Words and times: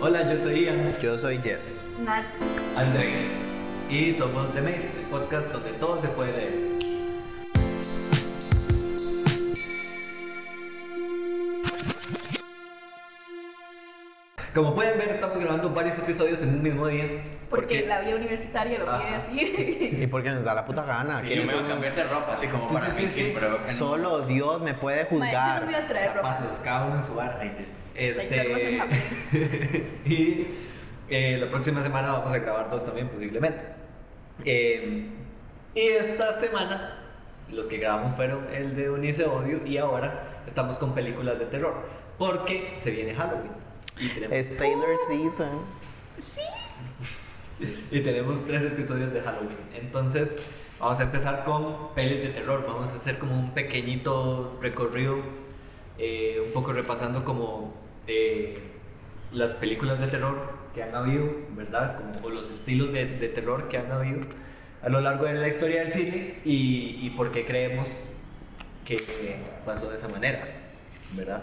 Hola, 0.00 0.32
yo 0.32 0.38
soy 0.42 0.64
Ian. 0.64 0.94
Yo 1.02 1.18
soy 1.18 1.38
Jess. 1.38 1.84
Nat. 2.04 2.24
André. 2.76 3.26
Y 3.90 4.14
somos 4.14 4.52
The 4.54 4.60
Maze, 4.60 4.90
el 5.00 5.06
podcast 5.10 5.48
donde 5.52 5.72
todo 5.74 6.00
se 6.00 6.08
puede 6.08 6.32
leer. 6.32 6.68
Como 14.54 14.74
pueden 14.74 14.98
ver, 14.98 15.10
estamos 15.10 15.38
grabando 15.38 15.70
varios 15.70 15.98
episodios 15.98 16.40
en 16.42 16.48
un 16.48 16.62
mismo 16.62 16.86
día. 16.86 17.04
Porque 17.50 17.86
la 17.86 18.00
vida 18.00 18.16
universitaria 18.16 18.78
lo 18.78 18.84
pide 18.86 18.94
Ajá. 18.94 19.16
así. 19.18 19.98
Y 20.02 20.06
porque 20.06 20.30
nos 20.30 20.42
da 20.44 20.54
la 20.54 20.64
puta 20.64 20.82
gana. 20.84 21.20
Sí, 21.20 21.28
yo 21.28 21.28
¿Quiénes 21.28 21.46
me 21.46 21.52
voy 21.52 21.64
a 21.64 21.68
somos? 21.68 21.84
cambiar 21.84 21.94
de 22.08 22.14
ropa, 22.14 22.32
así 22.32 22.46
como 22.48 22.68
Sí, 22.68 22.74
para 22.74 22.90
sí, 22.94 23.06
que. 23.14 23.68
Solo 23.68 24.20
Dios 24.22 24.60
me 24.62 24.74
puede 24.74 25.04
Mae, 25.04 25.10
yo 25.10 25.16
no 25.18 25.18
voy 25.18 25.26
juzgar. 25.28 25.74
a 25.74 25.86
traer 25.88 26.14
ropa. 26.16 26.34
Zapatos, 26.34 26.58
cada 26.64 26.86
uno 26.86 26.96
en 26.96 27.04
su 27.04 27.14
bar. 27.14 27.36
Like, 27.38 27.56
that 27.56 27.60
wasn't 27.60 27.77
Este. 27.98 28.80
y 30.06 30.46
eh, 31.10 31.36
la 31.40 31.50
próxima 31.50 31.82
semana 31.82 32.12
vamos 32.12 32.32
a 32.32 32.38
grabar 32.38 32.70
dos 32.70 32.84
también, 32.84 33.08
posiblemente. 33.08 33.60
Eh, 34.44 35.08
y 35.74 35.80
esta 35.80 36.38
semana, 36.38 37.02
los 37.50 37.66
que 37.66 37.78
grabamos 37.78 38.14
fueron 38.14 38.46
el 38.54 38.76
de 38.76 38.88
Unice 38.88 39.24
Odio 39.24 39.66
y 39.66 39.78
ahora 39.78 40.42
estamos 40.46 40.76
con 40.76 40.94
películas 40.94 41.40
de 41.40 41.46
terror. 41.46 41.74
Porque 42.18 42.74
se 42.78 42.92
viene 42.92 43.14
Halloween. 43.14 43.50
Y 43.98 44.08
tenemos, 44.10 44.36
Es 44.36 44.56
Taylor 44.56 44.96
Season. 45.08 45.60
y 47.90 48.00
tenemos 48.00 48.44
tres 48.44 48.62
episodios 48.62 49.12
de 49.12 49.20
Halloween. 49.22 49.58
Entonces, 49.74 50.40
vamos 50.78 51.00
a 51.00 51.02
empezar 51.02 51.44
con 51.44 51.94
pelis 51.94 52.22
de 52.22 52.28
terror. 52.28 52.64
Vamos 52.64 52.92
a 52.92 52.94
hacer 52.94 53.18
como 53.18 53.34
un 53.34 53.54
pequeñito 53.54 54.56
recorrido, 54.62 55.16
eh, 55.98 56.42
un 56.46 56.52
poco 56.52 56.72
repasando 56.72 57.24
como 57.24 57.87
eh, 58.08 58.54
las 59.32 59.54
películas 59.54 60.00
de 60.00 60.08
terror 60.08 60.58
que 60.74 60.82
han 60.82 60.94
habido, 60.94 61.30
¿verdad? 61.56 61.96
Como 61.96 62.26
o 62.26 62.30
los 62.30 62.50
estilos 62.50 62.92
de, 62.92 63.06
de 63.06 63.28
terror 63.28 63.68
que 63.68 63.78
han 63.78 63.90
habido 63.92 64.20
a 64.82 64.88
lo 64.88 65.00
largo 65.00 65.26
de 65.26 65.34
la 65.34 65.48
historia 65.48 65.80
del 65.80 65.92
cine 65.92 66.32
y, 66.44 67.06
y 67.06 67.10
por 67.10 67.30
qué 67.32 67.44
creemos 67.44 67.88
que 68.84 68.96
pasó 69.66 69.90
de 69.90 69.96
esa 69.96 70.08
manera, 70.08 70.46
¿verdad? 71.14 71.42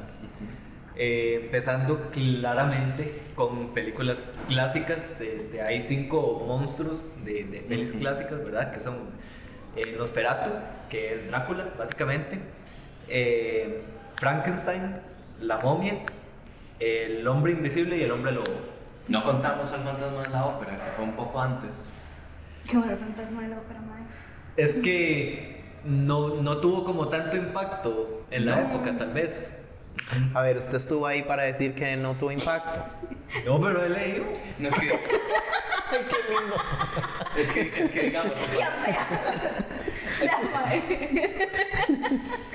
Eh, 0.98 1.42
empezando 1.44 2.10
claramente 2.12 3.12
con 3.36 3.74
películas 3.74 4.24
clásicas, 4.48 5.20
este, 5.20 5.62
hay 5.62 5.82
cinco 5.82 6.44
monstruos 6.48 7.06
de, 7.26 7.44
de 7.44 7.60
pelis 7.60 7.92
Ujú. 7.92 8.00
clásicas, 8.00 8.44
¿verdad? 8.46 8.74
Que 8.74 8.80
son 8.80 8.96
eh, 9.76 9.94
Nosferatu, 9.98 10.52
que 10.90 11.16
es 11.16 11.28
Drácula, 11.28 11.68
básicamente, 11.78 12.40
eh, 13.10 13.82
Frankenstein, 14.16 14.96
la 15.42 15.58
momia, 15.58 16.00
el 16.80 17.28
hombre 17.28 17.54
invisible 17.54 17.98
y 17.98 18.04
el 18.04 18.12
hombre 18.12 18.32
lobo. 18.32 18.52
No 19.08 19.24
contamos 19.24 19.72
al 19.72 19.84
fantasma 19.84 20.24
de 20.24 20.30
la 20.32 20.46
ópera, 20.46 20.72
que 20.78 20.92
fue 20.96 21.06
un 21.06 21.16
poco 21.16 21.40
antes. 21.42 21.94
Qué 22.70 22.78
bueno 22.78 22.94
el 22.94 23.00
fantasma 23.00 23.44
de 23.44 23.48
la 23.50 23.58
ópera, 23.60 23.80
mae. 23.82 24.02
Es 24.58 24.76
que 24.76 25.64
no, 25.84 26.30
no 26.42 26.58
tuvo 26.58 26.84
como 26.84 27.10
tanto 27.10 27.38
impacto 27.38 28.26
en 28.32 28.46
la 28.48 28.56
No. 28.56 28.62
época, 28.70 28.98
tal 28.98 29.12
vez. 29.14 29.62
A 30.34 30.42
ver, 30.42 30.58
usted 30.58 30.76
estuvo 30.78 31.06
ahí 31.08 31.22
para 31.24 31.44
decir 31.44 31.74
que 31.76 31.96
no 31.96 32.16
tuvo 32.16 32.32
impacto. 32.32 32.82
No, 33.46 33.62
pero 33.62 33.84
he 33.86 33.90
leído. 33.90 34.26
No 34.60 34.68
es 34.70 34.76
que. 34.76 34.90
Ay, 35.92 36.00
qué 36.10 36.34
lindo. 36.34 36.56
Es 37.38 37.52
que, 37.52 37.82
es 37.84 37.90
que 37.92 38.02
digamos, 38.02 38.34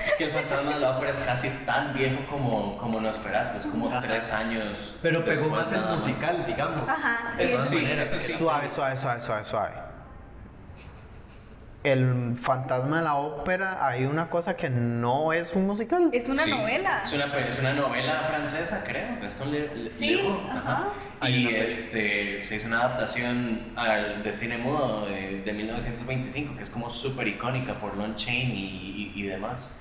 es 0.05 0.15
que 0.17 0.23
el 0.25 0.31
fantasma 0.31 0.73
de 0.73 0.79
la 0.79 0.97
ópera 0.97 1.11
es 1.11 1.19
casi 1.21 1.49
tan 1.65 1.93
viejo 1.93 2.17
como, 2.29 2.71
como 2.71 2.99
Nosferatu, 3.01 3.57
es 3.57 3.65
como 3.67 3.87
Ajá. 3.89 4.01
tres 4.01 4.31
años. 4.31 4.95
Pero 5.01 5.23
pegó 5.25 5.49
más 5.49 5.71
el 5.73 5.81
musical, 5.85 6.45
digamos. 6.45 6.81
Ajá, 6.87 7.33
sí, 7.35 7.37
De 7.37 7.43
Eso 7.45 7.55
todas 7.57 7.69
sí, 7.69 7.75
maneras. 7.75 8.09
eso 8.11 8.19
sí. 8.19 8.33
Suave, 8.33 8.69
suave, 8.69 8.97
suave, 8.97 9.21
suave, 9.21 9.45
suave. 9.45 9.90
El 11.83 12.35
fantasma 12.35 12.97
de 12.99 13.03
la 13.05 13.15
ópera, 13.15 13.87
hay 13.87 14.05
una 14.05 14.29
cosa 14.29 14.55
que 14.55 14.69
no 14.69 15.33
es 15.33 15.55
un 15.55 15.65
musical. 15.65 16.09
Es 16.13 16.29
una 16.29 16.43
Sí, 16.43 16.51
novela. 16.51 17.01
Es 17.03 17.11
una, 17.13 17.31
pe- 17.31 17.47
es 17.47 17.57
una 17.57 17.73
novela 17.73 18.25
francesa, 18.27 18.83
creo. 18.83 19.17
Gaston 19.19 19.51
Le, 19.51 19.75
Le- 19.75 19.91
Sí, 19.91 20.21
ajá. 20.51 20.89
Y 21.27 21.47
este, 21.55 22.39
se 22.43 22.57
hizo 22.57 22.67
una 22.67 22.81
adaptación 22.81 23.73
al, 23.75 24.21
de 24.21 24.31
cine 24.31 24.57
mudo 24.59 25.07
de, 25.07 25.41
de 25.41 25.53
1925, 25.53 26.55
que 26.55 26.63
es 26.63 26.69
como 26.69 26.91
súper 26.91 27.27
icónica 27.27 27.79
por 27.79 27.95
Lon 27.97 28.15
Chaney 28.15 28.51
y, 28.53 29.13
y- 29.15 29.19
y 29.19 29.27
demás. 29.27 29.79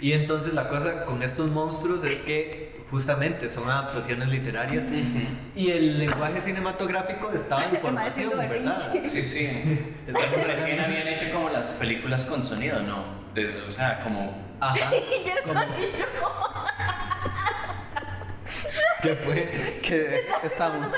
Y 0.00 0.12
entonces 0.12 0.54
la 0.54 0.68
cosa 0.68 1.04
con 1.04 1.22
estos 1.22 1.50
monstruos 1.50 2.04
es 2.04 2.22
que 2.22 2.80
justamente 2.90 3.48
son 3.50 3.68
adaptaciones 3.70 4.28
literarias 4.28 4.86
y 5.54 5.70
el 5.70 5.98
lenguaje 5.98 6.40
cinematográfico 6.40 7.30
estaba 7.32 7.64
en 7.66 7.76
formación, 7.82 8.30
¿verdad? 8.36 8.78
Sí, 9.08 9.22
sí. 9.22 9.80
Estamos 10.06 10.46
Recién 10.46 10.80
habían 10.80 11.06
hecho 11.08 11.26
como 11.32 11.50
las 11.50 11.72
películas 11.72 12.24
con 12.24 12.44
sonido, 12.46 12.80
¿no? 12.80 13.04
De- 13.34 13.62
o 13.68 13.72
sea, 13.72 14.02
como... 14.02 14.34
Ajá. 14.60 14.90
Y 15.20 15.24
ya 15.24 15.34
Como- 15.44 15.60
soy 15.62 15.92
yo. 15.98 16.04
¿Qué 19.02 19.14
fue? 19.14 19.78
Que 19.82 20.18
es- 20.18 20.26
estamos. 20.44 20.92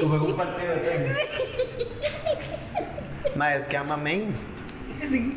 Como 0.00 0.14
en 0.16 0.20
un 0.22 0.36
partido 0.36 0.74
de 0.74 0.80
tenis. 0.80 1.16
Ma, 3.34 3.54
es 3.54 3.66
que 3.66 3.76
ama 3.76 3.96
Mainst. 3.96 4.50
Sí. 5.06 5.36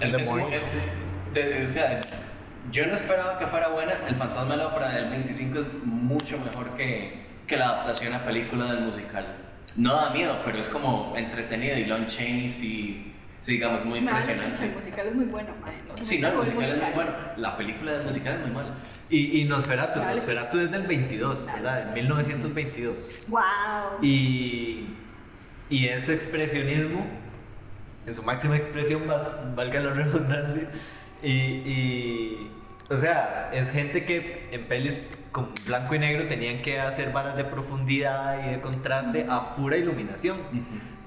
el- 0.00 0.12
The 0.12 0.22
es- 0.22 0.28
Boy. 0.28 0.42
es- 0.52 1.34
de- 1.34 1.64
o 1.64 1.68
sea, 1.68 2.00
yo 2.70 2.86
no 2.86 2.94
esperaba 2.94 3.38
que 3.38 3.46
fuera 3.46 3.68
buena. 3.68 3.92
El 4.08 4.14
Fantasma 4.16 4.52
de 4.52 4.56
la 4.58 4.66
Ópera 4.68 4.90
del 4.90 5.10
25 5.10 5.58
es 5.60 5.66
mucho 5.84 6.38
mejor 6.38 6.70
que, 6.76 7.24
que 7.46 7.56
la 7.56 7.68
adaptación 7.68 8.14
a 8.14 8.24
película 8.24 8.72
del 8.72 8.84
musical. 8.84 9.26
No 9.76 9.94
da 9.96 10.10
miedo, 10.10 10.38
pero 10.44 10.58
es 10.58 10.68
como 10.68 11.14
entretenido 11.16 11.76
y 11.76 11.86
Lon 11.86 12.06
Chaney 12.06 12.50
sí, 12.50 13.12
sí 13.40 13.52
digamos, 13.52 13.84
muy 13.84 13.98
impresionante. 14.00 14.64
El 14.66 14.74
musical 14.74 15.06
es 15.08 15.14
muy 15.14 15.24
bueno, 15.26 15.48
Sí, 16.02 16.18
no, 16.18 16.28
el 16.28 16.34
musicales 16.36 16.54
musical 16.54 16.72
es 16.78 16.82
muy 16.82 16.94
bueno. 16.94 17.10
La 17.36 17.56
película 17.56 17.92
del 17.92 18.06
musical 18.06 18.34
es 18.34 18.40
muy 18.40 18.50
mala. 18.50 18.70
Y, 19.10 19.40
y 19.40 19.44
Nosferatu, 19.44 20.00
Dale. 20.00 20.16
Nosferatu 20.16 20.58
es 20.60 20.70
del 20.70 20.82
22, 20.86 21.46
¿verdad? 21.46 21.88
En 21.88 21.94
1922. 21.94 22.96
Wow. 23.28 23.42
Y, 24.02 24.86
y 25.70 25.86
ese 25.88 26.14
expresionismo, 26.14 27.06
en 28.06 28.14
su 28.14 28.22
máxima 28.22 28.56
expresión, 28.56 29.02
valga 29.54 29.80
la 29.80 29.90
redundancia, 29.90 30.68
y, 31.22 31.30
y, 31.30 32.50
o 32.90 32.96
sea, 32.96 33.50
es 33.52 33.72
gente 33.72 34.04
que 34.04 34.48
en 34.52 34.66
pelis 34.66 35.10
con 35.32 35.50
blanco 35.66 35.94
y 35.94 35.98
negro 35.98 36.28
tenían 36.28 36.62
que 36.62 36.78
hacer 36.78 37.12
varas 37.12 37.36
de 37.36 37.44
profundidad 37.44 38.46
y 38.46 38.52
de 38.52 38.60
contraste 38.60 39.26
a 39.28 39.56
pura 39.56 39.76
iluminación, 39.76 40.38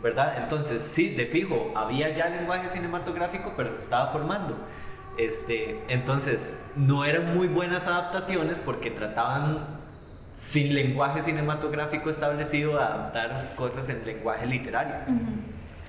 ¿verdad? 0.01 0.43
Entonces, 0.43 0.81
sí, 0.81 1.15
de 1.15 1.25
fijo, 1.27 1.71
había 1.75 2.13
ya 2.15 2.29
lenguaje 2.29 2.67
cinematográfico, 2.67 3.53
pero 3.55 3.71
se 3.71 3.79
estaba 3.79 4.11
formando. 4.11 4.57
Este, 5.17 5.81
entonces, 5.87 6.59
no 6.75 7.05
eran 7.05 7.35
muy 7.35 7.47
buenas 7.47 7.87
adaptaciones 7.87 8.59
porque 8.59 8.91
trataban 8.91 9.65
sin 10.35 10.73
lenguaje 10.73 11.21
cinematográfico 11.21 12.09
establecido 12.09 12.73
de 12.77 12.83
adaptar 12.83 13.53
cosas 13.55 13.87
en 13.89 14.05
lenguaje 14.05 14.45
literario. 14.45 14.95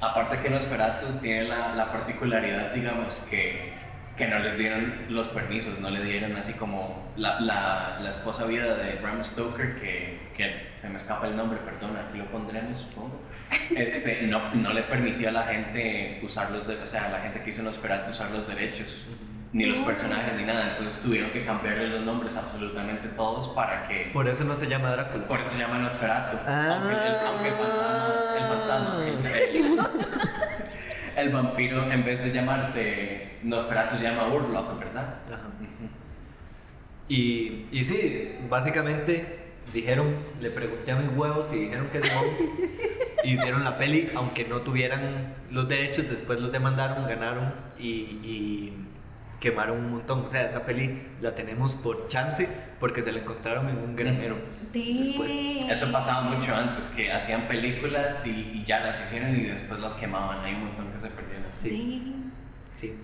Aparte 0.00 0.38
que 0.40 0.50
Nosferatu 0.50 1.18
tiene 1.20 1.44
la, 1.44 1.74
la 1.74 1.90
particularidad, 1.92 2.72
digamos, 2.72 3.26
que, 3.30 3.72
que 4.16 4.28
no 4.28 4.38
les 4.38 4.56
dieron 4.56 4.94
los 5.08 5.28
permisos, 5.28 5.78
no 5.80 5.90
le 5.90 6.02
dieron 6.04 6.36
así 6.36 6.52
como 6.54 7.12
la, 7.16 7.40
la, 7.40 7.98
la 8.00 8.10
esposa 8.10 8.46
vida 8.46 8.76
de 8.76 8.96
Bram 8.96 9.22
Stoker, 9.24 9.80
que, 9.80 10.18
que 10.36 10.68
se 10.74 10.88
me 10.88 10.96
escapa 10.98 11.26
el 11.26 11.36
nombre, 11.36 11.58
perdón, 11.64 11.96
aquí 11.96 12.18
lo 12.18 12.26
pondremos, 12.26 12.80
supongo. 12.80 13.20
Este, 13.74 14.22
no, 14.26 14.54
no 14.54 14.72
le 14.72 14.82
permitió 14.82 15.30
a 15.30 15.32
la 15.32 15.44
gente 15.44 16.20
usar 16.22 16.50
los, 16.50 16.66
de- 16.68 16.76
o 16.76 16.86
sea, 16.86 17.06
a 17.06 17.08
la 17.10 17.20
gente 17.20 17.40
que 17.42 17.50
hizo 17.50 17.62
Nosferatu 17.62 18.10
usar 18.10 18.30
los 18.30 18.46
derechos, 18.46 19.04
ni 19.52 19.66
los 19.66 19.78
personajes, 19.78 20.34
ni 20.36 20.44
nada. 20.44 20.70
Entonces 20.70 21.00
tuvieron 21.00 21.30
que 21.30 21.44
cambiarle 21.44 21.88
los 21.88 22.02
nombres 22.02 22.36
absolutamente 22.36 23.08
todos 23.08 23.48
para 23.54 23.86
que... 23.88 24.10
Por 24.12 24.28
eso 24.28 24.44
no 24.44 24.54
se 24.54 24.66
llama 24.66 24.90
Drácula. 24.90 25.26
Por 25.26 25.40
eso 25.40 25.50
se 25.50 25.58
llama 25.58 25.78
Nosferatu. 25.78 26.36
Ah. 26.46 26.78
Aunque, 26.80 26.94
el, 26.94 27.26
aunque 27.26 27.48
el 27.48 27.54
fantasma, 27.54 28.36
el 28.36 28.46
fantasma, 28.46 29.06
el, 31.16 31.24
el 31.26 31.32
vampiro 31.32 31.90
en 31.90 32.04
vez 32.04 32.22
de 32.22 32.32
llamarse 32.32 33.38
Nosferatu 33.42 33.96
se 33.96 34.02
llama 34.02 34.28
Urlock, 34.28 34.78
¿verdad? 34.78 35.14
Ajá. 35.32 35.48
Y, 37.08 37.66
y 37.72 37.84
sí, 37.84 38.36
básicamente 38.50 39.38
dijeron, 39.72 40.14
le 40.40 40.50
pregunté 40.50 40.92
a 40.92 40.96
mis 40.96 41.16
huevos 41.16 41.50
y 41.52 41.56
dijeron 41.56 41.88
que 41.88 42.02
sí. 42.02 42.10
Hicieron 43.24 43.64
la 43.64 43.78
peli, 43.78 44.10
aunque 44.14 44.44
no 44.44 44.60
tuvieran 44.60 45.34
los 45.50 45.68
derechos, 45.68 46.08
después 46.08 46.40
los 46.40 46.52
demandaron, 46.52 47.06
ganaron 47.08 47.52
y, 47.78 47.88
y 48.22 48.87
quemaron 49.40 49.78
un 49.78 49.90
montón. 49.90 50.24
O 50.24 50.28
sea, 50.28 50.44
esa 50.44 50.64
peli 50.64 51.02
la 51.20 51.34
tenemos 51.34 51.74
por 51.74 52.06
chance 52.06 52.48
porque 52.80 53.02
se 53.02 53.12
la 53.12 53.20
encontraron 53.20 53.68
en 53.68 53.78
un 53.78 53.96
granero. 53.96 54.36
Después. 54.72 55.30
Eso 55.70 55.90
pasaba 55.92 56.22
mucho 56.22 56.54
antes, 56.54 56.88
que 56.88 57.12
hacían 57.12 57.42
películas 57.42 58.26
y, 58.26 58.30
y 58.30 58.64
ya 58.64 58.80
las 58.80 59.02
hicieron 59.02 59.36
y 59.36 59.44
después 59.44 59.80
las 59.80 59.94
quemaban. 59.94 60.44
Hay 60.44 60.54
un 60.54 60.66
montón 60.66 60.92
que 60.92 60.98
se 60.98 61.08
perdieron. 61.08 61.44
Sí, 61.56 62.30
sí. 62.72 62.94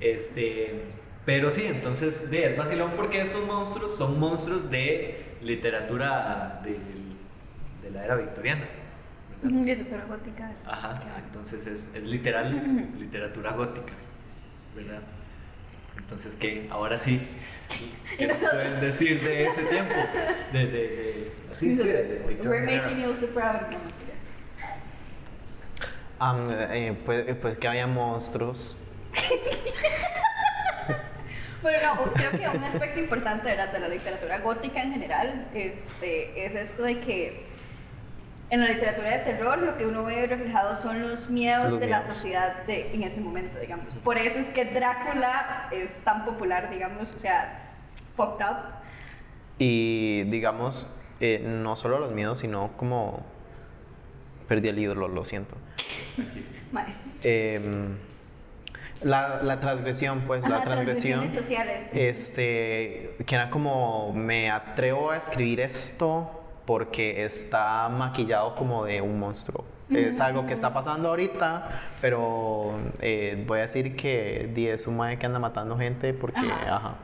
Este. 0.00 0.92
Pero 1.24 1.52
sí, 1.52 1.64
entonces 1.66 2.30
de, 2.30 2.50
es 2.50 2.56
vacilón 2.56 2.92
porque 2.96 3.20
estos 3.20 3.46
monstruos 3.46 3.96
son 3.96 4.18
monstruos 4.18 4.68
de 4.70 5.36
literatura 5.40 6.60
de, 6.64 6.78
de 7.82 7.90
la 7.92 8.04
era 8.04 8.16
victoriana. 8.16 8.64
¿verdad? 9.42 9.58
Literatura 9.58 10.04
gótica. 10.06 10.52
Ajá, 10.66 11.00
entonces 11.24 11.64
es, 11.66 11.94
es 11.94 12.02
literal 12.02 12.88
literatura 12.98 13.52
gótica, 13.52 13.92
¿verdad? 14.74 15.02
Entonces, 15.96 16.34
¿qué? 16.38 16.68
Ahora 16.70 16.98
sí, 16.98 17.26
¿qué 18.18 18.26
nos 18.26 18.38
pueden 18.38 18.80
decir 18.80 19.22
de 19.22 19.46
ese 19.46 19.62
tiempo? 19.64 19.94
De, 20.52 20.58
de, 20.58 20.66
de, 20.66 21.32
así, 21.50 21.58
sí, 21.58 21.74
de, 21.76 21.84
de 21.84 22.48
We're 22.48 22.66
making 22.66 23.02
you 23.02 23.14
so 23.14 23.26
proud. 23.28 23.62
No, 23.62 23.78
mentira. 23.78 24.14
Am, 26.18 26.50
eh, 26.50 26.96
pues, 27.04 27.24
pues 27.40 27.56
que 27.56 27.68
había 27.68 27.86
monstruos. 27.86 28.78
Bueno, 31.62 31.78
no, 31.94 32.12
creo 32.12 32.30
que 32.32 32.58
un 32.58 32.64
aspecto 32.64 32.98
importante 32.98 33.44
¿verdad? 33.44 33.72
de 33.72 33.78
la 33.78 33.86
literatura 33.86 34.40
gótica 34.40 34.82
en 34.82 34.94
general 34.94 35.46
este, 35.54 36.44
es 36.44 36.56
esto 36.56 36.82
de 36.82 36.98
que 36.98 37.51
en 38.52 38.60
la 38.60 38.68
literatura 38.68 39.10
de 39.12 39.18
terror 39.20 39.58
lo 39.58 39.78
que 39.78 39.86
uno 39.86 40.04
ve 40.04 40.26
reflejado 40.26 40.76
son 40.76 41.00
los 41.08 41.30
miedos 41.30 41.70
Los 41.72 41.80
de 41.80 41.86
la 41.86 42.00
miedos. 42.00 42.14
sociedad 42.14 42.64
de, 42.66 42.94
en 42.94 43.02
ese 43.02 43.22
momento, 43.22 43.58
digamos. 43.58 43.94
Por 44.04 44.18
eso 44.18 44.38
es 44.38 44.46
que 44.48 44.66
Drácula 44.66 45.68
es 45.72 45.96
tan 46.04 46.26
popular, 46.26 46.68
digamos, 46.68 47.14
o 47.14 47.18
sea, 47.18 47.72
fucked 48.14 48.44
up. 48.44 48.56
Y 49.58 50.24
digamos, 50.24 50.86
eh, 51.20 51.42
no 51.42 51.76
solo 51.76 51.98
los 51.98 52.12
miedos, 52.12 52.38
sino 52.38 52.72
como... 52.76 53.24
Perdí 54.48 54.68
el 54.68 54.78
ídolo, 54.78 55.08
lo 55.08 55.24
siento. 55.24 55.56
Vale. 56.72 56.92
Em, 57.22 57.96
la, 59.02 59.40
la 59.42 59.60
transgresión, 59.60 60.24
pues, 60.26 60.46
la 60.46 60.56
Ajá, 60.56 60.64
transgresión. 60.64 61.20
transgresiones 61.20 61.34
sociales. 61.34 61.90
Este, 61.94 63.16
que 63.24 63.34
era 63.34 63.48
como, 63.48 64.12
me 64.12 64.50
atrevo 64.50 65.10
a 65.10 65.16
escribir 65.16 65.60
esto 65.60 66.41
porque 66.66 67.24
está 67.24 67.88
maquillado 67.88 68.54
como 68.54 68.84
de 68.84 69.00
un 69.00 69.18
monstruo. 69.18 69.64
Es 69.90 70.20
algo 70.20 70.46
que 70.46 70.54
está 70.54 70.72
pasando 70.72 71.10
ahorita, 71.10 71.68
pero 72.00 72.78
eh, 73.00 73.42
voy 73.46 73.58
a 73.58 73.62
decir 73.62 73.94
que 73.94 74.50
di, 74.54 74.66
es 74.66 74.86
un 74.86 74.96
mae 74.96 75.18
que 75.18 75.26
anda 75.26 75.38
matando 75.38 75.76
gente 75.76 76.14
porque, 76.14 76.40
Ajá. 76.40 76.76
ajá, 76.76 76.94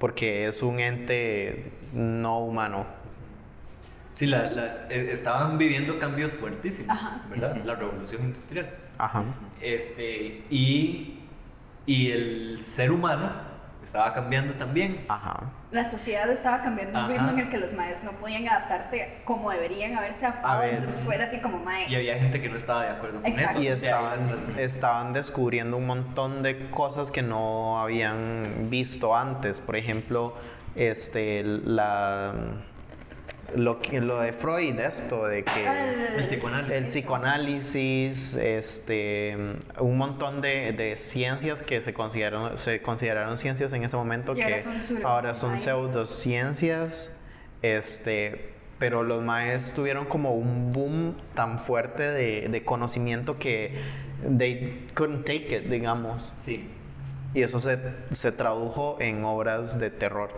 porque 0.00 0.46
es 0.46 0.60
un 0.62 0.80
ente 0.80 1.70
no 1.92 2.40
humano. 2.40 2.84
Sí, 4.12 4.26
la, 4.26 4.50
la- 4.50 4.88
eh, 4.90 5.10
estaban 5.12 5.56
viviendo 5.56 5.98
cambios 6.00 6.32
fuertísimos, 6.32 6.90
Ajá. 6.96 7.22
¿verdad? 7.30 7.56
La 7.64 7.76
revolución 7.76 8.22
industrial. 8.24 8.70
Ajá. 8.98 9.22
Este, 9.60 10.44
y, 10.50 11.20
y 11.86 12.10
el 12.10 12.58
ser 12.62 12.90
humano 12.90 13.30
estaba 13.84 14.12
cambiando 14.14 14.54
también. 14.54 15.04
Ajá. 15.08 15.50
La 15.70 15.88
sociedad 15.88 16.30
estaba 16.30 16.62
cambiando 16.62 16.98
un 16.98 17.08
ritmo 17.08 17.30
en 17.30 17.38
el 17.40 17.50
que 17.50 17.58
los 17.58 17.72
maes 17.72 18.04
no 18.04 18.12
podían 18.12 18.46
adaptarse 18.48 19.22
como 19.24 19.50
deberían 19.50 19.96
haberse 19.96 20.26
adaptado, 20.26 20.60
ver. 20.60 20.74
entonces 20.74 21.04
fuera 21.04 21.24
así 21.24 21.38
como 21.38 21.58
mae. 21.58 21.88
Y 21.88 21.96
había 21.96 22.18
gente 22.18 22.40
que 22.40 22.48
no 22.48 22.56
estaba 22.56 22.84
de 22.84 22.90
acuerdo 22.90 23.20
con 23.20 23.30
Exacto. 23.30 23.60
eso. 23.60 23.62
Y 23.62 23.66
estaban, 23.68 24.54
estaban 24.56 25.12
descubriendo 25.12 25.76
un 25.76 25.86
montón 25.86 26.42
de 26.42 26.70
cosas 26.70 27.10
que 27.10 27.22
no 27.22 27.80
habían 27.80 28.68
visto 28.70 29.16
antes. 29.16 29.60
Por 29.60 29.76
ejemplo, 29.76 30.36
este, 30.76 31.42
la, 31.44 32.32
lo, 33.54 33.80
que, 33.80 34.00
lo 34.00 34.20
de 34.20 34.32
Freud, 34.32 34.78
esto 34.80 35.26
de 35.26 35.44
que... 35.44 35.66
El 36.18 36.24
psicoanálisis. 36.24 36.72
El 36.76 36.84
psicoanálisis, 36.86 38.34
este, 38.34 39.36
un 39.78 39.96
montón 39.98 40.40
de, 40.40 40.72
de 40.72 40.96
ciencias 40.96 41.62
que 41.62 41.80
se 41.80 41.92
consideraron, 41.94 42.56
se 42.58 42.80
consideraron 42.82 43.36
ciencias 43.36 43.72
en 43.72 43.84
ese 43.84 43.96
momento 43.96 44.34
Y 44.36 44.42
ahora 44.42 44.56
que 44.62 45.04
ahora 45.04 45.34
son 45.34 45.58
sciences. 45.58 45.62
pseudociencias, 45.64 47.10
este, 47.62 48.52
pero 48.78 49.02
los 49.02 49.22
maes 49.22 49.72
tuvieron 49.72 50.04
como 50.06 50.32
un 50.34 50.72
boom 50.72 51.16
tan 51.34 51.58
fuerte 51.58 52.02
de, 52.10 52.48
de 52.48 52.64
conocimiento 52.64 53.38
que 53.38 53.74
they 54.38 54.88
couldn't 54.94 55.24
take 55.24 55.54
it, 55.56 55.68
digamos, 55.70 56.34
Sí. 56.44 56.68
y 57.34 57.42
eso 57.42 57.58
se, 57.58 57.78
se 58.10 58.32
tradujo 58.32 58.96
en 59.00 59.24
obras 59.24 59.78
de 59.78 59.90
terror. 59.90 60.30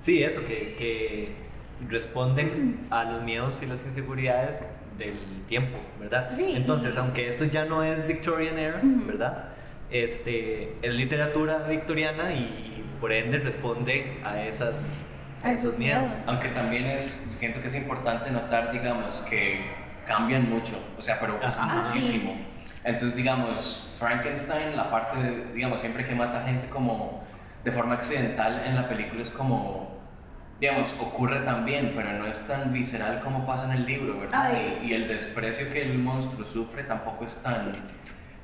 Sí, 0.00 0.22
eso, 0.22 0.40
que, 0.46 0.74
que 0.78 1.28
responden 1.88 2.86
a 2.90 3.04
los 3.04 3.22
miedos 3.22 3.62
y 3.62 3.66
las 3.66 3.84
inseguridades 3.86 4.64
del 4.98 5.18
tiempo, 5.48 5.78
¿verdad? 6.00 6.38
Entonces, 6.38 6.96
aunque 6.96 7.28
esto 7.28 7.44
ya 7.44 7.64
no 7.64 7.82
es 7.82 8.06
Victorian 8.06 8.58
Era. 8.58 8.80
¿verdad? 8.82 9.48
Este, 9.90 10.74
es 10.82 10.94
literatura 10.94 11.58
victoriana 11.68 12.32
y 12.32 12.84
por 13.00 13.12
ende 13.12 13.38
responde 13.38 14.18
a, 14.24 14.42
esas, 14.42 15.04
A 15.42 15.52
esos 15.52 15.78
miedos. 15.78 16.10
Aunque 16.26 16.48
también 16.48 16.86
es, 16.86 17.28
siento 17.34 17.60
que 17.60 17.68
es 17.68 17.74
importante 17.74 18.30
notar, 18.30 18.72
digamos, 18.72 19.20
que 19.28 19.60
cambian 20.06 20.48
mucho, 20.48 20.78
o 20.98 21.02
sea, 21.02 21.18
pero 21.20 21.38
Ajá. 21.42 21.54
Ah, 21.58 21.90
sí. 21.92 21.98
muchísimo. 21.98 22.36
Entonces, 22.84 23.16
digamos, 23.16 23.88
Frankenstein, 23.98 24.76
la 24.76 24.90
parte, 24.90 25.20
de, 25.20 25.52
digamos, 25.52 25.80
siempre 25.80 26.06
que 26.06 26.14
mata 26.14 26.44
gente 26.44 26.68
como 26.68 27.25
de 27.66 27.72
forma 27.72 27.96
accidental 27.96 28.62
en 28.64 28.76
la 28.76 28.88
película 28.88 29.20
es 29.20 29.30
como, 29.30 29.98
digamos, 30.60 30.94
ocurre 31.00 31.40
también, 31.40 31.94
pero 31.96 32.12
no 32.12 32.28
es 32.28 32.46
tan 32.46 32.72
visceral 32.72 33.18
como 33.24 33.44
pasa 33.44 33.64
en 33.64 33.72
el 33.72 33.86
libro, 33.86 34.20
¿verdad? 34.20 34.52
Y, 34.80 34.86
y 34.86 34.94
el 34.94 35.08
desprecio 35.08 35.72
que 35.72 35.82
el 35.82 35.98
monstruo 35.98 36.46
sufre 36.46 36.84
tampoco 36.84 37.24
es 37.24 37.42
tan, 37.42 37.72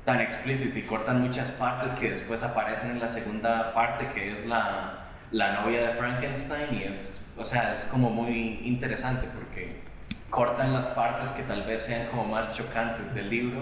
tan 0.03 0.19
explícito 0.19 0.77
y 0.77 0.81
cortan 0.81 1.21
muchas 1.21 1.51
partes 1.51 1.93
que 1.93 2.11
después 2.11 2.43
aparecen 2.43 2.91
en 2.91 2.99
la 2.99 3.07
segunda 3.07 3.73
parte, 3.73 4.09
que 4.13 4.33
es 4.33 4.45
la, 4.45 5.05
la 5.31 5.61
novia 5.61 5.87
de 5.87 5.93
Frankenstein, 5.93 6.73
y 6.73 6.83
es, 6.83 7.17
o 7.37 7.45
sea, 7.45 7.75
es 7.75 7.85
como 7.85 8.09
muy 8.09 8.59
interesante 8.65 9.25
porque 9.33 9.83
cortan 10.29 10.73
las 10.73 10.87
partes 10.87 11.31
que 11.31 11.43
tal 11.43 11.63
vez 11.63 11.83
sean 11.83 12.07
como 12.07 12.25
más 12.25 12.51
chocantes 12.51 13.15
del 13.15 13.29
libro. 13.29 13.61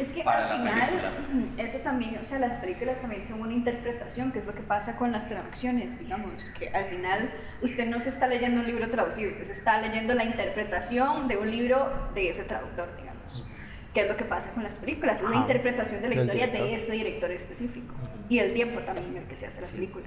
Es 0.00 0.12
que 0.12 0.22
para 0.22 0.50
al 0.52 0.58
final, 0.58 0.90
película. 0.90 1.62
eso 1.62 1.78
también, 1.84 2.16
o 2.20 2.24
sea, 2.24 2.38
las 2.38 2.56
películas 2.58 3.00
también 3.02 3.24
son 3.24 3.40
una 3.42 3.52
interpretación, 3.52 4.32
que 4.32 4.38
es 4.38 4.46
lo 4.46 4.54
que 4.54 4.62
pasa 4.62 4.96
con 4.96 5.12
las 5.12 5.28
traducciones, 5.28 5.98
digamos, 5.98 6.50
que 6.58 6.70
al 6.70 6.86
final 6.86 7.30
usted 7.60 7.86
no 7.86 8.00
se 8.00 8.08
está 8.08 8.26
leyendo 8.26 8.60
un 8.60 8.66
libro 8.66 8.88
traducido, 8.90 9.28
usted 9.30 9.44
se 9.44 9.52
está 9.52 9.80
leyendo 9.80 10.14
la 10.14 10.24
interpretación 10.24 11.28
de 11.28 11.36
un 11.36 11.50
libro 11.50 12.08
de 12.14 12.30
ese 12.30 12.44
traductor, 12.44 12.88
digamos. 12.96 13.44
Que 13.92 14.02
es 14.02 14.08
lo 14.08 14.16
que 14.16 14.24
pasa 14.24 14.50
con 14.52 14.62
las 14.62 14.78
películas, 14.78 15.18
es 15.18 15.24
la 15.24 15.30
Ajá. 15.30 15.40
interpretación 15.40 16.00
de 16.00 16.08
la 16.08 16.14
historia 16.14 16.46
director. 16.46 16.66
de 16.68 16.74
ese 16.74 16.92
director 16.92 17.30
específico. 17.32 17.94
Y 18.28 18.38
el 18.38 18.54
tiempo 18.54 18.80
también 18.80 19.08
en 19.08 19.16
el 19.18 19.24
que 19.24 19.36
se 19.36 19.46
hace 19.48 19.60
la 19.60 19.66
película. 19.66 20.06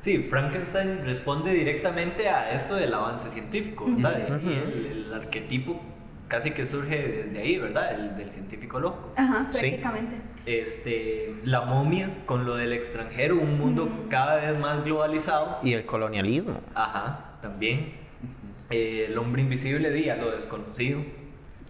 Sí, 0.00 0.18
Frankenstein 0.18 1.02
responde 1.06 1.52
directamente 1.52 2.28
a 2.28 2.50
esto 2.52 2.74
del 2.74 2.92
avance 2.92 3.30
científico, 3.30 3.86
¿verdad? 3.88 4.36
Ujú. 4.38 4.50
Y 4.50 4.52
el, 4.52 4.86
el 5.06 5.14
arquetipo 5.14 5.80
casi 6.34 6.50
que 6.50 6.66
surge 6.66 6.96
desde 7.24 7.38
ahí, 7.38 7.58
¿verdad? 7.58 7.94
El 7.94 8.16
del 8.16 8.30
científico 8.30 8.80
loco. 8.80 9.12
Ajá, 9.16 9.46
Sí. 9.50 9.60
prácticamente. 9.68 10.16
Este, 10.46 11.32
la 11.44 11.60
momia 11.62 12.10
con 12.26 12.44
lo 12.44 12.56
del 12.56 12.72
extranjero, 12.72 13.36
un 13.36 13.56
mundo 13.58 14.06
cada 14.10 14.36
vez 14.36 14.58
más 14.58 14.84
globalizado. 14.84 15.58
Y 15.62 15.74
el 15.74 15.86
colonialismo. 15.86 16.60
Ajá, 16.74 17.36
también. 17.40 17.94
Eh, 18.70 19.06
el 19.08 19.16
hombre 19.18 19.42
invisible, 19.42 19.90
día, 19.92 20.16
lo 20.16 20.32
desconocido. 20.32 21.00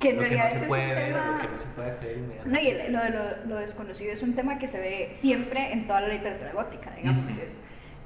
Que 0.00 0.11
en 0.11 0.16
lo 0.16 0.23
que 0.23 0.30
no 0.30 0.35
realidad 0.37 0.56
se 0.56 0.62
es 0.64 0.68
puede 0.68 0.83
un 0.88 0.88
ver, 0.94 1.06
tema... 1.12 1.26
lo 1.33 1.38
que 1.38 1.49
no 1.54 1.59
se 1.61 1.66
puede 1.76 1.90
hacer. 1.90 2.18
No, 2.47 2.59
y 2.61 2.66
el- 2.68 2.92
lo, 2.92 3.02
de 3.02 3.11
lo, 3.11 3.47
lo 3.49 3.56
desconocido 3.56 4.12
es 4.12 4.23
un 4.23 4.35
tema 4.35 4.59
que 4.59 4.66
se 4.68 4.80
ve 4.80 5.11
siempre 5.12 5.73
en 5.73 5.87
toda 5.87 6.00
la 6.00 6.09
literatura 6.09 6.52
gótica, 6.52 6.90
digamos. 6.97 7.33
Ujú. 7.33 7.42
es 7.42 7.61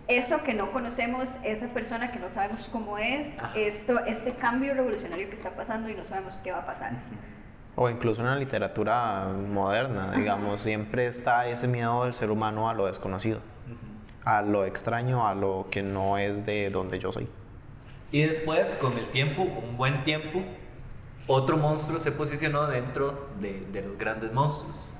eso 0.08 0.42
que 0.42 0.54
no 0.54 0.72
conocemos, 0.72 1.36
esa 1.44 1.68
persona 1.68 2.10
que 2.10 2.18
no 2.18 2.30
sabemos 2.30 2.68
cómo 2.68 2.98
es, 2.98 3.38
Ajá. 3.38 3.52
esto, 3.54 4.00
este 4.06 4.32
cambio 4.34 4.74
revolucionario 4.74 5.28
que 5.28 5.34
está 5.34 5.50
pasando 5.50 5.90
y 5.90 5.94
no 5.94 6.02
sabemos 6.02 6.36
qué 6.42 6.50
va 6.50 6.60
a 6.60 6.66
pasar. 6.66 6.92
O 7.76 7.88
incluso 7.88 8.22
en 8.22 8.28
la 8.28 8.36
literatura 8.36 9.28
moderna, 9.28 10.10
digamos, 10.12 10.60
siempre 10.60 11.06
está 11.06 11.46
ese 11.46 11.68
miedo 11.68 12.04
del 12.04 12.14
ser 12.14 12.30
humano 12.30 12.68
a 12.68 12.74
lo 12.74 12.86
desconocido, 12.86 13.40
a 14.24 14.42
lo 14.42 14.64
extraño, 14.64 15.28
a 15.28 15.34
lo 15.34 15.68
que 15.70 15.82
no 15.82 16.18
es 16.18 16.44
de 16.44 16.70
donde 16.70 16.98
yo 16.98 17.12
soy. 17.12 17.28
Y 18.10 18.22
después, 18.22 18.68
con 18.80 18.96
el 18.98 19.06
tiempo, 19.10 19.42
un 19.42 19.76
buen 19.76 20.02
tiempo, 20.02 20.42
otro 21.26 21.58
monstruo 21.58 22.00
se 22.00 22.10
posicionó 22.10 22.66
dentro 22.66 23.28
de, 23.38 23.60
de 23.70 23.82
los 23.82 23.98
grandes 23.98 24.32
monstruos, 24.32 24.90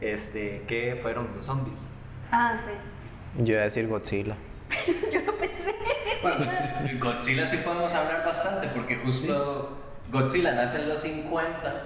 este, 0.00 0.62
que 0.68 0.98
fueron 1.02 1.30
los 1.34 1.46
zombies. 1.46 1.90
Ah, 2.30 2.58
sí. 2.62 2.72
Yo 3.38 3.52
iba 3.54 3.60
a 3.62 3.64
decir 3.64 3.88
Godzilla. 3.88 4.36
Yo 5.12 5.22
no 5.22 5.32
pensé. 5.36 5.74
Bueno, 6.22 6.46
Godz- 6.46 6.98
Godzilla 6.98 7.46
sí 7.46 7.58
podemos 7.64 7.92
hablar 7.94 8.24
bastante 8.24 8.68
porque 8.68 8.96
justo 8.96 9.82
Godzilla 10.10 10.52
nace 10.52 10.80
en 10.82 10.88
los 10.88 11.00
50 11.00 11.76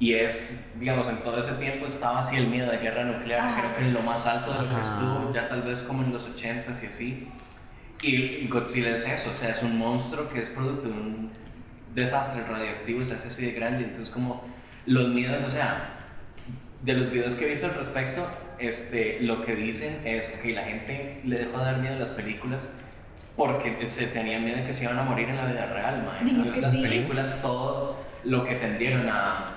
y 0.00 0.14
es, 0.14 0.64
digamos, 0.78 1.08
en 1.08 1.18
todo 1.24 1.40
ese 1.40 1.54
tiempo 1.54 1.86
estaba 1.86 2.20
así 2.20 2.36
el 2.36 2.46
miedo 2.46 2.70
de 2.70 2.78
guerra 2.78 3.04
nuclear, 3.04 3.40
Ajá. 3.40 3.60
creo 3.60 3.76
que 3.76 3.82
en 3.82 3.94
lo 3.94 4.00
más 4.02 4.26
alto 4.26 4.52
de 4.54 4.62
lo 4.66 4.74
que 4.74 4.80
estuvo, 4.80 5.32
ya 5.34 5.48
tal 5.48 5.62
vez 5.62 5.82
como 5.82 6.04
en 6.04 6.12
los 6.12 6.24
80 6.24 6.70
y 6.70 6.86
así. 6.86 7.28
Y 8.00 8.46
Godzilla 8.48 8.94
es 8.94 9.06
eso, 9.08 9.30
o 9.30 9.34
sea, 9.34 9.50
es 9.50 9.62
un 9.62 9.76
monstruo 9.76 10.28
que 10.28 10.40
es 10.42 10.50
producto 10.50 10.86
de 10.88 10.94
un 10.94 11.32
desastre 11.96 12.44
radioactivo, 12.44 13.00
se 13.00 13.14
hace 13.14 13.26
así 13.26 13.46
de 13.46 13.52
grande, 13.52 13.82
entonces 13.84 14.08
como 14.10 14.44
los 14.86 15.08
miedos, 15.08 15.42
o 15.44 15.50
sea, 15.50 15.94
de 16.82 16.92
los 16.92 17.10
videos 17.10 17.34
que 17.34 17.46
he 17.46 17.48
visto 17.50 17.66
al 17.66 17.74
respecto, 17.74 18.24
este, 18.58 19.18
lo 19.20 19.44
que 19.44 19.54
dicen 19.54 20.00
es 20.04 20.28
que 20.28 20.52
la 20.52 20.62
gente 20.64 21.20
le 21.24 21.38
dejó 21.38 21.58
de 21.58 21.64
dar 21.64 21.78
miedo 21.78 21.96
a 21.96 21.98
las 21.98 22.10
películas 22.10 22.70
porque 23.36 23.86
se 23.86 24.06
tenía 24.08 24.38
miedo 24.40 24.56
de 24.58 24.64
que 24.64 24.72
se 24.72 24.84
iban 24.84 24.98
a 24.98 25.02
morir 25.02 25.28
en 25.28 25.36
la 25.36 25.46
vida 25.46 25.66
real. 25.66 26.08
Es 26.22 26.28
Entonces 26.30 26.56
las 26.58 26.72
sí. 26.72 26.82
películas, 26.82 27.40
todo 27.40 27.96
lo 28.24 28.44
que 28.44 28.56
tendieron 28.56 29.08
a, 29.08 29.54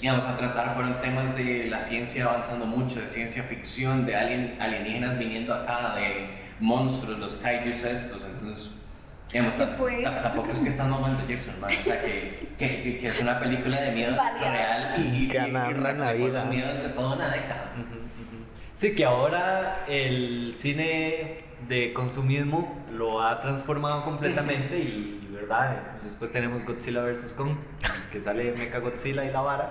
digamos, 0.00 0.26
a 0.26 0.36
tratar 0.36 0.74
fueron 0.74 1.00
temas 1.00 1.34
de 1.34 1.64
la 1.70 1.80
ciencia 1.80 2.26
avanzando 2.26 2.66
mucho, 2.66 3.00
de 3.00 3.08
ciencia 3.08 3.42
ficción, 3.44 4.04
de 4.04 4.16
alien, 4.16 4.56
alienígenas 4.60 5.18
viniendo 5.18 5.54
acá, 5.54 5.94
de 5.96 6.28
monstruos, 6.60 7.18
los 7.18 7.36
kaijus 7.36 7.84
estos, 7.84 8.24
entonces... 8.24 8.70
Digamos, 9.32 9.56
tampoco 9.56 10.52
es 10.52 10.60
que 10.60 10.68
están 10.68 10.88
mamando 10.88 11.26
Jackson, 11.28 11.60
man. 11.60 11.70
O 11.80 11.84
sea, 11.84 12.00
que, 12.00 12.46
que, 12.56 12.98
que- 13.00 13.06
es 13.08 13.20
una 13.20 13.40
película 13.40 13.80
de 13.80 13.90
miedo 13.90 14.16
real 14.40 14.94
y, 14.98 15.02
y, 15.02 15.24
y, 15.24 15.26
Ganar 15.26 15.72
y 15.72 15.98
la 15.98 16.12
vida. 16.12 16.44
los 16.44 16.54
miedos 16.54 16.78
de 16.82 16.88
toda 16.90 17.16
una 17.16 17.28
década. 17.30 17.72
Sí, 18.76 18.94
que 18.94 19.04
ahora 19.04 19.84
el 19.88 20.52
cine 20.56 21.38
de 21.68 21.92
consumismo 21.94 22.84
lo 22.92 23.22
ha 23.22 23.40
transformado 23.40 24.04
completamente 24.04 24.78
y, 24.78 25.28
¿verdad? 25.32 25.78
Después 26.04 26.30
tenemos 26.30 26.64
Godzilla 26.64 27.00
vs. 27.02 27.32
Kong, 27.36 27.56
que 28.12 28.20
sale 28.20 28.52
Mecha 28.52 28.78
Godzilla 28.80 29.24
y 29.24 29.30
la 29.32 29.40
vara, 29.40 29.70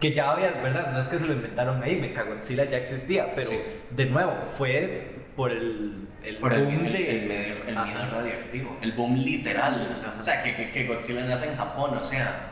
que 0.00 0.12
ya 0.12 0.32
había, 0.32 0.50
¿verdad? 0.62 0.92
No 0.92 1.00
es 1.00 1.06
que 1.08 1.18
se 1.18 1.26
lo 1.26 1.32
inventaron 1.34 1.80
ahí, 1.82 1.96
Mecha 1.96 2.24
Godzilla 2.24 2.64
ya 2.64 2.78
existía, 2.78 3.32
pero 3.36 3.50
Sí. 3.50 3.58
de 3.90 4.06
nuevo, 4.06 4.32
fue 4.58 5.12
por 5.36 5.52
el, 5.52 6.08
el 6.24 6.36
Por 6.36 6.52
el, 6.52 6.64
boom 6.64 6.86
el, 6.86 6.92
de... 6.92 7.18
el 7.20 7.28
medio- 7.28 7.56
el 7.68 7.74
miedo 7.76 8.10
radioactivo, 8.10 8.76
el 8.82 8.92
boom 8.92 9.14
literal. 9.16 10.14
O 10.18 10.22
sea, 10.22 10.42
que, 10.42 10.56
que, 10.56 10.70
que 10.72 10.86
Godzilla 10.88 11.24
nace 11.24 11.46
en 11.48 11.56
Japón, 11.56 11.96
o 11.96 12.02
sea, 12.02 12.49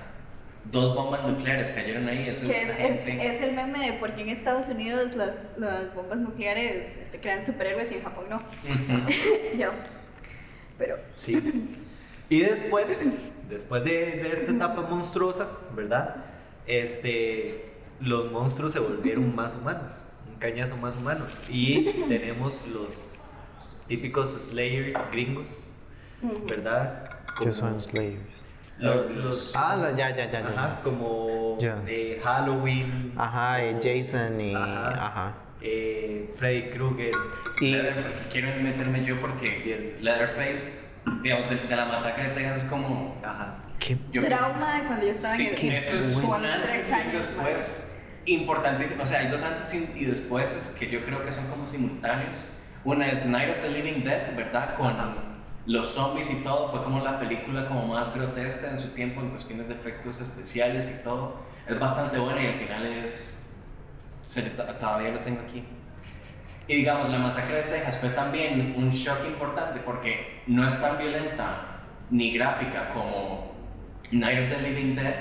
dos 0.64 0.94
bombas 0.94 1.24
nucleares 1.24 1.70
cayeron 1.70 2.06
ahí. 2.08 2.28
Eso 2.28 2.46
Que 2.46 2.62
es, 2.62 2.72
gente- 2.74 3.26
es 3.30 3.40
el 3.42 3.54
meme 3.54 3.78
de 3.90 3.92
por 3.98 4.14
qué 4.14 4.22
en 4.22 4.28
Estados 4.30 4.68
Unidos 4.68 5.14
las, 5.16 5.58
las 5.58 5.94
bombas 5.94 6.18
nucleares 6.18 6.96
este, 6.98 7.18
crean 7.20 7.44
superhéroes 7.44 7.90
y 7.92 7.94
en 7.96 8.02
Japón 8.02 8.24
no. 8.30 8.42
Yo. 9.58 9.70
Pero 10.78 10.96
Sí. 11.16 11.74
Y 12.30 12.40
después, 12.40 13.06
después 13.48 13.84
de, 13.84 13.90
de 13.92 14.32
esta 14.34 14.52
etapa 14.52 14.82
monstruosa, 14.82 15.48
¿verdad? 15.74 16.16
Este, 16.66 17.70
los 18.00 18.30
monstruos 18.30 18.74
se 18.74 18.78
volvieron 18.78 19.34
más 19.34 19.54
humanos, 19.54 19.86
un 20.30 20.38
cañazo 20.38 20.76
más 20.76 20.94
humanos. 20.94 21.32
Y 21.48 21.84
tenemos 22.08 22.66
los 22.68 22.94
típicos 23.86 24.30
Slayers 24.50 24.94
gringos, 25.10 25.46
¿verdad? 26.46 27.10
¿Qué 27.40 27.50
son 27.50 27.80
Slayers? 27.80 28.47
Lo- 28.78 29.08
los, 29.08 29.52
Ah, 29.56 29.76
la- 29.76 29.90
ya, 29.96 30.10
ya, 30.10 30.30
ya, 30.30 30.40
ya, 30.40 30.48
Ajá, 30.56 30.80
como 30.82 31.58
Ya. 31.60 31.76
eh, 31.86 32.20
Halloween. 32.22 33.12
Ajá, 33.16 33.64
y 33.64 33.74
o, 33.74 33.78
Jason 33.82 34.40
y... 34.40 34.54
Ajá. 34.54 35.06
Ajá. 35.06 35.34
eh, 35.62 36.32
Freddy 36.36 36.70
Krueger. 36.70 37.12
Y... 37.60 37.72
Leatherface, 37.72 38.24
quiero 38.32 38.48
meterme 38.62 39.04
yo 39.04 39.20
porque 39.20 39.60
Bien. 39.64 39.94
Leatherface, 40.00 40.84
digamos, 41.22 41.50
de, 41.50 41.56
de 41.56 41.76
la 41.76 41.84
masacre 41.86 42.28
de 42.28 42.30
Texas 42.30 42.58
es 42.58 42.64
como. 42.64 43.20
Ajá. 43.24 43.56
¿Qué? 43.80 43.96
yo- 44.12 44.24
trauma 44.24 44.78
de 44.80 44.86
cuando 44.86 45.04
yo 45.06 45.12
estaba 45.12 45.34
Sí, 45.34 45.46
en 45.46 45.48
el 45.48 45.54
eso 45.76 45.96
es 45.96 46.12
como 46.14 46.34
un 46.36 46.42
los 46.42 46.52
antes 46.52 46.62
tres 46.62 46.94
y 47.12 47.16
después 47.16 47.92
importantísimo. 48.26 49.02
O 49.02 49.06
sea, 49.06 49.20
hay 49.20 49.28
dos 49.28 49.42
antes 49.42 49.72
y 49.74 49.90
y 49.96 50.04
después 50.04 50.52
que 50.78 50.90
yo 50.90 51.04
creo 51.04 51.24
que 51.24 51.32
son 51.32 51.46
como 51.48 51.66
simultáneos. 51.66 52.36
Una 52.84 53.08
es 53.10 53.26
Night 53.26 53.50
of 53.50 53.62
the 53.62 53.68
Living 53.70 54.04
Dead, 54.04 54.36
¿verdad? 54.36 54.74
Con 54.76 54.88
Ajá. 54.88 55.14
Los 55.68 55.88
zombies 55.88 56.30
y 56.30 56.42
todo. 56.42 56.70
Fue 56.70 56.82
como 56.82 57.04
la 57.04 57.20
película 57.20 57.66
como 57.68 57.86
más 57.86 58.12
grotesca 58.14 58.70
en 58.70 58.80
su 58.80 58.88
tiempo 58.88 59.20
en 59.20 59.30
cuestiones 59.30 59.68
de 59.68 59.74
efectos 59.74 60.20
especiales 60.20 60.98
y 60.98 61.04
todo. 61.04 61.36
Es 61.68 61.78
bastante 61.78 62.18
buena 62.18 62.42
y 62.42 62.46
al 62.46 62.54
final 62.54 62.86
es... 62.86 63.38
o 64.28 64.32
sea, 64.32 64.78
todavía 64.78 65.10
lo 65.10 65.20
tengo 65.20 65.42
aquí. 65.42 65.62
Y 66.66 66.76
digamos, 66.76 67.10
la 67.10 67.18
masacre 67.18 67.56
de 67.56 67.62
Texas 67.64 67.98
fue 67.98 68.10
también 68.10 68.74
un 68.76 68.90
shock 68.90 69.24
importante 69.26 69.80
porque 69.80 70.42
no 70.46 70.66
es 70.66 70.80
tan 70.80 70.98
violenta 70.98 71.80
ni 72.10 72.32
gráfica 72.32 72.90
como 72.94 73.52
Night 74.10 74.44
of 74.44 74.56
the 74.56 74.62
Living 74.62 74.94
Dead. 74.94 75.14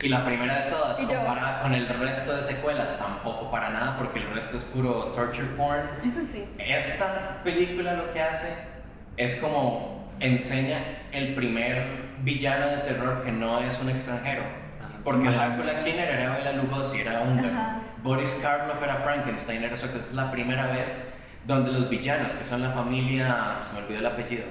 Y 0.00 0.08
la 0.08 0.24
primera 0.24 0.64
de 0.64 0.70
todas, 0.70 0.98
comparada 0.98 1.62
con 1.62 1.74
el 1.74 1.88
resto 1.88 2.36
de 2.36 2.42
secuelas, 2.42 3.00
tampoco 3.00 3.50
para 3.50 3.70
nada 3.70 3.96
porque 3.98 4.20
el 4.20 4.30
resto 4.32 4.56
es 4.58 4.64
puro 4.64 5.06
torture 5.06 5.48
porn. 5.56 5.88
Eso 6.04 6.24
sí. 6.24 6.44
Esta 6.58 7.40
película 7.42 7.94
lo 7.94 8.12
que 8.12 8.22
hace 8.22 8.77
es 9.18 9.36
como 9.36 10.08
enseña 10.20 10.82
el 11.12 11.34
primer 11.34 11.86
villano 12.20 12.68
de 12.68 12.78
terror 12.78 13.22
que 13.24 13.32
no 13.32 13.60
es 13.60 13.78
un 13.80 13.90
extranjero. 13.90 14.42
Ajá. 14.80 14.98
Porque. 15.04 15.28
Drácula, 15.28 15.80
¿quién 15.80 15.98
era? 15.98 16.36
Bela 16.36 16.52
Lugosi, 16.52 17.00
era 17.00 17.20
un 17.20 17.38
Ajá. 17.40 17.80
Boris 18.02 18.32
Karloff 18.40 18.82
era 18.82 18.96
Frankenstein, 18.96 19.62
era 19.62 19.74
eso 19.74 19.92
que 19.92 19.98
es 19.98 20.12
la 20.14 20.30
primera 20.30 20.68
vez 20.68 21.02
donde 21.46 21.72
los 21.72 21.88
villanos, 21.90 22.32
que 22.32 22.44
son 22.44 22.62
la 22.62 22.70
familia, 22.70 23.60
se 23.64 23.72
me 23.72 23.84
olvidó 23.84 24.00
el 24.00 24.06
apellido, 24.06 24.44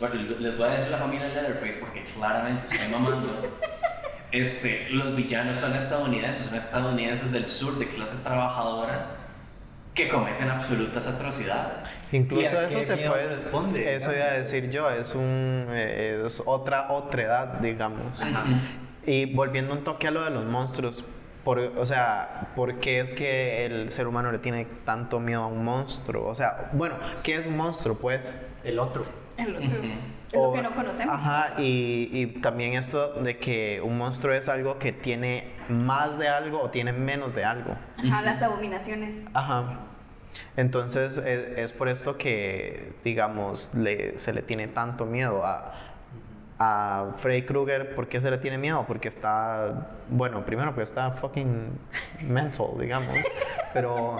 bueno, 0.00 0.14
les 0.16 0.56
voy 0.56 0.66
a 0.66 0.70
decir 0.70 0.90
la 0.90 0.98
familia 0.98 1.28
Leatherface 1.28 1.78
porque 1.78 2.02
claramente 2.04 2.66
estoy 2.66 2.88
mamando. 2.88 3.58
Este, 4.32 4.88
los 4.88 5.14
villanos 5.14 5.58
son 5.58 5.76
estadounidenses, 5.76 6.46
son 6.46 6.54
estadounidenses 6.54 7.30
del 7.32 7.46
sur 7.46 7.78
de 7.78 7.86
clase 7.86 8.16
trabajadora 8.24 9.08
que 9.94 10.08
cometen 10.08 10.48
absolutas 10.48 11.06
atrocidades. 11.06 11.84
Incluso 12.12 12.56
¿Y 12.56 12.58
a 12.58 12.66
eso 12.66 12.82
se 12.82 12.96
puede... 12.96 13.36
responde, 13.36 13.94
eso 13.94 14.12
iba 14.12 14.24
a 14.24 14.32
decir 14.32 14.70
yo, 14.70 14.90
es 14.90 15.14
un... 15.14 15.66
eh, 15.70 16.22
es 16.24 16.42
otra 16.46 16.90
otredad, 16.90 17.60
digamos. 17.60 18.22
Ajá. 18.22 18.42
Y 19.04 19.34
volviendo 19.34 19.74
un 19.74 19.84
toque 19.84 20.08
a 20.08 20.10
lo 20.10 20.22
de 20.24 20.30
los 20.30 20.44
monstruos, 20.44 21.04
por, 21.44 21.58
o 21.58 21.84
sea, 21.84 22.52
¿por 22.54 22.80
qué 22.80 23.00
es 23.00 23.12
que 23.12 23.66
el 23.66 23.90
ser 23.90 24.06
humano 24.06 24.30
le 24.32 24.38
tiene 24.38 24.64
tanto 24.84 25.20
miedo 25.20 25.42
a 25.42 25.46
un 25.46 25.64
monstruo? 25.64 26.26
O 26.26 26.34
sea, 26.34 26.70
bueno, 26.72 26.96
¿qué 27.22 27.34
es 27.36 27.46
un 27.46 27.56
monstruo? 27.56 27.96
Pues... 27.96 28.40
El 28.64 28.78
otro. 28.78 29.02
El 29.36 29.56
otro. 29.56 29.68
Es 30.32 30.38
lo 30.40 30.52
que 30.52 30.62
no 30.62 30.74
conocemos. 30.74 31.14
Ajá, 31.14 31.54
y, 31.58 32.08
y 32.12 32.26
también 32.40 32.72
esto 32.74 33.14
de 33.22 33.36
que 33.38 33.82
un 33.84 33.98
monstruo 33.98 34.32
es 34.32 34.48
algo 34.48 34.78
que 34.78 34.92
tiene 34.92 35.52
más 35.68 36.18
de 36.18 36.28
algo 36.28 36.60
o 36.62 36.70
tiene 36.70 36.92
menos 36.92 37.34
de 37.34 37.44
algo. 37.44 37.76
Ajá, 37.98 38.22
las 38.22 38.40
abominaciones. 38.42 39.24
Ajá. 39.34 39.80
Entonces 40.56 41.18
es, 41.18 41.58
es 41.58 41.72
por 41.74 41.88
esto 41.88 42.16
que, 42.16 42.94
digamos, 43.04 43.74
le- 43.74 44.16
se 44.18 44.32
le 44.32 44.40
tiene 44.40 44.68
tanto 44.68 45.04
miedo 45.04 45.44
a, 45.44 45.74
a 46.62 47.12
Freddy 47.16 47.42
Krueger. 47.42 47.94
¿Por 47.94 48.08
qué 48.08 48.20
se 48.20 48.30
le 48.30 48.38
tiene 48.38 48.58
miedo? 48.58 48.84
Porque 48.86 49.08
está, 49.08 49.88
bueno, 50.08 50.44
primero 50.44 50.70
porque 50.70 50.82
está 50.84 51.10
fucking 51.10 51.78
mental, 52.20 52.66
digamos. 52.78 53.18
Pero 53.74 54.18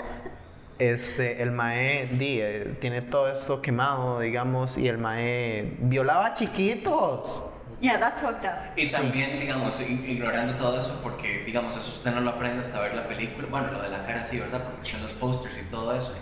este, 0.79 1.43
el 1.43 1.53
Mae 1.53 2.07
di, 2.13 2.41
eh, 2.41 2.77
tiene 2.81 3.03
todo 3.03 3.31
esto 3.31 3.61
quemado, 3.63 4.19
digamos, 4.21 4.77
y 4.79 4.89
el 4.89 4.99
Mae 4.99 5.77
violaba 5.81 6.27
a 6.27 6.35
chiquitos. 6.35 7.45
Yeah, 7.81 7.99
that's 7.99 8.21
fucked 8.21 8.45
up. 8.45 8.77
Y 8.77 8.87
Sí. 8.87 8.95
también, 8.97 9.41
digamos, 9.41 9.81
ig- 9.81 10.09
ignorando 10.09 10.55
todo 10.57 10.81
eso, 10.81 11.01
porque, 11.03 11.43
digamos, 11.45 11.77
eso 11.77 11.91
usted 11.91 12.13
no 12.13 12.21
lo 12.21 12.31
aprende 12.31 12.61
hasta 12.61 12.81
ver 12.81 12.95
la 12.95 13.09
película. 13.09 13.49
Bueno, 13.51 13.73
lo 13.73 13.83
de 13.83 13.89
la 13.89 14.07
cara 14.07 14.25
sí, 14.25 14.39
¿verdad? 14.39 14.63
Porque 14.63 14.83
están 14.87 15.03
los 15.03 15.11
posters 15.13 15.57
y 15.59 15.63
todo 15.71 15.93
eso. 15.97 16.13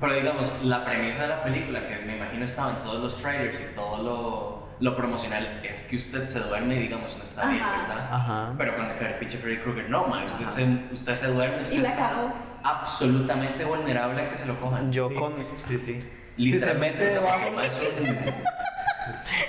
Pero, 0.00 0.14
digamos, 0.14 0.50
la 0.62 0.84
premisa 0.86 1.22
de 1.22 1.28
la 1.28 1.42
película, 1.42 1.86
que 1.86 1.96
me 2.06 2.16
imagino 2.16 2.44
estaba 2.46 2.72
en 2.72 2.80
todos 2.80 3.02
los 3.02 3.20
trailers 3.22 3.60
y 3.60 3.74
todo 3.74 4.02
lo, 4.02 4.55
lo 4.80 4.94
promocional, 4.96 5.60
es 5.64 5.84
que 5.88 5.96
usted 5.96 6.26
se 6.26 6.40
duerme 6.40 6.76
y, 6.76 6.80
digamos, 6.80 7.10
usted 7.12 7.24
está 7.28 7.46
bien. 7.48 7.62
¿verdad? 7.62 8.08
Ajá. 8.10 8.52
Pero 8.58 8.76
con 8.76 8.84
el 8.86 9.14
pinche 9.14 9.38
Freddy 9.38 9.58
Krueger, 9.58 9.88
no, 9.88 10.06
man, 10.06 10.24
usted 10.26 10.46
se, 10.46 10.64
usted 10.92 11.14
se 11.14 11.26
duerme, 11.28 11.62
usted 11.62 11.76
Y 11.76 11.78
la 11.78 11.88
está 11.88 12.34
absolutamente 12.62 13.64
vulnerable 13.64 14.22
a 14.22 14.30
que 14.30 14.36
se 14.36 14.46
lo 14.46 14.58
cojan. 14.60 14.92
Yo 14.92 15.08
Sí, 15.08 15.14
con... 15.14 15.34
Sí, 15.66 15.78
sí. 15.78 16.12
Si 16.36 16.58
se 16.60 16.74
mete 16.74 17.04
debajo, 17.04 17.46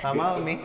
Amado 0.03 0.37
mí. 0.39 0.61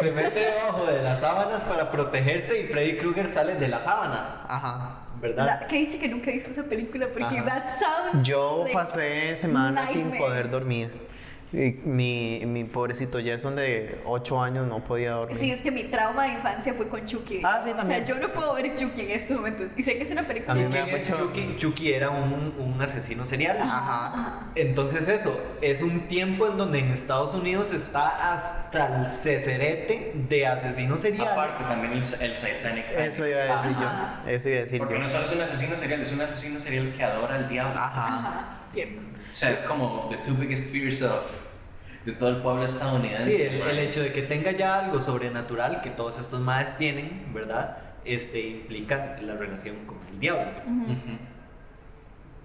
se 0.00 0.10
mete 0.10 0.40
debajo 0.40 0.86
de 0.86 1.02
las 1.02 1.20
sábanas 1.20 1.64
para 1.64 1.90
protegerse 1.90 2.60
y 2.62 2.66
Freddy 2.68 2.96
Krueger 2.98 3.30
sale 3.30 3.54
de 3.56 3.68
la 3.68 3.80
sábana, 3.80 4.40
Ajá. 4.48 4.96
¿verdad? 5.20 5.46
Da- 5.60 5.66
Que 5.66 5.76
dicho 5.78 5.98
que 6.00 6.08
nunca 6.08 6.30
he 6.30 6.34
visto 6.34 6.50
esa 6.50 6.62
película 6.64 7.06
porque 7.12 7.38
Ajá. 7.38 7.44
that 7.44 7.74
sounds. 7.78 8.26
Yo 8.26 8.60
like 8.64 8.72
pasé 8.74 9.36
semanas 9.36 9.92
sin 9.92 10.10
poder 10.18 10.50
dormir. 10.50 10.90
Y 11.52 11.78
mi, 11.84 12.40
mi 12.46 12.64
pobrecito 12.64 13.18
Gerson 13.20 13.56
de 13.56 14.00
8 14.06 14.42
años 14.42 14.66
no 14.66 14.78
podía 14.82 15.10
dormir. 15.12 15.36
Sí, 15.36 15.50
es 15.50 15.60
que 15.60 15.70
mi 15.70 15.84
trauma 15.84 16.24
de 16.24 16.32
infancia 16.32 16.72
fue 16.72 16.88
con 16.88 17.04
Chucky. 17.06 17.42
Ah, 17.44 17.60
sí, 17.62 17.70
también. 17.74 18.02
O 18.04 18.06
sea, 18.06 18.14
yo 18.14 18.20
no 18.26 18.32
puedo 18.32 18.54
ver 18.54 18.74
Chucky 18.74 19.02
en 19.02 19.10
estos 19.10 19.36
momentos. 19.36 19.78
Y 19.78 19.82
sé 19.82 19.98
que 19.98 20.02
es 20.04 20.10
una 20.10 20.22
película 20.22 20.52
A 20.52 20.56
mí 20.56 20.62
me 20.62 20.68
da 20.78 20.84
¿Quién 20.84 20.96
era 20.96 21.08
mucho- 21.10 21.16
Chucky? 21.26 21.56
Chucky 21.58 21.92
era 21.92 22.08
un, 22.10 22.54
un 22.58 22.80
asesino 22.80 23.26
serial. 23.26 23.58
Ajá. 23.60 24.46
Entonces 24.54 25.06
eso, 25.08 25.38
es 25.60 25.82
un 25.82 26.00
tiempo 26.08 26.46
en 26.46 26.56
donde 26.56 26.78
en 26.78 26.90
Estados 26.92 27.34
Unidos 27.34 27.70
está 27.72 28.32
hasta 28.32 29.02
el 29.02 29.10
cecerete 29.10 30.12
de 30.14 30.46
asesinos 30.46 31.00
seriales. 31.02 31.32
Aparte, 31.32 31.64
también 31.64 31.92
el, 31.92 31.98
el 31.98 32.02
Satanic 32.36 32.86
Eso 32.96 33.26
iba 33.26 33.38
a 33.40 33.56
decir 33.56 33.76
Ajá. 33.76 34.22
yo. 34.24 34.30
Eso 34.30 34.48
iba 34.48 34.58
a 34.58 34.62
decir 34.62 34.78
Porque 34.78 34.94
yo. 34.94 35.00
no 35.00 35.10
solo 35.10 35.26
es 35.26 35.32
un 35.32 35.40
asesino 35.42 35.76
serial, 35.76 36.00
es 36.00 36.12
un 36.12 36.20
asesino 36.22 36.60
serial 36.60 36.94
que 36.96 37.02
adora 37.04 37.34
al 37.34 37.48
diablo. 37.48 37.78
Ajá. 37.78 38.58
Cierto. 38.72 39.02
O 39.32 39.34
sea, 39.34 39.50
es 39.52 39.60
como 39.62 40.08
the 40.10 40.16
two 40.18 40.34
biggest 40.34 40.70
fears 40.70 41.02
of 41.02 41.22
de 42.04 42.12
todo 42.12 42.30
el 42.30 42.36
pueblo 42.38 42.64
estadounidense. 42.64 43.36
Sí, 43.36 43.42
el, 43.42 43.62
el 43.62 43.78
hecho 43.78 44.02
de 44.02 44.12
que 44.12 44.22
tenga 44.22 44.50
ya 44.50 44.80
algo 44.80 45.00
sobrenatural 45.00 45.82
que 45.82 45.90
todos 45.90 46.18
estos 46.18 46.40
maes 46.40 46.76
tienen, 46.76 47.32
¿verdad? 47.32 47.78
Este 48.04 48.40
implica 48.40 49.16
la 49.22 49.36
relación 49.36 49.76
con 49.86 49.98
el 50.10 50.18
diablo. 50.18 50.50
Ujú. 50.66 50.92
Ujú. 50.92 51.18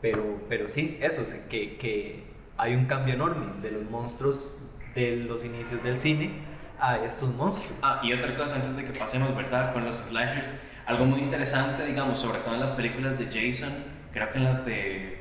pero, 0.01 0.39
pero 0.47 0.69
sí, 0.69 0.97
eso, 1.01 1.25
sí, 1.25 1.37
que, 1.49 1.77
que 1.77 2.23
hay 2.57 2.75
un 2.75 2.85
cambio 2.85 3.15
enorme 3.15 3.47
de 3.61 3.71
los 3.71 3.89
monstruos 3.89 4.55
de 4.93 5.15
los 5.17 5.43
inicios 5.43 5.83
del 5.83 5.97
cine 5.97 6.31
a 6.79 6.97
estos 6.97 7.33
monstruos. 7.33 7.77
Ah, 7.81 7.99
y 8.03 8.13
otra 8.13 8.35
cosa 8.35 8.55
antes 8.55 8.75
de 8.77 8.85
que 8.85 8.97
pasemos, 8.97 9.35
¿verdad? 9.35 9.73
Con 9.73 9.85
los 9.85 9.97
slashers, 9.97 10.55
algo 10.85 11.05
muy 11.05 11.21
interesante, 11.21 11.85
digamos, 11.85 12.19
sobre 12.19 12.39
todo 12.39 12.53
en 12.53 12.59
las 12.59 12.71
películas 12.71 13.17
de 13.17 13.25
Jason, 13.25 13.73
creo 14.13 14.29
que 14.29 14.37
en 14.37 14.43
las 14.43 14.65
de 14.65 15.16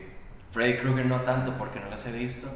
Freddy 0.57 0.79
Krueger 0.79 1.05
no 1.05 1.21
tanto 1.21 1.53
porque 1.59 1.79
no 1.81 1.91
las 1.91 2.07
he 2.07 2.13
visto, 2.13 2.49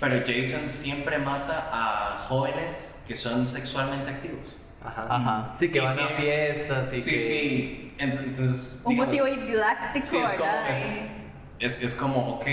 pero 0.00 0.20
Jason 0.26 0.68
siempre 0.68 1.18
mata 1.18 1.68
a 1.72 2.18
jóvenes 2.18 2.98
que 3.06 3.14
son 3.14 3.46
sexualmente 3.46 4.10
activos. 4.10 4.56
Ajá. 4.84 5.06
Ajá. 5.08 5.52
Sí, 5.54 5.70
que 5.70 5.78
Y 5.78 5.80
van 5.82 5.94
sí- 5.94 6.00
a 6.02 6.06
fiestas 6.08 6.92
y 6.92 7.00
sí, 7.00 7.10
que... 7.12 7.18
sí. 7.18 7.94
Ent- 7.98 8.18
Entonces, 8.24 8.80
Un 8.84 8.90
digamos, 8.94 9.06
motivo 9.16 9.26
didáctico, 9.46 10.04
sí, 10.04 10.16
es 10.18 10.32
como, 10.32 10.50
es, 10.68 10.84
es, 11.60 11.82
es 11.84 11.94
como, 11.94 12.34
ok, 12.34 12.46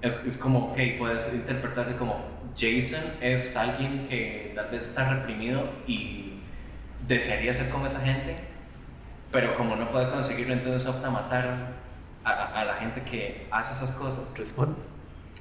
es, 0.00 0.24
es 0.24 0.36
como, 0.38 0.70
ok, 0.70 0.78
puedes 0.98 1.32
interpretarse 1.34 1.96
como 1.96 2.16
Jason 2.56 3.02
es 3.20 3.56
alguien 3.56 4.06
que 4.08 4.52
tal 4.54 4.70
vez 4.70 4.84
está 4.88 5.08
reprimido 5.08 5.70
y 5.86 6.40
desearía 7.06 7.52
ser 7.54 7.68
como 7.68 7.86
esa 7.86 8.00
gente, 8.00 8.36
pero 9.30 9.54
como 9.54 9.76
no 9.76 9.90
puede 9.90 10.10
conseguirlo, 10.10 10.54
entonces 10.54 10.88
opta 10.88 11.08
a 11.08 11.10
matar 11.10 11.77
a, 12.32 12.64
la 12.64 12.74
gente 12.74 13.02
que 13.02 13.46
hace 13.50 13.72
esas 13.74 13.94
cosas. 13.96 14.32
Responde. 14.36 14.76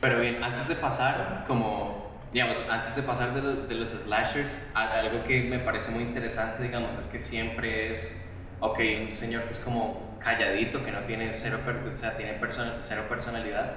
Pero 0.02 0.20
bien, 0.20 0.44
antes 0.44 0.68
de 0.68 0.76
pasar, 0.76 1.44
como, 1.48 2.12
digamos, 2.32 2.58
antes 2.70 2.96
de 2.96 3.02
pasar 3.04 3.34
de, 3.34 3.42
lo- 3.42 3.68
de 3.68 3.76
los 3.76 3.90
slashers, 3.90 4.52
a- 4.74 4.92
algo 5.00 5.24
que 5.24 5.42
me 5.44 5.60
parece 5.60 5.92
muy 5.92 6.04
interesante, 6.04 6.64
digamos, 6.64 6.96
es 6.98 7.08
que 7.08 7.20
siempre 7.20 7.92
es, 7.92 8.24
ok, 8.60 8.80
un 9.10 9.16
señor 9.16 9.44
que 9.44 9.54
es 9.54 9.60
como 9.60 10.18
calladito, 10.24 10.84
que 10.84 10.92
no 10.92 11.00
tiene 11.02 11.34
cero, 11.34 11.60
o 11.90 11.94
sea, 11.96 12.16
tiene 12.18 12.34
persona- 12.34 12.78
cero 12.82 13.06
personalidad, 13.10 13.72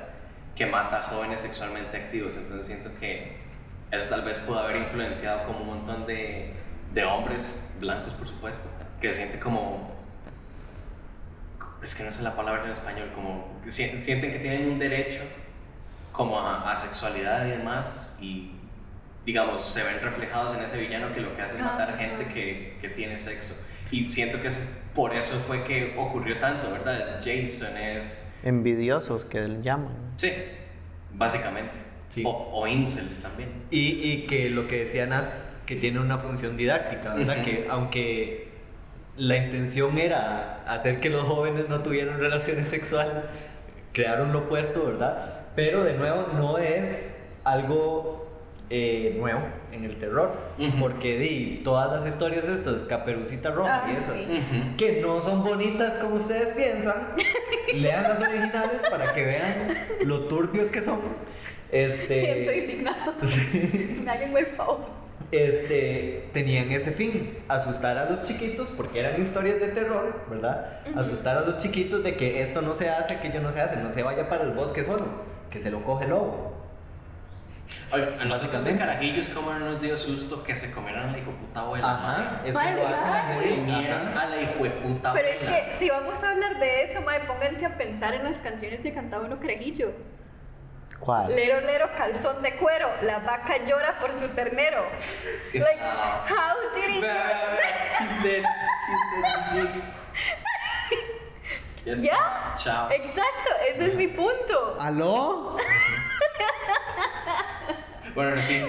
que 0.57 0.67
mata 0.67 0.99
a 0.99 1.03
jóvenes 1.05 1.41
sexualmente 1.41 1.97
activos. 1.97 2.37
Entonces 2.37 2.67
siento 2.67 2.91
que 3.01 3.37
eso 3.91 4.09
tal 4.09 4.23
vez 4.23 4.39
pudo 4.41 4.59
haber 4.61 4.77
influenciado 4.77 5.45
como 5.47 5.61
un 5.61 5.67
montón 5.67 6.07
de, 6.07 6.53
de 6.93 7.05
hombres, 7.05 7.67
blancos 7.81 8.13
por 8.15 8.29
supuesto, 8.29 8.69
que 9.01 9.09
se 9.09 9.15
siente 9.15 9.41
como 9.41 9.91
es 11.83 11.95
que 11.95 12.05
no 12.05 12.13
sé 12.13 12.23
la 12.23 12.35
palabra 12.37 12.65
en 12.67 12.71
español, 12.73 13.11
como 13.15 13.61
sienten 13.67 14.33
que 14.33 14.39
tienen 14.39 14.69
un 14.71 14.79
derecho 14.79 15.21
como 16.13 16.39
a, 16.41 16.71
a 16.73 16.77
sexualidad 16.77 17.47
y 17.47 17.51
demás 17.51 18.17
y 18.21 18.51
digamos 19.25 19.65
se 19.65 19.83
ven 19.83 20.01
reflejados 20.03 20.55
en 20.57 20.63
ese 20.65 20.77
villano 20.79 21.13
que 21.15 21.21
lo 21.21 21.35
que 21.37 21.43
hace 21.43 21.57
es 21.57 21.63
matar 21.63 21.91
Ajá. 21.91 21.99
gente 21.99 22.27
que, 22.27 22.77
que 22.81 22.89
tiene 22.89 23.17
sexo 23.19 23.55
y 23.91 24.09
siento 24.11 24.41
que 24.43 24.49
eso- 24.49 24.59
por 24.95 25.15
eso 25.15 25.39
fue 25.41 25.63
que 25.65 25.95
ocurrió 25.97 26.39
tanto, 26.41 26.71
¿verdad? 26.71 27.01
Es 27.01 27.25
Jason, 27.25 27.77
es... 27.77 28.27
Envidiosos 28.43 29.25
que 29.25 29.41
le 29.41 29.63
llaman. 29.63 29.95
Sí, 30.17 30.33
básicamente. 31.15 31.73
Sí. 32.13 32.25
O, 32.27 32.31
o 32.53 32.67
incels 32.67 33.23
también. 33.23 33.51
Y, 33.71 34.11
y 34.13 34.27
que 34.27 34.51
lo 34.51 34.67
que 34.67 34.81
decía 34.81 35.07
Nat, 35.07 35.27
que 35.65 35.77
tiene 35.77 36.01
una 36.01 36.19
función 36.19 36.57
didáctica, 36.57 37.15
¿verdad? 37.15 37.37
Ujú. 37.37 37.45
Que 37.45 37.67
aunque 37.71 38.49
la 39.17 39.37
intención 39.37 39.99
era 39.99 40.63
hacer 40.67 41.01
que 41.01 41.11
los 41.11 41.25
jóvenes 41.25 41.69
no 41.69 41.81
tuvieran 41.81 42.19
relaciones 42.19 42.69
sexuales, 42.69 43.15
crearon 43.93 44.33
lo 44.33 44.41
opuesto, 44.41 44.85
¿verdad? 44.87 45.41
Pero 45.57 45.83
de 45.85 45.95
nuevo 45.95 46.27
no 46.35 46.59
es 46.59 47.29
algo 47.45 48.29
eh, 48.71 49.17
nuevo 49.19 49.43
en 49.73 49.85
el 49.85 49.99
terror, 49.99 50.33
porque 50.79 51.19
di, 51.19 51.61
todas 51.65 51.91
las 51.91 52.07
historias 52.09 52.45
estas, 52.45 52.83
Caperucita 52.83 53.51
Roja 53.51 53.85
y 53.89 53.91
Ah, 53.91 53.99
esas, 53.99 54.15
sí. 54.17 54.27
Ujú. 54.31 54.77
que 54.77 55.01
no 55.03 55.21
son 55.23 55.43
bonitas 55.45 55.99
como 55.99 56.17
ustedes 56.17 56.53
piensan, 56.53 57.09
lean 57.75 58.05
las 58.05 58.21
originales 58.21 58.83
para 58.89 59.13
que 59.13 59.25
vean 59.25 59.79
lo 60.05 60.21
turbio 60.29 60.71
que 60.71 60.81
son. 60.81 61.01
Este, 61.73 62.41
Estoy 62.41 62.59
indignado. 62.59 63.15
Sí. 63.25 64.05
El 64.37 64.47
favor. 64.57 64.81
Este, 65.33 66.29
tenían 66.33 66.71
ese 66.73 66.93
fin, 66.93 67.39
asustar 67.49 67.97
a 67.99 68.11
los 68.11 68.25
chiquitos, 68.25 68.69
porque 68.71 69.01
eran 69.01 69.21
historias 69.21 69.61
de 69.61 69.69
terror, 69.69 70.25
¿verdad? 70.29 70.81
Asustar 70.97 71.39
a 71.39 71.41
los 71.43 71.59
chiquitos 71.59 72.03
de 72.03 72.17
que 72.17 72.43
esto 72.43 72.63
no 72.63 72.75
se 72.75 72.91
hace, 72.91 73.19
que 73.19 73.29
ello 73.29 73.41
no 73.41 73.53
se 73.53 73.61
hace, 73.61 73.77
no 73.77 73.93
se 73.93 74.03
vaya 74.03 74.29
para 74.29 74.45
el 74.45 74.53
bosque 74.53 74.85
solo, 74.85 75.07
que 75.51 75.61
se 75.61 75.71
lo 75.71 75.85
coge 75.85 76.05
el 76.05 76.11
lobo. 76.11 76.61
Oye, 77.93 78.07
a 78.21 78.25
nosotros 78.25 78.65
de 78.65 78.77
carajillos, 78.77 79.29
¿cómo 79.31 79.53
no 79.53 79.59
nos 79.59 79.81
dio 79.81 79.97
susto 79.97 80.43
que 80.45 80.55
se 80.55 80.73
comieran 80.73 81.09
a 81.09 81.13
la 81.13 81.19
hijo 81.19 81.33
puta 81.33 81.61
abuela? 81.61 81.93
Ajá, 81.93 82.43
es 82.45 82.57
que 82.57 82.73
lo 82.73 82.87
hacen 82.87 83.71
a 83.71 84.27
la 84.27 84.43
hijo 84.43 84.63
de 84.63 84.71
puta 84.71 85.13
Pero 85.13 85.29
es 85.29 85.39
que 85.39 85.75
si 85.79 85.91
vamos 85.91 86.23
a 86.23 86.31
hablar 86.31 86.59
de 86.61 86.85
eso, 86.85 87.01
mae, 87.03 87.21
pónganse 87.21 87.67
a 87.67 87.77
pensar 87.77 88.15
en 88.15 88.25
las 88.25 88.41
canciones 88.41 88.81
que 88.81 88.93
cantaba 88.93 89.25
uno 89.27 89.41
carajillo. 89.41 89.93
¿Cuál? 91.01 91.35
Lero, 91.35 91.61
lero, 91.63 91.89
calzón 91.97 92.43
de 92.43 92.57
cuero, 92.57 92.89
la 93.03 93.21
vaca 93.21 93.65
llora 93.65 93.99
por 94.01 94.13
su 94.13 94.29
ternero. 94.29 94.85
Es- 95.53 95.65
Like, 95.65 95.81
ah. 95.83 96.27
how 96.29 96.57
did 96.75 96.91
he's 98.01 98.23
dead, 98.23 98.45
Jake. 99.55 99.83
Ya 101.87 101.93
está. 101.95 102.07
¿Ya? 102.07 102.55
Chao. 102.59 102.91
Exacto, 102.91 103.51
ese 103.73 103.87
es 103.87 103.95
mi 103.95 104.09
punto. 104.09 104.77
¿Aló? 104.79 105.57
Bueno, 108.13 108.35
no, 108.35 108.43
sí, 108.43 108.61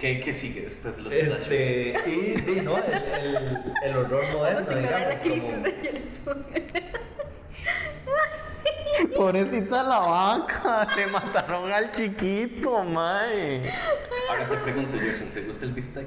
¿qué, 0.00 0.20
qué, 0.20 0.32
sigue 0.32 0.60
después 0.62 0.96
de 0.96 1.02
los? 1.02 1.12
Este, 1.12 2.08
y 2.08 2.36
sí, 2.40 2.60
¿no? 2.62 2.78
El, 2.78 2.92
el, 2.94 3.62
el 3.82 3.96
horror 3.96 4.24
moderno, 4.32 4.60
Vamos 4.60 4.68
a 4.68 4.72
ignorar 4.78 5.00
la 5.00 5.14
digamos, 5.16 5.58
crisis 5.58 6.20
como- 6.24 6.34
de. 6.44 6.92
Pobrecita 9.16 9.82
la 9.82 9.98
vaca, 9.98 10.86
le 10.96 11.06
mataron 11.06 11.72
al 11.72 11.90
chiquito, 11.92 12.82
mae. 12.84 13.72
Ahora 14.28 14.48
te 14.48 14.56
pregunto, 14.56 14.98
Jason, 14.98 15.28
¿te 15.28 15.42
gusta 15.42 15.64
el 15.64 15.72
bistec? 15.72 16.06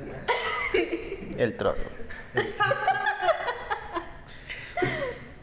El 1.37 1.57
trozo. 1.57 1.87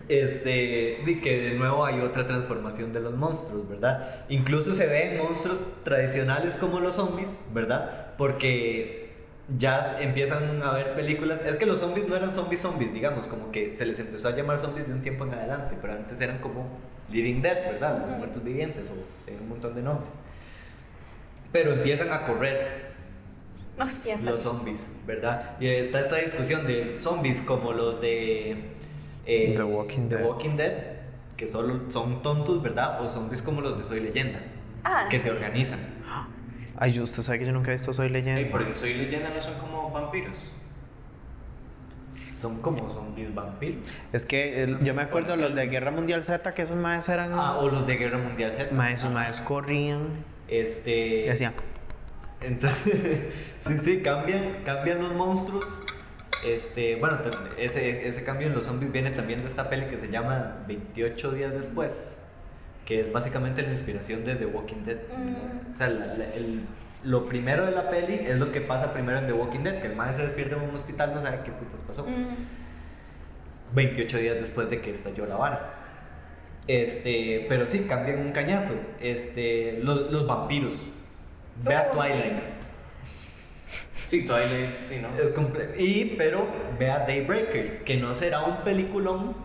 Este, 0.09 1.03
di 1.07 1.21
que 1.21 1.39
de 1.41 1.51
nuevo 1.53 1.85
hay 1.85 2.01
otra 2.01 2.27
transformación 2.27 2.93
de 2.93 2.99
los 3.01 3.15
monstruos, 3.15 3.69
¿verdad? 3.69 4.25
Incluso 4.29 4.75
se 4.75 4.87
ven 4.87 5.19
monstruos 5.19 5.61
tradicionales 5.85 6.57
como 6.57 6.81
los 6.81 6.97
zombies, 6.97 7.41
¿verdad? 7.53 8.15
Porque 8.19 9.13
ya 9.57 10.01
empiezan 10.01 10.63
a 10.63 10.73
ver 10.73 10.95
películas. 10.95 11.41
Es 11.45 11.59
que 11.59 11.67
los 11.67 11.79
zombies 11.79 12.09
no 12.09 12.17
eran 12.17 12.35
zombies 12.35 12.61
zombies, 12.61 12.93
digamos, 12.93 13.29
como 13.29 13.53
que 13.53 13.73
se 13.75 13.87
les 13.87 13.99
empezó 14.01 14.27
a 14.27 14.33
llamar 14.33 14.59
zombies 14.59 14.89
de 14.89 14.95
un 14.95 15.03
tiempo 15.03 15.25
en 15.25 15.35
adelante, 15.35 15.77
pero 15.81 15.93
antes 15.93 16.21
eran 16.21 16.39
como 16.39 16.79
Living 17.11 17.41
Dead, 17.43 17.73
¿verdad? 17.73 18.07
Los 18.07 18.19
muertos 18.19 18.43
vivientes 18.45 18.89
o 18.91 19.25
tenían 19.25 19.43
un 19.45 19.49
montón 19.51 19.75
de 19.75 19.83
nombres. 19.83 20.11
Pero 21.53 21.73
empiezan 21.75 22.13
a 22.13 22.23
correr 22.25 22.91
siempre. 23.89 24.31
los 24.31 24.43
zombies, 24.43 24.91
¿verdad? 25.07 25.57
Y 25.59 25.67
está 25.69 26.01
esta 26.01 26.17
discusión 26.17 26.67
de 26.67 26.97
zombies 26.99 27.41
como 27.43 27.73
los 27.73 28.01
de 28.01 28.53
eh, 29.27 29.55
The 29.57 29.63
Walking 29.65 30.09
The 30.09 30.17
Dead. 30.17 30.27
Walking 30.27 30.57
Dead, 30.57 30.73
que 31.37 31.47
solo 31.49 31.91
son 31.91 32.23
tontos, 32.23 32.63
¿verdad? 32.63 33.03
O 33.03 33.09
zombies 33.09 33.43
como 33.43 33.61
los 33.63 33.79
de 33.79 33.85
Soy 33.87 34.01
Leyenda, 34.01 34.41
Ah, 34.85 35.07
que 35.11 35.19
sí. 35.19 35.25
se 35.25 35.31
organizan. 35.33 35.81
Ay, 36.77 36.99
usted 37.01 37.23
sabe 37.23 37.41
que 37.41 37.47
yo 37.47 37.53
nunca 37.53 37.71
he 37.71 37.75
visto 37.75 37.93
Soy 37.93 38.07
Ey, 38.07 38.13
Leyenda. 38.13 38.51
porque 38.51 38.75
soy 38.75 38.95
leyenda 38.95 39.29
no 39.35 39.41
son 39.41 39.55
como 39.59 39.91
vampiros. 39.91 40.39
Son 42.41 42.61
como 42.63 42.91
zombies 42.93 43.35
vampiros. 43.35 43.93
Es 44.15 44.25
que 44.25 44.63
el- 44.63 44.79
yo 44.83 44.95
me 44.95 45.03
acuerdo 45.03 45.37
los 45.37 45.55
de 45.55 45.67
Guerra 45.67 45.91
Mundial 45.91 46.25
Z, 46.25 46.55
que 46.55 46.63
esos 46.63 46.77
maes 46.77 47.07
eran. 47.11 47.33
Ah, 47.35 47.59
o 47.59 47.69
los 47.69 47.87
de 47.87 47.97
Guerra 47.97 48.17
Mundial 48.19 48.53
Z. 48.53 48.73
Maes, 48.75 48.97
esos 49.01 49.13
maes 49.13 49.41
corrían 49.43 50.25
Este. 50.49 51.27
y 51.27 51.29
hacían. 51.29 51.53
Entonces, 52.41 53.27
sí, 53.67 53.79
sí, 53.85 54.01
cambian, 54.03 54.63
cambian 54.65 55.03
los 55.03 55.13
monstruos. 55.15 55.67
Este, 56.47 56.97
bueno, 56.97 57.19
ese, 57.59 58.09
ese 58.09 58.25
cambio 58.25 58.47
en 58.47 58.55
los 58.55 58.65
zombies 58.65 58.91
viene 58.91 59.11
también 59.11 59.43
de 59.43 59.49
esta 59.49 59.69
peli 59.69 59.85
que 59.91 59.99
se 59.99 60.09
llama 60.09 60.57
28 60.67 61.33
días 61.33 61.53
después, 61.53 62.17
que 62.87 63.01
es 63.03 63.13
básicamente 63.13 63.61
la 63.61 63.73
inspiración 63.73 64.25
de 64.25 64.37
The 64.37 64.47
Walking 64.47 64.85
Dead. 64.87 64.97
Mm. 65.15 65.75
O 65.75 65.77
sea, 65.77 65.89
la- 65.91 66.07
la- 66.15 66.33
el- 66.35 66.63
lo 67.05 67.27
primero 67.27 67.65
de 67.67 67.73
la 67.73 67.89
peli 67.91 68.15
es 68.27 68.39
lo 68.39 68.53
que 68.53 68.61
pasa 68.61 68.93
primero 68.93 69.19
en 69.19 69.27
The 69.27 69.33
Walking 69.33 69.61
Dead, 69.61 69.81
que 69.81 69.89
el 69.89 69.97
man 69.97 70.15
se 70.15 70.23
despierta 70.23 70.57
en 70.57 70.63
un 70.63 70.75
hospital, 70.75 71.15
no 71.15 71.23
sabe 71.23 71.41
qué 71.45 71.51
putas 71.53 71.81
pasó. 71.83 72.05
Mm. 72.07 72.37
28 73.75 74.19
días 74.19 74.37
después 74.41 74.69
de 74.71 74.81
que 74.81 74.91
estalló 74.91 75.27
la 75.27 75.37
vara. 75.37 75.75
Este, 76.67 77.47
pero 77.49 77.67
sí, 77.67 77.87
cambian 77.89 78.21
un 78.21 78.33
cañazo. 78.33 78.75
Este, 79.01 79.79
los, 79.83 80.11
los 80.11 80.27
vampiros. 80.27 80.93
Ve 81.65 81.75
a 81.75 81.89
Oh, 81.91 81.97
Twilight. 81.97 82.43
Sí, 84.07 84.27
Twilight, 84.27 84.83
sí, 84.83 85.01
¿no? 85.01 85.09
Es 85.23 85.33
y, 85.79 86.17
pero 86.17 86.47
ve 86.79 86.91
a 86.91 87.01
Daybreakers, 87.01 87.81
que 87.81 87.97
no 87.97 88.15
será 88.15 88.43
un 88.43 88.59
peliculón. 88.65 89.37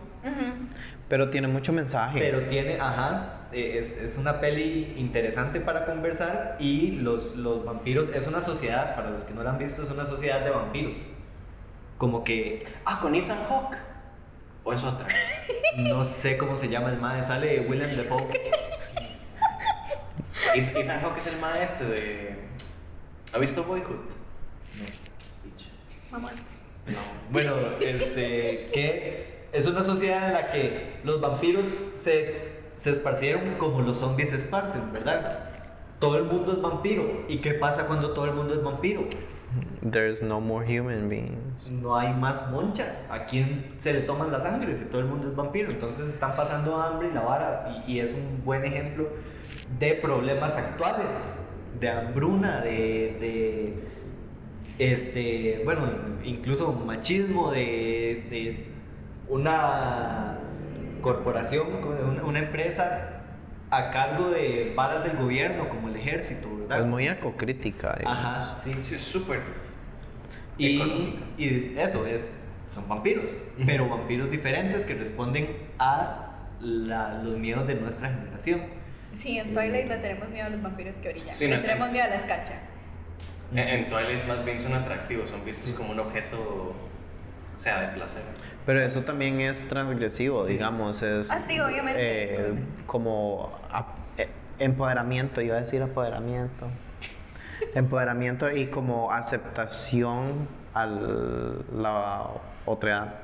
Pero 1.08 1.30
tiene 1.30 1.46
mucho 1.46 1.72
mensaje. 1.72 2.18
pero 2.18 2.40
tiene, 2.48 2.80
ajá, 2.80 3.35
eh, 3.56 3.78
es, 3.78 3.96
es 3.96 4.18
una 4.18 4.38
peli 4.38 4.94
interesante 4.98 5.60
para 5.60 5.86
conversar 5.86 6.56
y 6.58 6.90
los, 6.92 7.36
los 7.36 7.64
vampiros, 7.64 8.10
es 8.14 8.26
una 8.26 8.42
sociedad, 8.42 8.94
para 8.94 9.08
los 9.10 9.24
que 9.24 9.32
no 9.32 9.42
la 9.42 9.50
han 9.50 9.58
visto, 9.58 9.82
es 9.82 9.90
una 9.90 10.04
sociedad 10.04 10.44
de 10.44 10.50
vampiros. 10.50 10.94
Como 11.96 12.22
que, 12.22 12.66
Ah, 12.84 12.98
con 13.00 13.14
Ethan 13.14 13.44
Hawke. 13.48 13.78
¿O 14.62 14.72
es 14.72 14.84
otra? 14.84 15.06
No 15.76 16.04
sé 16.04 16.36
cómo 16.36 16.56
se 16.56 16.68
llama 16.68 16.90
el 16.90 16.98
mae, 16.98 17.22
sale 17.22 17.60
Willem 17.60 17.96
Dafoe. 17.96 18.28
Ethan 20.54 21.00
Hawke 21.00 21.18
es 21.18 21.26
el 21.26 21.38
maestro 21.38 21.88
de. 21.88 22.34
¿Ha 23.32 23.38
visto 23.38 23.64
Boyhood? 23.64 24.00
Mamá. 26.10 26.30
Bueno, 27.30 27.54
este, 27.80 28.68
que 28.72 29.46
es 29.52 29.66
una 29.66 29.82
sociedad 29.82 30.28
en 30.28 30.32
la 30.34 30.52
que 30.52 31.00
los 31.04 31.20
vampiros 31.20 31.66
se, 31.66 32.55
se 32.78 32.90
esparcieron 32.90 33.54
como 33.58 33.80
los 33.80 33.98
zombies 33.98 34.30
se 34.30 34.36
esparcen, 34.36 34.92
¿verdad? 34.92 35.50
Todo 35.98 36.18
el 36.18 36.24
mundo 36.24 36.52
es 36.52 36.60
vampiro. 36.60 37.24
¿Y 37.28 37.40
qué 37.40 37.54
pasa 37.54 37.86
cuando 37.86 38.10
todo 38.12 38.26
el 38.26 38.34
mundo 38.34 38.54
es 38.54 38.62
vampiro? 38.62 39.04
There's 39.90 40.22
no 40.22 40.40
more 40.40 40.64
human 40.66 41.08
beings. 41.08 41.70
No 41.70 41.96
hay 41.96 42.12
más 42.12 42.50
moncha. 42.50 42.96
¿A 43.08 43.24
quién 43.26 43.74
se 43.78 43.92
le 43.92 44.00
toman 44.00 44.30
la 44.30 44.40
sangre 44.40 44.74
si 44.74 44.84
todo 44.84 45.00
el 45.00 45.06
mundo 45.06 45.28
es 45.28 45.36
vampiro? 45.36 45.68
Entonces 45.70 46.08
están 46.08 46.36
pasando 46.36 46.76
hambre 46.76 47.08
y 47.10 47.14
la 47.14 47.22
vara. 47.22 47.82
Y, 47.86 47.92
y 47.92 48.00
es 48.00 48.12
un 48.12 48.44
buen 48.44 48.64
ejemplo 48.64 49.08
de 49.78 49.94
problemas 49.94 50.56
actuales, 50.56 51.38
de 51.80 51.88
hambruna, 51.88 52.60
de, 52.60 53.16
de 53.20 53.74
este, 54.78 55.62
bueno, 55.64 55.82
incluso 56.24 56.72
machismo, 56.72 57.52
de, 57.52 58.26
de 58.28 58.66
una 59.28 60.40
corporación, 61.06 61.68
una, 61.84 62.24
una 62.24 62.38
empresa 62.40 63.20
a 63.70 63.90
cargo 63.92 64.30
de 64.30 64.72
varas 64.76 65.04
del 65.04 65.16
gobierno 65.16 65.68
como 65.68 65.88
el 65.88 65.94
ejército, 65.96 66.48
¿verdad? 66.58 66.80
Es 66.80 66.86
muy 66.86 67.06
ecocrítica. 67.06 67.94
digamos. 67.98 68.18
Ajá, 68.18 68.56
sí. 68.64 68.74
Sí, 68.82 68.98
súper. 68.98 69.40
Y, 70.58 71.16
y 71.38 71.76
eso 71.78 72.04
es, 72.06 72.32
son 72.74 72.88
vampiros, 72.88 73.28
pero 73.64 73.88
vampiros 73.88 74.30
diferentes 74.30 74.84
que 74.84 74.94
responden 74.94 75.56
a 75.78 76.48
la- 76.60 77.22
los 77.22 77.38
miedos 77.38 77.66
de 77.68 77.76
nuestra 77.76 78.08
generación. 78.08 78.62
Sí, 79.16 79.38
en 79.38 79.54
Twilight 79.54 79.86
le 79.88 79.96
tenemos 79.98 80.28
miedo 80.28 80.46
a 80.46 80.50
los 80.50 80.60
vampiros 80.62 80.96
que 80.96 81.10
brillan. 81.10 81.34
Sí, 81.34 81.46
le 81.46 81.56
no- 81.56 81.62
tenemos 81.62 81.90
miedo 81.92 82.04
a 82.04 82.08
la 82.08 82.16
escarcha. 82.16 82.54
En, 83.52 83.58
en 83.60 83.88
Twilight 83.88 84.26
más 84.26 84.44
bien 84.44 84.58
son 84.58 84.74
atractivos, 84.74 85.30
son 85.30 85.44
vistos 85.44 85.72
como 85.72 85.92
un 85.92 86.00
objeto, 86.00 86.74
o 87.56 87.58
sea, 87.58 87.80
de 87.80 87.88
placer. 87.96 88.22
Pero 88.66 88.80
eso 88.82 89.02
también 89.02 89.40
es 89.40 89.66
transgresivo, 89.66 90.46
Sí. 90.46 90.52
digamos, 90.52 91.02
es 91.02 91.30
Ah, 91.30 91.40
sí, 91.40 91.58
obviamente. 91.58 92.00
eh, 92.00 92.54
como 92.86 93.50
a- 93.70 93.86
eh, 94.18 94.28
empoderamiento, 94.58 95.40
iba 95.40 95.56
a 95.56 95.60
decir 95.60 95.80
empoderamiento. 95.82 96.66
empoderamiento 97.74 98.50
y 98.52 98.66
como 98.66 99.10
aceptación 99.12 100.46
a 100.74 100.84
la 100.86 102.26
otra 102.66 102.90
edad. 102.90 103.14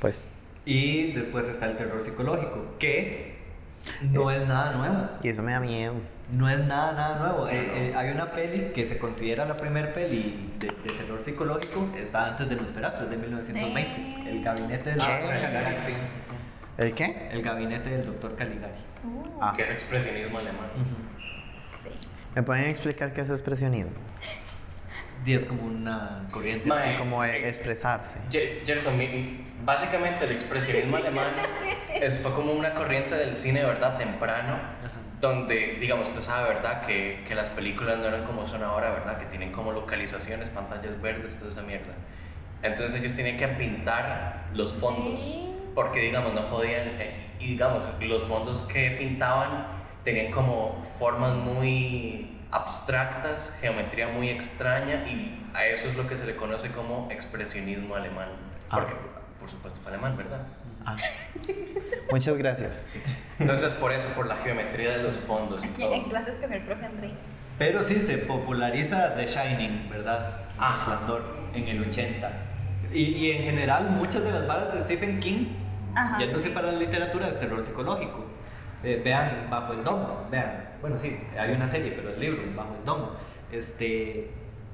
Pues, 0.00 0.26
Y 0.64 1.12
después 1.12 1.46
está 1.46 1.66
el 1.66 1.76
terror 1.76 2.00
psicológico, 2.02 2.74
que 2.78 3.33
no 4.02 4.30
es 4.30 4.46
nada 4.46 4.72
nuevo. 4.72 5.08
y 5.22 5.28
eso 5.28 5.42
me 5.42 5.52
da 5.52 5.60
miedo. 5.60 5.94
No 6.32 6.48
es 6.48 6.58
nada, 6.58 6.92
nada 6.92 7.18
nuevo. 7.18 7.48
Eh, 7.48 7.90
eh, 7.90 7.94
hay 7.96 8.10
una 8.10 8.32
peli 8.32 8.72
que 8.74 8.86
se 8.86 8.98
considera 8.98 9.44
la 9.44 9.56
primer 9.58 9.92
peli 9.92 10.52
de, 10.58 10.68
de 10.68 10.94
terror 10.96 11.20
psicológico, 11.20 11.88
está 11.98 12.28
antes 12.28 12.48
de 12.48 12.56
Nosferatu, 12.56 13.04
es 13.04 13.10
de 13.10 13.16
1920. 13.16 13.80
Eh. 13.80 14.30
El 14.30 14.42
gabinete 14.42 14.90
del 14.90 14.98
¿Qué? 14.98 15.06
doctor 15.06 15.30
Caligari. 15.40 15.78
sí. 15.78 15.92
¿El 16.78 16.92
qué? 16.94 17.28
El 17.30 17.42
gabinete 17.42 17.90
del 17.90 18.06
doctor 18.06 18.34
Caligari. 18.36 18.72
Uh, 19.04 19.24
Ah. 19.40 19.52
Que 19.54 19.62
es 19.64 19.70
expresionismo 19.70 20.38
alemán. 20.38 20.66
¿Me 22.34 22.42
pueden 22.42 22.64
explicar 22.70 23.12
qué 23.12 23.20
es 23.20 23.30
expresionismo? 23.30 23.92
Y 25.24 25.34
es 25.34 25.44
como 25.44 25.62
una 25.64 26.26
corriente. 26.30 26.66
Mae. 26.68 26.96
Como 26.96 27.24
e- 27.24 27.48
expresarse. 27.48 28.18
Gerson, 28.30 28.94
básicamente 29.64 30.24
el 30.24 30.32
expresionismo 30.32 30.96
alemán 30.98 31.34
es, 31.94 32.18
fue 32.18 32.32
como 32.32 32.52
una 32.52 32.74
corriente 32.74 33.14
del 33.14 33.36
cine, 33.36 33.64
¿verdad? 33.64 33.96
Temprano, 33.96 34.58
donde, 35.20 35.78
digamos, 35.80 36.08
usted 36.08 36.20
sabe, 36.20 36.54
¿verdad? 36.54 36.82
Que, 36.84 37.24
que 37.26 37.34
las 37.34 37.48
películas 37.50 37.98
no 37.98 38.06
eran 38.06 38.24
como 38.24 38.46
son 38.46 38.62
ahora, 38.62 38.90
¿verdad? 38.90 39.18
Que 39.18 39.26
tienen 39.26 39.52
como 39.52 39.72
localizaciones, 39.72 40.50
pantallas 40.50 41.00
verdes, 41.00 41.38
toda 41.38 41.50
esa 41.50 41.62
mierda. 41.62 41.94
Entonces 42.62 43.00
ellos 43.00 43.14
tenían 43.14 43.36
que 43.36 43.48
pintar 43.48 44.46
los 44.54 44.74
fondos, 44.74 45.20
porque, 45.74 46.00
digamos, 46.00 46.34
no 46.34 46.48
podían, 46.50 47.00
eh, 47.00 47.30
y 47.38 47.48
digamos, 47.52 47.84
los 48.00 48.22
fondos 48.24 48.62
que 48.62 48.90
pintaban 48.92 49.66
tenían 50.04 50.30
como 50.30 50.82
formas 50.98 51.34
muy 51.34 52.33
abstractas, 52.54 53.52
geometría 53.60 54.06
muy 54.08 54.28
extraña, 54.30 55.06
y 55.08 55.44
a 55.54 55.66
eso 55.66 55.88
es 55.88 55.96
lo 55.96 56.06
que 56.06 56.16
se 56.16 56.24
le 56.24 56.36
conoce 56.36 56.70
como 56.70 57.08
expresionismo 57.10 57.96
alemán. 57.96 58.28
Ah. 58.70 58.76
Porque, 58.76 58.94
por 59.40 59.50
supuesto, 59.50 59.80
fue 59.80 59.92
alemán, 59.92 60.16
¿verdad? 60.16 60.42
Ah. 60.86 60.96
Muchas 62.12 62.36
gracias. 62.38 62.94
Entonces, 63.40 63.74
por 63.74 63.92
eso, 63.92 64.06
por 64.14 64.26
la 64.26 64.36
geometría 64.36 64.96
de 64.96 65.02
los 65.02 65.18
fondos 65.18 65.64
y 65.64 65.68
Aquí 65.68 65.82
todo. 65.82 65.94
en 65.94 66.04
clases 66.04 66.36
con 66.36 66.52
el 66.52 66.62
profe 66.62 66.86
Andrei. 66.86 67.12
Pero 67.58 67.82
sí 67.82 68.00
se 68.00 68.18
populariza 68.18 69.14
The 69.16 69.26
Shining, 69.26 69.90
¿verdad? 69.90 70.42
Ajá. 70.56 70.76
Resplandor, 70.76 71.24
en 71.54 71.68
el 71.68 71.82
80. 71.88 72.30
Y, 72.92 73.02
y 73.02 73.30
en 73.32 73.42
general, 73.44 73.90
muchas 73.90 74.22
de 74.22 74.30
las 74.30 74.46
balas 74.46 74.74
de 74.74 74.80
Stephen 74.80 75.18
King, 75.18 75.46
Ajá, 75.96 76.18
yéndose 76.18 76.48
sí. 76.48 76.54
para 76.54 76.70
la 76.70 76.78
literatura, 76.78 77.28
es 77.28 77.40
terror 77.40 77.64
psicológico. 77.64 78.23
Eh, 78.84 79.00
vean 79.02 79.48
Bajo 79.50 79.72
el 79.72 79.82
Domo, 79.82 80.26
vean, 80.30 80.68
bueno, 80.80 80.96
sí, 80.98 81.18
hay 81.38 81.52
una 81.52 81.66
serie, 81.66 81.92
pero 81.92 82.10
el 82.10 82.20
libro, 82.20 82.42
Bajo 82.54 82.74
el 82.78 82.84
Domo. 82.84 83.10
Este, 83.50 84.30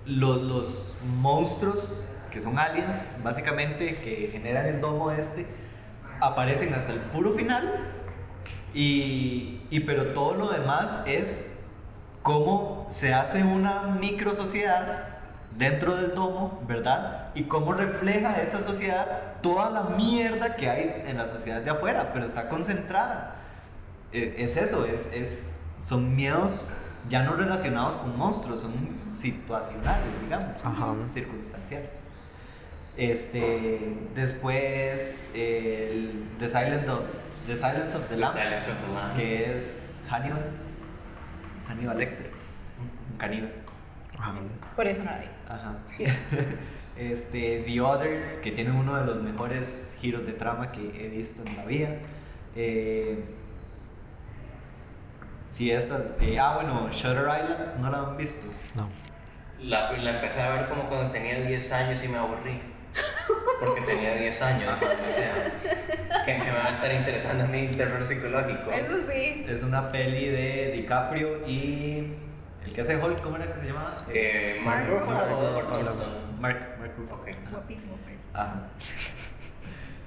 los, 0.07 0.43
los 0.43 1.01
monstruos, 1.05 2.07
que 2.31 2.41
son 2.41 2.59
aliens, 2.59 3.17
básicamente, 3.23 3.95
que 3.97 4.29
generan 4.33 4.67
el 4.67 4.81
domo 4.81 5.11
este, 5.11 5.47
aparecen 6.21 6.73
hasta 6.75 6.93
el 6.93 7.01
puro 7.01 7.33
final. 7.33 7.93
Y, 8.73 9.63
y 9.71 9.81
pero 9.81 10.07
todo 10.09 10.35
lo 10.35 10.51
demás 10.51 11.03
es 11.07 11.59
cómo 12.23 12.87
se 12.91 13.13
hace 13.13 13.43
una 13.43 13.83
micro 14.01 14.35
sociedad 14.35 15.09
dentro 15.57 15.97
del 15.97 16.15
domo, 16.15 16.63
¿verdad? 16.69 17.31
Y 17.35 17.45
cómo 17.45 17.73
refleja 17.73 18.41
esa 18.43 18.63
sociedad 18.63 19.41
toda 19.43 19.71
la 19.71 19.83
mierda 19.97 20.55
que 20.55 20.71
hay 20.71 21.03
en 21.07 21.19
la 21.19 21.29
sociedad 21.29 21.61
de 21.61 21.71
afuera, 21.71 22.11
pero 22.13 22.25
está 22.25 22.49
concentrada. 22.49 23.40
Eh, 24.13 24.35
Es 24.39 24.57
eso, 24.57 24.85
es, 24.87 25.07
es, 25.13 25.61
son 25.87 26.15
miedos 26.17 26.67
ya 27.09 27.23
no 27.23 27.35
relacionados 27.35 27.97
con 27.97 28.17
monstruos, 28.17 28.61
son 28.61 28.75
situacionales, 28.97 30.05
digamos, 30.23 30.65
Ajá. 30.65 30.95
circunstanciales. 31.13 31.91
Este, 32.97 33.97
después, 34.15 35.31
el 35.35 36.25
The, 36.39 36.49
Silent 36.49 36.89
of, 36.89 37.01
the 37.47 37.57
Silence 37.57 37.97
of 37.97 38.03
the 38.03 38.09
The 38.15 38.17
Lambs, 38.17 38.35
Silence 38.35 38.71
of 38.71 38.77
the 38.87 38.93
Lambs. 38.93 39.15
que 39.19 39.55
es 39.57 40.05
Hannibal, 40.11 40.45
Hannibal 41.69 41.99
Lecter, 41.99 42.31
un 43.11 43.17
caníbal. 43.17 43.53
Ah, 44.19 44.35
Por 44.77 44.87
eso 44.87 45.03
no 45.03 45.11
la 45.11 45.19
vi. 45.19 45.27
Ajá. 45.49 45.79
Este, 46.97 47.63
The 47.65 47.81
Others, 47.81 48.25
que 48.43 48.51
tiene 48.53 48.73
uno 48.73 48.95
de 48.97 49.07
los 49.07 49.23
mejores 49.23 49.97
giros 50.03 50.27
de 50.27 50.33
trama 50.35 50.71
que 50.71 50.83
he 51.07 51.09
visto 51.09 51.43
en 51.47 51.57
la 51.57 51.65
vida. 51.65 51.89
Eh, 52.55 53.25
sí, 55.51 55.71
esta. 55.71 56.01
eh, 56.21 56.39
ah, 56.39 56.55
bueno, 56.55 56.89
Shutter 56.91 57.25
Island, 57.29 57.79
¿no 57.81 57.91
la 57.91 57.99
han 57.99 58.17
visto? 58.17 58.47
no. 58.75 58.89
La, 59.63 59.93
la 59.93 60.13
empecé 60.15 60.41
a 60.41 60.55
ver 60.55 60.69
como 60.71 60.89
cuando 60.89 61.11
tenía 61.13 61.39
10 61.39 61.73
años 61.73 62.03
y 62.03 62.09
me 62.09 62.17
aburrí. 62.17 62.63
Porque 63.61 63.83
tenía 63.83 64.15
10 64.15 64.41
años, 64.43 64.73
¿no? 64.81 64.87
o 64.89 65.11
sea, 65.13 65.53
que, 66.25 66.33
que 66.33 66.39
me 66.51 66.51
va 66.51 66.65
a 66.69 66.71
estar 66.71 66.91
interesando 66.91 67.45
a 67.45 67.47
mí 67.47 67.67
el 67.67 67.77
terror 67.77 68.03
psicológico. 68.03 68.71
Eso 68.73 68.97
sí. 68.97 69.45
Es 69.47 69.63
una 69.63 69.93
peli 69.93 70.29
de 70.29 70.73
DiCaprio 70.77 71.47
y. 71.47 72.15
El 72.65 72.73
que 72.73 72.81
hace 72.81 72.97
Hulk, 72.97 73.21
¿cómo 73.21 73.37
era 73.37 73.53
que 73.53 73.61
se 73.61 73.67
llamaba? 73.67 73.97
Eh, 74.09 74.63
Mark 74.65 74.89
Mark 74.89 75.01
Ruffalo 75.01 75.49
Edward 75.51 75.85
Norton. 75.85 76.41
Mark, 76.41 76.77
Mark 76.79 76.93
Ruffalo. 76.97 77.21
Ok. 77.21 77.29
Guapísimo, 77.51 77.99
pues. 78.07 78.27
Ajá. 78.33 78.63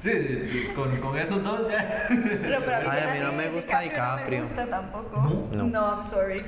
Sí, 0.04 0.72
con, 0.76 0.98
con 0.98 1.18
esos 1.18 1.42
dos 1.44 1.72
ya. 1.72 2.08
Pero, 2.10 2.60
pero 2.66 2.92
Ay, 2.92 3.04
a 3.10 3.14
mí 3.14 3.20
no 3.22 3.32
me 3.32 3.48
gusta 3.50 3.76
No 3.78 3.82
DiCaprio. 3.84 4.40
me 4.40 4.42
gusta 4.44 4.66
tampoco. 4.68 5.22
No. 5.22 5.56
No. 5.56 5.64
No, 5.64 5.96
I'm 6.02 6.06
sorry. 6.06 6.42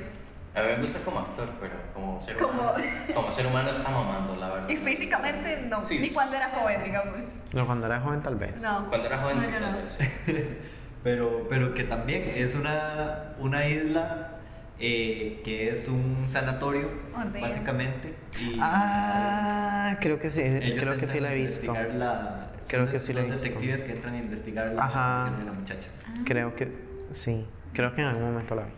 A 0.54 0.60
mí 0.62 0.68
me 0.68 0.80
gusta 0.82 0.98
como 1.00 1.20
actor, 1.20 1.48
pero 1.60 1.72
como 1.94 2.20
ser 2.20 2.36
Como- 2.36 2.52
humano. 2.70 2.84
Como 3.14 3.30
ser 3.30 3.46
humano 3.46 3.70
está 3.70 3.88
mamando, 3.90 4.36
la 4.36 4.48
verdad. 4.48 4.68
Y 4.68 4.76
físicamente 4.76 5.62
no. 5.70 5.82
Sí. 5.84 5.98
Ni 6.00 6.10
cuando 6.10 6.36
era 6.36 6.50
joven, 6.50 6.84
digamos. 6.84 7.34
No, 7.54 7.64
cuando 7.66 7.86
era 7.86 8.00
joven 8.00 8.22
tal 8.22 8.36
vez. 8.36 8.62
No. 8.62 8.86
Cuando 8.90 9.06
era 9.06 9.18
joven, 9.18 9.36
No, 9.36 9.42
sí, 9.42 9.50
tal 9.52 9.72
no. 9.72 9.78
vez. 9.78 9.98
pero, 11.02 11.46
pero 11.48 11.74
que 11.74 11.84
también 11.84 12.24
es 12.34 12.54
una, 12.54 13.32
una 13.38 13.66
isla 13.66 14.32
eh, 14.78 15.40
que 15.44 15.70
es 15.70 15.88
un 15.88 16.26
sanatorio, 16.30 16.90
Oh, 17.14 17.40
básicamente. 17.40 18.14
Y 18.38 18.58
Ah, 18.60 19.96
creo 20.00 20.18
que 20.18 20.28
sí, 20.28 20.42
creo 20.78 20.98
que 20.98 21.06
sí 21.06 21.20
la 21.20 21.32
he 21.32 21.36
visto. 21.36 21.72
la- 21.72 22.45
Creo 22.68 22.84
son 22.84 22.92
que 22.92 23.00
sí 23.00 23.12
la 23.12 23.20
he 23.22 23.24
visto. 23.26 23.44
detectives 23.44 23.82
que 23.82 23.92
entran 23.92 24.14
a 24.14 24.18
investigar 24.18 24.72
la 24.72 24.84
Ajá. 24.84 25.30
de 25.38 25.44
la 25.44 25.52
muchacha. 25.52 25.88
Creo 26.24 26.54
que 26.54 26.72
sí, 27.10 27.46
creo 27.72 27.92
que 27.94 28.00
en 28.02 28.08
algún 28.08 28.24
momento 28.32 28.54
la 28.54 28.62
vi. 28.64 28.70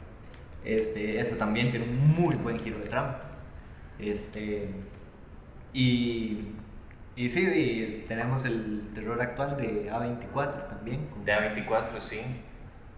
Este, 0.65 1.21
esa 1.21 1.37
también 1.37 1.71
tiene 1.71 1.87
un 1.87 1.99
muy 2.15 2.35
buen 2.37 2.59
giro 2.59 2.79
de 2.79 2.85
trama. 2.85 3.21
Este, 3.99 4.69
y, 5.73 6.55
Y 7.17 7.29
sí, 7.31 7.41
y 7.43 8.05
tenemos 8.07 8.45
el 8.45 8.91
terror 8.95 9.21
actual 9.21 9.57
de 9.57 9.91
A24 9.91 10.69
también. 10.69 11.07
con- 11.07 11.25
De 11.25 11.33
A24, 11.33 12.01
sí. 12.01 12.21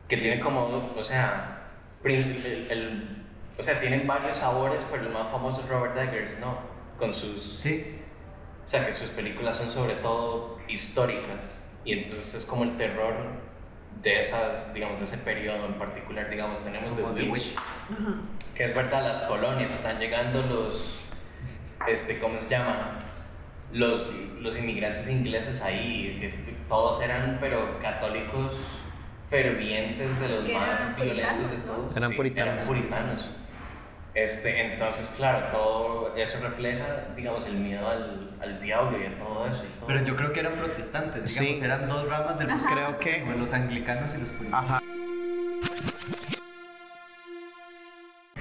Que 0.09 0.19
tiene 0.19 0.41
como, 0.41 0.65
o 0.67 1.03
sea, 1.03 1.63
el- 2.05 3.25
o 3.59 3.63
sea, 3.63 3.81
tienen 3.81 4.07
varios 4.07 4.37
sabores, 4.37 4.85
pero 4.91 5.07
el 5.07 5.13
más 5.13 5.31
famoso 5.31 5.63
es 5.63 5.69
Robert 5.71 5.97
Eggers, 5.97 6.39
¿no? 6.39 6.59
Con 6.99 7.15
sus, 7.15 7.43
Sí, 7.61 7.97
o 8.65 8.69
sea, 8.69 8.87
que 8.87 8.93
sus 8.93 9.09
películas 9.11 9.57
son 9.57 9.71
sobre 9.71 9.95
todo 9.97 10.59
históricas 10.71 11.59
y 11.85 11.93
entonces 11.95 12.35
es 12.35 12.47
como 12.47 12.65
el 12.65 12.77
terror 12.77 13.15
de 14.03 14.21
esas, 14.21 14.73
digamos, 14.73 14.99
de 14.99 15.05
ese 15.05 15.19
periodo 15.19 15.67
en 15.67 15.75
particular, 15.75 16.31
digamos, 16.31 16.63
tenemos 16.63 16.91
como 16.99 17.13
The 17.15 17.23
The 17.23 17.31
Witch, 17.31 17.55
que 18.55 18.65
es 18.65 18.75
verdad, 18.75 19.05
las 19.05 19.21
colonias 19.23 19.71
están 19.71 19.99
llegando 19.99 20.43
los, 20.43 20.99
este, 21.87 22.19
¿cómo 22.19 22.39
se 22.39 22.49
llama? 22.49 23.05
Los, 23.73 24.11
los 24.41 24.57
inmigrantes 24.57 25.09
ingleses 25.09 25.61
ahí, 25.61 26.17
que 26.19 26.29
todos 26.69 27.03
eran, 27.03 27.39
pero 27.41 27.79
católicos 27.81 28.81
fervientes 29.29 30.19
de 30.19 30.27
Es 30.27 30.31
los 30.33 30.45
que 30.45 30.55
más 30.55 30.97
violentos 30.97 31.51
de 31.53 31.59
todos. 31.59 31.97
Eran 31.97 32.11
Sí, 32.11 32.17
puritanos. 32.17 32.55
Eran 32.55 32.67
puritanos. 32.67 33.31
Este, 34.15 34.73
entonces, 34.73 35.09
claro, 35.17 35.47
todo 35.53 36.17
eso 36.17 36.41
refleja, 36.43 37.07
digamos, 37.15 37.47
el 37.47 37.55
miedo 37.55 37.89
al, 37.89 38.30
al 38.41 38.61
diablo 38.61 38.99
y 39.01 39.07
a 39.07 39.17
todo 39.19 39.47
eso. 39.47 39.65
Y 39.65 39.79
todo. 39.79 39.87
Pero 39.87 40.05
yo 40.05 40.17
creo 40.17 40.33
que 40.33 40.41
eran 40.41 40.53
protestantes, 40.53 41.39
digamos, 41.39 41.59
Sí. 41.59 41.65
eran 41.65 41.89
dos 41.89 42.09
ramas 42.09 42.39
del 42.39 42.49
Creo 42.49 42.99
que- 42.99 43.21
como 43.21 43.33
los 43.39 43.53
anglicanos 43.53 44.15
y 44.15 44.21
los 44.21 44.31
puritanos. 44.31 44.71
Ajá. 44.71 44.81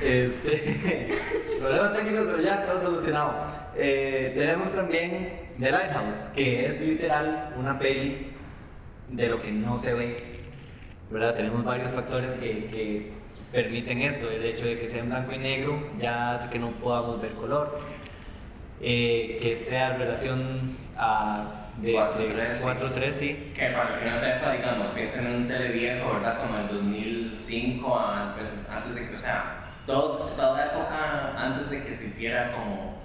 Este, 0.01 1.09
problemas 1.59 1.93
técnicos, 1.93 2.25
pero 2.27 2.41
ya 2.41 2.65
todo 2.65 2.81
solucionado. 2.81 3.33
Eh, 3.75 4.33
tenemos 4.35 4.71
también 4.73 5.39
The 5.59 5.71
Lighthouse, 5.71 6.29
que 6.35 6.65
es 6.65 6.81
literal 6.81 7.53
una 7.57 7.77
peli 7.77 8.31
de 9.09 9.27
lo 9.27 9.41
que 9.41 9.51
no 9.51 9.75
se 9.75 9.93
ve. 9.93 10.17
¿Verdad? 11.09 11.35
Tenemos 11.35 11.65
varios 11.65 11.91
factores 11.91 12.33
que, 12.33 12.67
que 12.67 13.12
permiten 13.51 14.01
esto. 14.01 14.29
El 14.29 14.45
hecho 14.45 14.65
de 14.67 14.79
que 14.79 14.88
sea 14.88 14.99
en 15.01 15.09
blanco 15.09 15.33
y 15.33 15.39
negro 15.39 15.89
ya 15.99 16.33
hace 16.33 16.49
que 16.49 16.59
no 16.59 16.69
podamos 16.71 17.19
ver 17.21 17.31
color. 17.33 17.79
Eh, 18.82 19.39
que 19.42 19.56
sea 19.56 19.98
relación 19.98 20.78
a, 20.98 21.68
de, 21.78 21.94
4:3, 21.94 22.54
sí. 22.54 22.63
4-3, 22.65 23.12
sí. 23.12 23.52
Que 23.56 23.68
para 23.72 23.96
el 23.96 24.00
que 24.04 24.10
no 24.12 24.18
sepa, 24.18 24.52
digamos, 24.54 24.89
piensen 24.89 25.28
en 25.28 25.36
un 25.36 25.48
televiejo, 25.48 26.13
¿verdad? 26.13 26.39
Como 26.39 26.58
el 26.58 26.68
2005, 26.68 27.98
a- 28.00 28.36
pues, 28.36 28.48
antes 28.70 28.96
de 28.96 29.08
que, 29.10 29.15
o 29.15 29.18
sea, 29.18 29.56
todo- 29.86 30.28
toda 30.36 30.65
época 30.65 31.34
antes 31.38 31.70
de 31.70 31.84
que 31.84 31.96
se 31.96 32.08
hiciera 32.08 32.52
como 32.54 32.98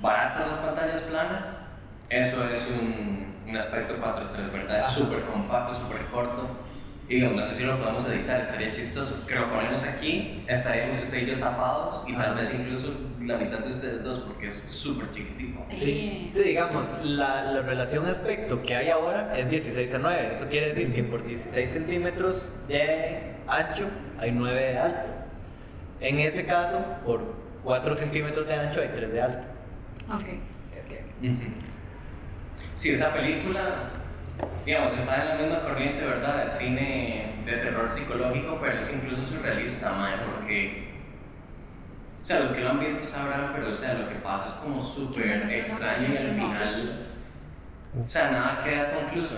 baratas 0.00 0.48
las 0.48 0.60
pantallas 0.60 1.02
planas, 1.02 1.62
eso 2.10 2.44
es 2.48 2.66
un, 2.68 3.34
un 3.48 3.56
aspecto 3.56 3.94
4.3, 4.00 4.52
¿verdad? 4.52 4.78
Es 4.78 4.86
súper 4.86 5.22
compacto, 5.24 5.74
súper 5.76 6.04
corto. 6.06 6.48
Y 7.08 7.16
digo, 7.16 7.30
no 7.32 7.44
sé 7.44 7.54
si 7.56 7.64
lo 7.66 7.78
podemos 7.78 8.08
editar, 8.08 8.40
estaría 8.40 8.72
chistoso. 8.72 9.26
Que 9.26 9.34
lo 9.34 9.50
ponemos 9.50 9.82
aquí, 9.84 10.44
estaríamos 10.48 11.02
usted 11.02 11.22
y 11.22 11.26
yo 11.26 11.40
tapados 11.40 12.04
y 12.08 12.14
tal 12.14 12.36
vez 12.36 12.54
incluso 12.54 12.94
la 13.20 13.36
mitad 13.38 13.58
de 13.58 13.68
ustedes 13.70 14.02
dos, 14.04 14.20
porque 14.20 14.48
es 14.48 14.60
súper 14.60 15.10
chiquitito. 15.10 15.60
Sí, 15.70 16.30
sí, 16.32 16.42
digamos, 16.42 16.94
la, 17.04 17.42
la 17.52 17.62
relación 17.62 18.06
aspecto 18.06 18.62
que 18.62 18.76
hay 18.76 18.88
ahora 18.90 19.36
es 19.36 19.50
16 19.50 19.94
a 19.94 19.98
9. 19.98 20.28
Eso 20.32 20.46
quiere 20.48 20.68
decir 20.68 20.94
que 20.94 21.02
por 21.02 21.26
16 21.26 21.68
centímetros 21.70 22.52
de 22.68 23.34
ancho 23.48 23.88
hay 24.18 24.30
9 24.30 24.60
de 24.60 24.78
alto. 24.78 25.08
En 26.00 26.18
ese 26.20 26.46
caso, 26.46 26.84
por 27.04 27.20
4 27.64 27.94
centímetros 27.94 28.46
de 28.46 28.54
ancho 28.54 28.80
hay 28.80 28.88
3 28.88 29.12
de 29.12 29.20
alto. 29.22 29.44
Ok, 30.08 30.22
ok. 30.22 31.24
Ujú. 31.24 31.52
Sí, 32.76 32.90
esa 32.90 33.12
película, 33.12 33.90
digamos, 34.64 34.94
está 34.94 35.22
en 35.22 35.28
la 35.28 35.34
misma 35.34 35.62
corriente, 35.62 36.04
¿verdad? 36.04 36.44
De 36.44 36.50
cine 36.50 37.34
de 37.44 37.52
terror 37.52 37.90
psicológico, 37.90 38.58
pero 38.60 38.78
es 38.78 38.92
incluso 38.92 39.24
surrealista, 39.24 39.92
mae, 39.92 40.16
porque. 40.18 40.92
O 42.22 42.24
sea, 42.24 42.40
los 42.40 42.52
que 42.52 42.60
lo 42.60 42.70
han 42.70 42.80
visto 42.80 43.04
sabrán, 43.08 43.52
pero 43.52 43.70
o 43.70 43.74
sea, 43.74 43.94
lo 43.94 44.08
que 44.08 44.14
pasa 44.16 44.46
es 44.46 44.52
como 44.54 44.84
súper 44.84 45.50
extraño 45.50 46.14
y 46.14 46.16
al 46.16 46.34
final. 46.34 47.06
O 48.04 48.08
sea, 48.08 48.30
nada 48.30 48.62
queda 48.62 48.94
concluso. 48.94 49.36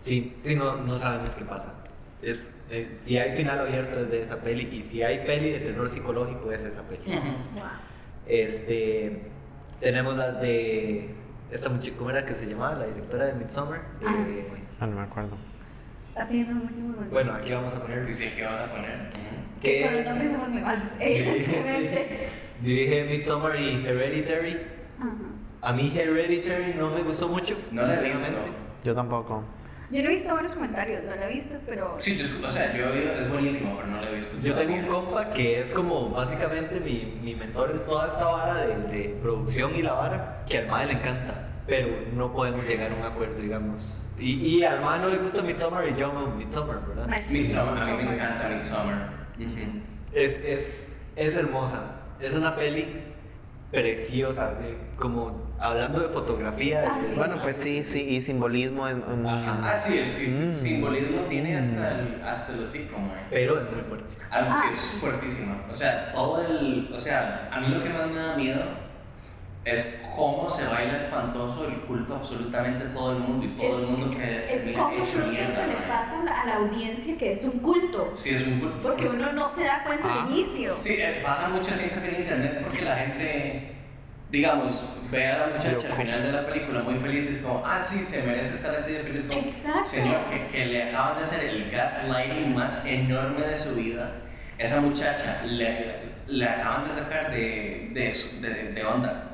Sí, 0.00 0.36
sí, 0.40 0.54
no, 0.54 0.76
no 0.76 0.98
sabemos 0.98 1.34
qué 1.34 1.44
pasa. 1.44 1.74
Es, 2.20 2.52
eh, 2.70 2.92
si 2.96 3.16
hay 3.16 3.36
final 3.36 3.60
abierto 3.60 4.00
es 4.00 4.10
de 4.10 4.20
esa 4.20 4.36
peli 4.42 4.68
y 4.72 4.82
si 4.82 5.02
hay 5.02 5.24
peli 5.24 5.50
de 5.52 5.60
terror 5.60 5.88
psicológico 5.88 6.52
es 6.52 6.64
esa 6.64 6.82
peli. 6.82 7.16
Ujú. 7.16 7.28
Wow. 7.54 7.62
Este, 8.26 9.22
tenemos 9.80 10.16
las 10.16 10.40
de 10.40 11.14
esta 11.50 11.68
muchacha, 11.68 11.96
¿cómo 11.96 12.10
era 12.10 12.24
que 12.26 12.34
se 12.34 12.46
llamaba? 12.46 12.76
La 12.76 12.86
directora 12.86 13.26
de 13.26 13.32
Midsommar. 13.34 13.80
Ah. 14.06 14.14
Eh, 14.28 14.48
Ah, 14.80 14.86
no 14.86 14.96
me 14.96 15.02
acuerdo. 15.02 15.36
Está 16.10 16.28
pidiendo 16.28 16.54
mucho 16.54 16.76
muy 16.80 17.08
bueno, 17.10 17.32
aquí 17.34 17.52
vamos 17.52 17.74
a 17.74 17.80
poner 17.82 18.00
Sí, 18.02 18.14
sí, 18.14 18.28
¿qué 18.36 18.44
vas 18.44 18.60
a 18.68 18.72
poner? 18.72 19.10
Que 19.60 19.72
que 19.72 19.82
con 19.84 19.92
los 19.94 20.04
nombres 20.04 20.32
somos 20.32 20.48
muy 20.50 20.60
malos. 20.62 20.96
Evidentemente. 21.00 22.28
dirige 22.62 23.04
Midsommar 23.04 23.56
y 23.60 23.86
Hereditary. 23.86 24.58
Ajá. 24.98 25.10
A 25.62 25.72
mí 25.72 25.92
Hereditary 25.96 26.74
no 26.74 26.90
me 26.90 27.02
gustó 27.02 27.28
mucho, 27.28 27.56
No 27.72 27.82
la 27.82 27.94
he 27.94 27.98
sinceramente. 27.98 28.30
visto. 28.30 28.52
Yo 28.84 28.94
tampoco. 28.94 29.42
Yo 29.90 30.02
no 30.02 30.08
he 30.10 30.12
visto 30.12 30.32
buenos 30.34 30.52
comentarios, 30.52 31.02
no 31.04 31.16
la 31.16 31.30
he 31.30 31.32
visto, 31.34 31.56
pero. 31.66 31.96
Sí, 32.00 32.16
yo- 32.18 32.46
o 32.46 32.52
sea, 32.52 32.76
yo 32.76 32.84
he 32.84 32.92
oído, 32.98 33.12
es 33.14 33.30
buenísimo, 33.30 33.74
pero 33.76 33.88
no 33.88 34.02
lo 34.02 34.08
he 34.08 34.16
visto. 34.16 34.36
Yo 34.42 34.54
tengo 34.54 34.74
un 34.74 34.86
compa 34.86 35.30
que 35.32 35.60
es 35.60 35.72
como 35.72 36.10
básicamente 36.10 36.78
mi, 36.80 37.18
mi 37.22 37.34
mentor 37.34 37.72
de 37.72 37.78
toda 37.80 38.06
esta 38.08 38.26
vara 38.26 38.66
de, 38.66 38.76
de 38.76 39.18
producción 39.22 39.74
y 39.74 39.82
la 39.82 39.92
vara, 39.94 40.44
que 40.46 40.58
al 40.58 40.66
mae 40.68 40.86
le 40.86 40.92
encanta, 40.92 41.48
pero 41.66 41.88
no 42.12 42.32
podemos 42.34 42.66
llegar 42.66 42.92
a 42.92 42.94
un 42.96 43.02
acuerdo, 43.02 43.40
digamos. 43.40 44.04
Y, 44.18 44.32
y 44.58 44.62
al 44.64 44.82
mae 44.82 44.98
no 45.00 45.08
le 45.08 45.18
gusta 45.18 45.40
Midsommar 45.42 45.88
y 45.88 45.94
yo 45.96 46.06
amo 46.10 46.34
Midsommar, 46.36 46.86
¿verdad? 46.86 47.06
Midsommar, 47.30 47.82
a 47.82 47.86
mí 47.86 47.92
me 48.08 48.14
encanta 48.14 48.48
Midsommar. 48.48 49.08
Es, 50.12 50.38
es, 50.44 50.92
es 51.16 51.36
hermosa, 51.36 51.80
es 52.20 52.34
una 52.34 52.54
peli 52.56 52.86
preciosa, 53.70 54.50
de- 54.54 54.76
como 54.96 55.47
hablando 55.60 56.00
de 56.00 56.08
fotografía. 56.08 56.84
Ah, 56.86 56.98
sí. 57.02 57.14
Bueno, 57.16 57.40
pues 57.42 57.56
sí, 57.56 57.82
sí, 57.82 58.00
y 58.02 58.20
simbolismo 58.20 58.86
en, 58.88 59.02
en- 59.10 59.26
Ajá. 59.26 59.60
Ah, 59.62 59.78
sí, 59.78 59.98
el, 59.98 60.48
Mm. 60.48 60.52
simbolismo 60.52 61.22
tiene 61.22 61.58
hasta 61.58 61.98
el, 62.00 62.22
hasta 62.22 62.52
el 62.52 62.62
hocico, 62.64 62.98
mae. 62.98 63.24
Pero 63.30 63.58
es 63.60 63.70
muy 63.72 63.82
fuerte. 63.82 64.06
Algo 64.30 64.54
sí 64.54 64.60
Ah. 64.64 64.70
es 64.72 64.80
fuertísimo. 65.00 65.56
O 65.70 65.74
sea, 65.74 66.12
todo 66.12 66.40
el. 66.44 66.90
O 66.94 67.00
sea, 67.00 67.48
a 67.52 67.60
mí 67.60 67.68
lo 67.68 67.82
que 67.82 67.88
más 67.90 68.08
me 68.08 68.16
da 68.16 68.36
miedo 68.36 68.62
es 69.64 70.02
cómo 70.16 70.50
se 70.50 70.64
baila 70.66 70.96
espantoso 70.96 71.66
el 71.66 71.80
culto 71.82 72.14
a 72.14 72.18
absolutamente 72.18 72.84
todo 72.86 73.12
el 73.12 73.18
mundo 73.18 73.46
y 73.46 73.48
todo 73.60 73.80
el 73.80 73.86
mundo 73.86 74.16
que. 74.16 74.54
Es 74.54 74.70
como 74.72 74.92
incluso 74.92 75.26
mierda, 75.26 75.54
se 75.54 75.66
le 75.66 75.74
pasa 75.88 76.20
a 76.42 76.46
la, 76.46 76.54
audiencia 76.56 77.18
que 77.18 77.32
es 77.32 77.44
un 77.44 77.58
culto. 77.60 78.12
Sí, 78.14 78.34
es 78.34 78.46
un 78.46 78.60
culto. 78.60 78.82
Porque 78.82 79.08
uno 79.08 79.32
no 79.32 79.48
se 79.48 79.64
da 79.64 79.82
cuenta 79.84 80.06
Ah. 80.08 80.22
al 80.24 80.30
inicio. 80.32 80.74
Sí, 80.78 80.94
eh, 80.98 81.20
pasa 81.24 81.48
mucho 81.48 81.74
que 81.74 82.08
en 82.08 82.20
internet 82.20 82.60
porque 82.62 82.82
la 82.82 82.96
gente, 82.96 83.72
digamos, 84.30 84.84
ve 85.10 85.26
a 85.26 85.38
la 85.38 85.46
muchacha 85.56 85.86
al 85.88 85.92
final 85.94 86.22
de 86.22 86.32
la 86.32 86.46
película 86.46 86.82
muy 86.82 86.98
feliz 86.98 87.30
y 87.30 87.34
es 87.34 87.42
como, 87.42 87.64
ah, 87.64 87.82
sí, 87.82 88.00
se 88.04 88.22
merece 88.22 88.54
estar 88.56 88.74
así 88.74 88.92
de 88.92 89.00
feliz. 89.00 89.24
Como, 89.26 89.40
Exacto. 89.40 89.86
Señor, 89.88 90.16
que, 90.30 90.46
que 90.48 90.66
le 90.66 90.82
acaban 90.90 91.16
de 91.18 91.24
hacer 91.24 91.44
el 91.48 91.70
gaslighting 91.70 92.54
más 92.54 92.84
enorme 92.84 93.46
de 93.46 93.56
su 93.56 93.74
vida. 93.74 94.12
Esa 94.58 94.80
muchacha 94.80 95.42
le, 95.46 95.96
le 96.26 96.44
acaban 96.48 96.88
de 96.88 96.94
sacar 96.94 97.30
de, 97.30 97.90
de, 97.94 98.14
de, 98.48 98.72
de 98.72 98.84
onda 98.84 99.24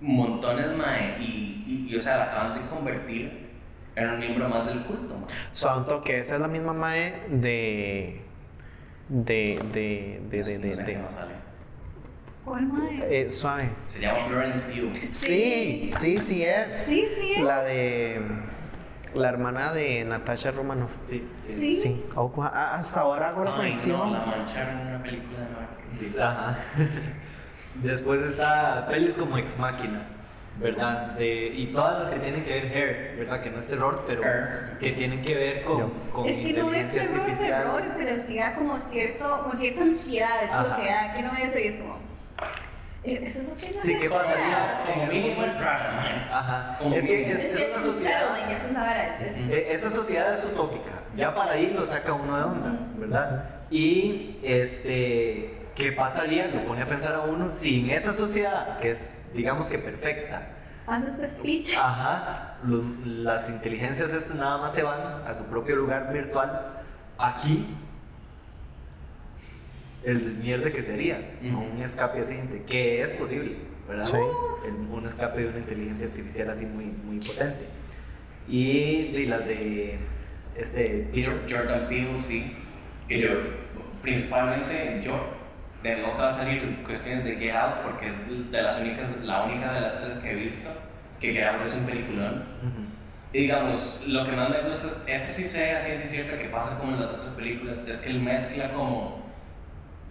montones, 0.00 0.76
mae, 0.76 1.16
y, 1.20 1.64
y, 1.66 1.92
y, 1.92 1.96
o 1.96 2.00
sea, 2.00 2.18
la 2.18 2.24
acaban 2.24 2.62
de 2.62 2.68
convertir 2.68 3.46
en 3.94 4.08
un 4.10 4.18
miembro 4.18 4.48
más 4.48 4.66
del 4.66 4.80
culto, 4.84 5.14
mae. 5.14 5.28
Santo, 5.52 6.02
que 6.02 6.18
esa 6.18 6.34
es 6.34 6.40
la 6.40 6.48
misma 6.48 6.72
mae 6.72 7.22
de. 7.28 8.22
de. 9.08 9.60
de. 9.72 10.20
de. 10.30 10.42
de. 10.42 10.58
de, 10.58 10.76
de- 10.82 10.98
más 10.98 11.14
sale. 11.14 11.35
¿Cuál 12.46 12.66
mae? 12.68 13.00
eh, 13.26 13.30
suave. 13.30 13.70
Se 13.88 13.98
llama 14.00 14.18
Florence 14.20 14.66
Pugh. 14.68 15.08
Sí, 15.08 15.90
sí, 15.90 16.16
sí 16.18 16.44
es. 16.44 16.74
Sí, 16.74 17.06
sí. 17.08 17.42
La 17.42 17.62
de. 17.64 18.20
la 19.14 19.28
hermana 19.28 19.72
de 19.72 20.04
Natasha 20.04 20.52
Romanoff. 20.52 20.92
Sí, 21.08 21.28
Sí. 21.48 21.72
Sí. 21.72 22.04
Ah, 22.16 22.74
hasta 22.76 23.00
ahora 23.00 23.30
hago 23.30 23.44
la 23.44 23.56
conexión. 23.56 23.98
no, 23.98 24.12
la 24.12 24.24
mancharon 24.24 24.78
en 24.80 24.86
una 24.86 25.02
película 25.02 25.38
de 25.40 25.46
Marvel. 25.46 26.08
Sí, 26.08 26.18
Ajá. 26.18 26.56
Después 27.82 28.22
está 28.22 28.86
pelis 28.88 29.14
como 29.14 29.36
Ex 29.38 29.58
Máquina, 29.58 30.06
¿verdad? 30.58 31.10
De, 31.18 31.48
y 31.48 31.66
todas 31.72 32.04
las 32.04 32.10
que 32.14 32.20
tienen 32.20 32.42
que 32.44 32.50
ver 32.52 32.64
Hair, 32.72 33.16
¿verdad? 33.18 33.42
Que 33.42 33.50
no 33.50 33.58
es 33.58 33.66
terror, 33.68 34.04
pero 34.06 34.22
que 34.80 34.92
tienen 34.92 35.20
que 35.22 35.34
ver 35.34 35.64
con, 35.64 35.90
con 36.12 36.26
Es 36.26 36.38
que 36.38 36.52
no 36.54 36.72
es 36.72 36.94
inteligencia 36.94 37.58
terror, 37.58 37.82
terror, 37.82 37.94
pero 37.98 38.16
sí 38.18 38.38
da 38.38 38.54
como, 38.54 38.78
cierto, 38.78 39.40
como 39.42 39.54
cierta 39.54 39.82
ansiedad. 39.82 40.44
Eso 40.44 40.60
es 40.60 40.74
que 40.74 40.86
da, 40.86 41.12
que 41.14 41.22
no 41.22 41.32
eso 41.36 41.58
y 41.58 41.62
es 41.66 41.76
como. 41.76 41.98
Eh, 43.06 43.24
Eso 43.26 43.40
es 43.40 43.48
lo 43.48 43.54
que 43.56 43.70
no 43.70 43.78
Sí, 43.80 43.96
¿qué 44.00 44.10
pasaría 44.10 44.82
en 44.88 44.92
Como 44.92 45.02
el 45.04 45.08
mínimo 45.22 45.44
el? 45.44 45.52
Prada, 45.56 45.92
mae. 45.96 46.28
Ajá. 46.32 46.76
Como 46.78 46.94
Es 46.96 47.06
que 47.06 47.30
es, 47.32 47.44
Es, 47.44 47.54
es 47.60 47.68
una 47.68 47.76
un 47.78 47.84
sociedad. 47.94 48.50
es 48.50 48.64
una 48.70 48.84
Esa 49.72 49.90
sociedad 49.90 50.34
es 50.34 50.44
utópica. 50.44 50.90
Ya 51.14 51.34
para 51.34 51.52
ahí 51.52 51.70
lo 51.74 51.86
saca 51.86 52.12
uno 52.12 52.36
de 52.36 52.42
onda, 52.44 52.78
¿verdad? 52.96 53.44
Y 53.70 54.38
este, 54.42 55.54
¿qué 55.74 55.92
pasaría? 55.92 56.46
Lo 56.48 56.64
pone 56.66 56.82
a 56.82 56.86
pensar 56.86 57.14
a 57.14 57.20
uno 57.20 57.50
si 57.50 57.80
en 57.80 57.90
esa 57.96 58.12
sociedad, 58.12 58.78
que 58.80 58.90
es 58.90 59.18
digamos 59.34 59.68
que 59.68 59.78
perfecta, 59.78 60.42
Haz 60.88 61.04
este 61.04 61.28
speech. 61.28 61.74
Ajá, 61.76 62.58
lo- 62.62 62.84
las 63.04 63.48
inteligencias 63.50 64.12
estas 64.12 64.36
nada 64.36 64.58
más 64.58 64.72
se 64.72 64.84
van 64.84 65.00
a 65.26 65.34
su 65.34 65.42
propio 65.46 65.74
lugar 65.74 66.12
virtual. 66.12 66.74
Aquí, 67.18 67.66
el 70.06 70.24
desmierde 70.24 70.72
que 70.72 70.82
sería, 70.82 71.18
con 71.40 71.56
un 71.76 71.82
escape 71.82 72.20
así, 72.20 72.34
de- 72.36 72.62
que 72.64 73.02
es 73.02 73.12
posible, 73.12 73.56
¿verdad? 73.88 74.04
Sí. 74.04 74.16
El- 74.66 74.74
un 74.90 75.04
escape 75.04 75.40
de 75.42 75.48
una 75.48 75.58
inteligencia 75.58 76.06
artificial 76.06 76.48
así 76.50 76.64
muy, 76.64 76.84
muy 76.86 77.18
potente. 77.18 77.66
Y 78.48 79.12
de 79.12 79.26
las 79.26 79.46
de 79.46 79.98
este 80.56 81.08
Peter, 81.12 81.34
Jordan 81.50 81.88
Peele, 81.88 82.18
sí. 82.18 82.52
Que 83.08 83.20
yo, 83.20 83.28
principalmente 84.02 85.02
yo, 85.04 85.20
de 85.82 85.96
no 85.98 86.16
va 86.16 86.28
a 86.28 86.32
salir 86.32 86.82
cuestiones 86.84 87.24
de 87.24 87.36
Get 87.36 87.54
Out 87.54 87.74
porque 87.84 88.06
es 88.06 88.50
de 88.50 88.62
las 88.62 88.80
únicas, 88.80 89.04
la 89.22 89.44
única 89.44 89.72
de 89.74 89.80
las 89.80 90.00
tres 90.00 90.18
que 90.20 90.30
he 90.30 90.34
visto 90.34 90.68
que 91.20 91.32
Get 91.32 91.44
Out 91.44 91.66
es 91.66 91.74
un 91.74 91.86
peliculón. 91.86 92.34
Ujú. 92.62 92.86
Y 93.32 93.40
digamos, 93.40 94.00
lo 94.06 94.24
que 94.24 94.32
más 94.32 94.50
me 94.50 94.62
gusta 94.62 94.86
es, 94.86 95.02
esto 95.22 95.32
sí 95.34 95.48
sé, 95.48 95.72
así 95.72 95.90
es 95.92 96.10
cierto 96.10 96.38
que 96.38 96.48
pasa 96.48 96.78
como 96.78 96.92
en 96.92 97.00
las 97.00 97.10
otras 97.10 97.30
películas, 97.34 97.86
es 97.86 97.98
que 97.98 98.08
él 98.10 98.20
mezcla 98.20 98.72
como 98.72 99.25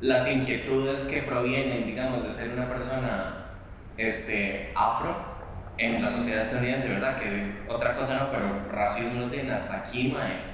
las 0.05 0.31
inquietudes 0.31 1.01
que 1.05 1.23
provienen, 1.23 1.85
digamos, 1.85 2.23
de 2.23 2.31
ser 2.31 2.51
una 2.51 2.67
persona 2.69 3.45
este, 3.97 4.71
afro 4.75 5.15
en 5.77 6.01
la 6.03 6.09
sociedad 6.09 6.43
estadounidense, 6.43 6.89
¿verdad? 6.89 7.17
Que 7.19 7.53
otra 7.69 7.95
cosa 7.97 8.19
no, 8.19 8.31
pero 8.31 8.67
racismo 8.71 9.21
no 9.21 9.27
tiene 9.31 9.51
hasta 9.51 9.77
aquí, 9.77 10.09
mae. 10.09 10.53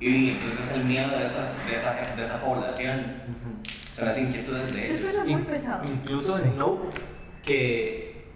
Y 0.00 0.30
entonces 0.30 0.72
el 0.74 0.84
miedo 0.84 1.08
de, 1.16 1.24
esas, 1.24 1.56
de, 1.66 1.74
esa, 1.76 1.94
de 2.14 2.22
esa 2.22 2.40
población 2.44 3.14
son 3.96 4.04
las 4.06 4.18
inquietudes 4.18 4.72
de 4.72 4.82
Eso 4.82 4.92
ellos. 4.94 5.02
suena 5.12 5.24
muy 5.24 5.42
pesado. 5.44 5.84
Incluso 5.88 6.30
Sí. 6.32 6.44
en 6.48 6.58
No, 6.58 6.78
que 7.42 8.26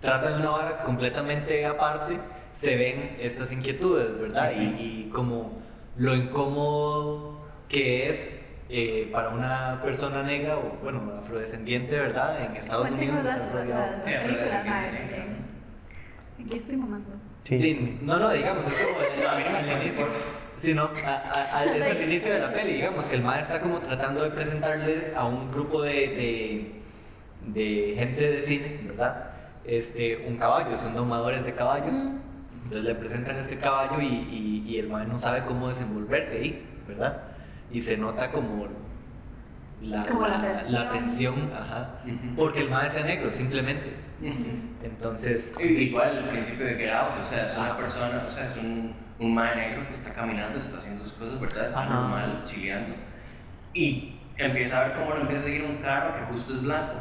trata 0.00 0.30
de 0.30 0.36
una 0.36 0.50
vara 0.50 0.82
completamente 0.84 1.66
aparte, 1.66 2.18
se 2.52 2.76
ven 2.76 3.16
estas 3.20 3.52
inquietudes, 3.52 4.18
¿verdad? 4.18 4.52
Y, 4.56 4.62
y 5.06 5.10
como 5.12 5.58
lo 5.96 6.14
incómodo 6.14 7.46
que 7.68 8.08
es 8.08 8.44
eh, 8.68 9.08
para 9.12 9.30
una 9.30 9.80
persona 9.82 10.22
negra 10.22 10.58
o, 10.58 10.76
bueno, 10.82 11.00
afrodescendiente, 11.18 11.96
¿verdad? 11.98 12.44
En 12.44 12.56
Estados 12.56 12.90
Unidos. 12.90 13.24
las, 13.24 13.46
que- 13.46 14.68
madre. 14.68 15.08
Aquí 16.44 16.56
estoy 16.56 16.76
mamando. 16.76 17.10
Sí. 17.44 17.98
No, 18.02 18.18
no, 18.18 18.30
digamos, 18.30 18.66
es 18.66 18.78
como 18.86 19.00
el- 19.00 19.26
A 19.26 19.34
me 19.36 19.44
al 19.72 19.80
inicio, 19.82 20.06
sino 20.56 20.90
a- 21.04 21.08
a- 21.08 21.58
al- 21.60 21.76
es 21.76 21.90
al 21.90 22.02
inicio 22.02 22.32
de 22.32 22.40
la 22.40 22.52
peli, 22.52 22.74
digamos, 22.74 23.08
que 23.08 23.16
el 23.16 23.22
maestro 23.22 23.56
está 23.56 23.66
como 23.66 23.80
tratando 23.80 24.22
de 24.22 24.30
presentarle 24.30 25.12
a 25.16 25.24
un 25.26 25.50
grupo 25.50 25.82
de, 25.82 25.92
de, 25.92 26.72
de 27.60 27.94
gente 27.96 28.30
de 28.32 28.40
cine, 28.40 28.80
¿verdad? 28.84 29.30
Este, 29.64 30.24
un 30.28 30.36
caballo, 30.36 30.76
son 30.76 30.94
domadores 30.94 31.44
de 31.44 31.54
caballos. 31.54 31.96
Entonces 32.64 32.84
le 32.84 32.94
presentan 32.94 33.36
este 33.36 33.56
caballo 33.56 34.00
y, 34.02 34.06
y, 34.06 34.64
y 34.68 34.78
el 34.78 34.88
maestro 34.88 35.14
no 35.14 35.18
sabe 35.18 35.42
cómo 35.46 35.68
desenvolverse 35.68 36.36
ahí, 36.36 36.62
¿verdad? 36.86 37.22
Y 37.70 37.80
se 37.80 37.96
nota 37.98 38.30
como 38.32 38.66
la, 39.82 40.06
Como 40.06 40.26
la 40.26 40.38
la- 40.38 40.56
tensión. 40.56 40.84
la 40.84 40.90
tensión, 40.92 41.50
ajá, 41.54 42.00
Ujú. 42.04 42.34
porque 42.36 42.60
el 42.60 42.70
maestro 42.70 43.00
es 43.00 43.06
negro, 43.06 43.30
simplemente. 43.30 43.94
Ujú. 44.20 44.44
Entonces, 44.82 45.54
I- 45.60 45.64
Igual 45.64 46.16
el 46.18 46.24
principio 46.30 46.66
de 46.66 46.74
Get 46.76 46.90
Out, 46.92 47.18
o 47.18 47.22
sea, 47.22 47.46
es 47.46 47.56
una 47.56 47.76
persona, 47.76 48.22
o 48.26 48.28
sea, 48.28 48.44
es 48.46 48.56
un, 48.56 48.94
un 49.20 49.34
man 49.34 49.56
negro 49.56 49.86
que 49.86 49.92
está 49.92 50.12
caminando, 50.12 50.58
está 50.58 50.78
haciendo 50.78 51.04
sus 51.04 51.12
cosas, 51.12 51.40
¿verdad? 51.40 51.66
Está 51.66 51.82
Ajá. 51.84 51.94
normal, 51.94 52.42
chileando. 52.46 52.94
Y 53.74 54.18
empieza 54.36 54.80
a 54.80 54.88
ver 54.88 54.96
cómo 54.98 55.10
lo 55.14 55.20
empieza 55.20 55.42
a 55.42 55.46
seguir 55.46 55.64
un 55.64 55.76
carro 55.76 56.14
que 56.18 56.32
justo 56.32 56.54
es 56.54 56.62
blanco. 56.62 56.94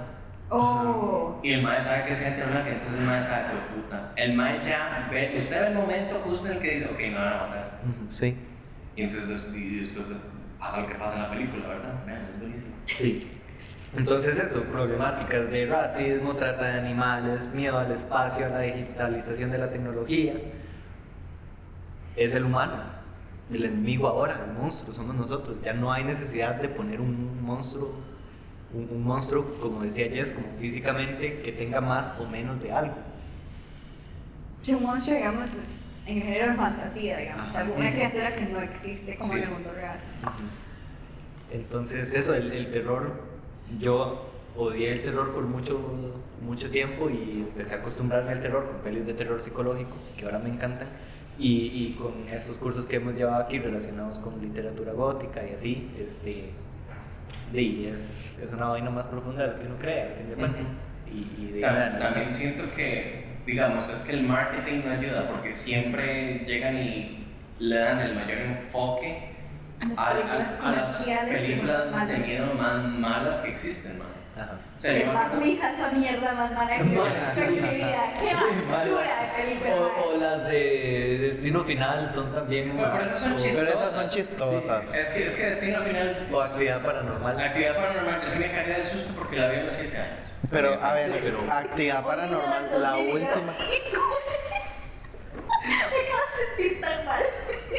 Oh. 0.50 1.40
Y 1.44 1.54
el 1.54 1.62
maestro 1.64 1.92
sabe 1.94 2.06
que 2.06 2.14
es 2.14 2.20
gente 2.20 2.44
blanca, 2.46 2.70
entonces 2.70 2.94
el 3.00 3.06
maestro 3.06 3.36
sabe 3.36 3.48
que 3.48 3.76
puta. 3.82 4.12
El 4.16 4.34
maestro 4.36 4.70
ya 4.70 5.08
ve, 5.12 5.34
usted 5.38 5.62
ve 5.62 5.68
el 5.68 5.74
momento 5.74 6.22
justo 6.24 6.48
en 6.48 6.54
el 6.54 6.60
que 6.60 6.72
dice, 6.76 6.86
ok, 6.86 7.00
me 7.00 7.14
van 7.16 7.28
a 7.34 7.38
matar. 7.48 7.80
Sí. 8.06 8.38
Y 8.96 9.02
entonces 9.04 9.52
y 9.54 9.80
después 9.80 10.06
pasa 10.68 10.82
lo 10.82 10.88
que 10.88 10.96
pasa 10.96 11.16
en 11.16 11.22
la 11.24 11.30
película, 11.30 11.68
¿verdad? 11.68 11.94
Es 12.08 12.40
buenísimo. 12.40 12.74
Sí. 12.86 13.32
Entonces 13.96 14.38
eso, 14.38 14.64
problemáticas 14.64 15.50
de 15.50 15.66
racismo, 15.66 16.36
trata 16.36 16.66
de 16.66 16.80
animales, 16.80 17.48
miedo 17.54 17.78
al 17.80 17.92
espacio, 17.92 18.46
a 18.46 18.50
la 18.50 18.60
digitalización 18.60 19.50
de 19.50 19.58
la 19.58 19.70
tecnología. 19.70 20.34
Es 22.16 22.34
el 22.34 22.46
humano. 22.46 22.98
El 23.52 23.64
enemigo 23.64 24.08
ahora, 24.10 24.46
el 24.46 24.62
monstruo, 24.62 24.94
somos 24.94 25.16
nosotros. 25.16 25.56
Ya 25.64 25.72
no 25.74 25.92
hay 25.92 26.04
necesidad 26.04 26.56
de 26.56 26.68
poner 26.68 27.00
un 27.00 27.42
monstruo, 27.42 27.94
un, 28.74 28.90
un 28.92 29.04
monstruo, 29.04 29.58
como 29.62 29.82
decía 29.82 30.10
Jess, 30.10 30.32
como 30.32 30.48
físicamente, 30.60 31.42
que 31.42 31.54
tenga 31.54 31.80
más 31.80 32.14
o 32.20 32.28
menos 32.28 32.62
de 32.62 32.74
algo. 32.74 32.96
Sí, 34.64 34.74
un 34.74 34.84
monstruo, 34.84 35.16
digamos, 35.16 35.52
en 36.08 36.18
el 36.18 36.24
género 36.24 36.52
de 36.52 36.58
fantasía, 36.58 37.18
digamos. 37.18 37.50
Ajá. 37.50 37.60
Alguna 37.62 37.92
criatura 37.92 38.36
que 38.36 38.46
no 38.46 38.62
existe 38.62 39.18
como 39.18 39.34
en 39.34 39.40
Sí. 39.40 39.46
el 39.46 39.52
mundo 39.52 39.72
real. 39.76 40.00
Entonces 41.52 42.14
eso, 42.14 42.34
el, 42.34 42.52
el 42.52 42.72
terror, 42.72 43.22
yo 43.80 44.30
odié 44.56 44.94
el 44.94 45.02
terror 45.04 45.34
por 45.34 45.44
mucho, 45.44 45.80
mucho 46.42 46.70
tiempo 46.70 47.10
y 47.10 47.46
empecé 47.48 47.76
a 47.76 47.78
acostumbrarme 47.80 48.32
al 48.32 48.42
terror 48.42 48.66
con 48.68 48.78
pelis 48.82 49.06
de 49.06 49.14
terror 49.14 49.40
psicológico, 49.42 49.92
que 50.18 50.26
ahora 50.26 50.40
me 50.40 50.50
encantan, 50.50 50.88
y, 51.40 51.68
y 51.68 51.96
con 51.98 52.14
estos 52.32 52.58
cursos 52.58 52.86
que 52.88 52.96
hemos 52.98 53.16
llevado 53.16 53.44
aquí 53.44 53.60
relacionados 53.60 54.20
con 54.20 54.42
literatura 54.42 54.92
gótica 54.94 55.46
y 55.48 55.54
así, 55.54 55.92
este, 56.00 56.50
y 57.54 57.86
es, 57.86 58.30
es 58.44 58.52
una 58.52 58.68
vaina 58.70 58.90
más 58.90 59.08
profunda 59.08 59.44
de 59.44 59.50
lo 59.54 59.60
que 59.60 59.66
uno 59.68 59.76
cree, 59.78 60.02
al 60.04 60.14
fin 60.16 60.30
de 60.30 60.36
cuentas. 60.36 60.88
Y, 61.10 61.42
y 61.42 61.52
de 61.54 61.62
Tam- 61.62 61.70
analizar. 61.70 62.10
También 62.14 62.34
siento 62.34 62.64
que, 62.76 63.27
digamos, 63.48 63.90
es 63.90 64.02
que 64.02 64.12
el 64.12 64.24
marketing 64.24 64.82
no 64.86 64.92
ayuda 64.92 65.28
porque 65.28 65.52
siempre 65.52 66.44
llegan 66.46 66.78
y 66.78 67.26
le 67.60 67.78
dan 67.80 68.00
el 68.02 68.14
mayor 68.14 68.38
enfoque 68.38 69.32
A 69.82 69.86
las 69.86 69.98
a, 70.00 70.08
a- 70.10 70.14
películas 70.14 70.60
a 70.62 70.72
las 70.72 71.04
películas 71.30 71.92
malas. 71.92 72.08
de 72.10 72.18
miedo 72.20 72.54
más 72.54 72.84
malas 72.84 73.38
que 73.40 73.50
existen, 73.52 73.98
man. 73.98 74.08
Ajá. 74.38 74.52
O 74.78 74.80
sea, 74.80 74.94
Que 74.94 75.00
yo 75.00 75.06
me 75.08 75.14
va, 75.14 75.22
acuerdo- 75.26 75.42
mi 75.46 75.50
hija 75.52 75.72
es 75.74 75.80
la 75.80 75.90
mierda 75.90 76.34
más 76.34 76.52
mala 76.52 76.76
que 76.78 76.82
he 76.84 76.84
visto 76.84 77.42
en 77.42 77.54
mi 77.54 77.60
vida. 77.76 78.14
¡Qué 78.20 78.34
basura 78.36 79.22
de 79.22 79.44
película! 79.44 79.76
O, 79.76 80.10
o 80.14 80.18
las 80.20 80.44
de 80.50 81.18
Destino 81.22 81.64
Final 81.64 82.08
son 82.08 82.36
también... 82.36 82.74
Pero 82.78 82.92
por 82.92 83.02
eso 83.02 83.18
son 83.18 83.32
o- 83.34 83.36
chistosas. 83.38 83.58
Pero 83.66 83.70
esas 83.80 83.94
son 83.96 84.10
chistosas. 84.10 84.98
Es 85.00 85.10
que, 85.10 85.24
es 85.26 85.36
que 85.38 85.46
Destino 85.48 85.82
Final, 85.82 86.28
O 86.32 86.42
Actividad 86.42 86.84
Paranormal. 86.84 87.40
actividad 87.40 87.76
paranormal, 87.78 88.22
yo 88.22 88.28
sí 88.28 88.40
me 88.40 88.52
cagué 88.52 88.74
de 88.76 88.86
susto 88.86 89.12
porque 89.18 89.38
la 89.38 89.50
vi 89.50 89.60
a 89.60 89.64
los 89.64 89.74
7 89.74 89.98
años. 89.98 90.20
Pero, 90.52 90.74
a 90.82 90.94
ver, 90.94 91.12
Sí, 91.14 91.20
pero- 91.24 91.52
actividad 91.52 92.04
paranormal, 92.06 92.82
la 92.82 92.98
última. 92.98 93.56
Me 95.68 95.74
acabo 95.84 96.26
de 96.26 96.46
sentir 96.48 96.82
tan 96.82 97.06
mal. 97.06 97.24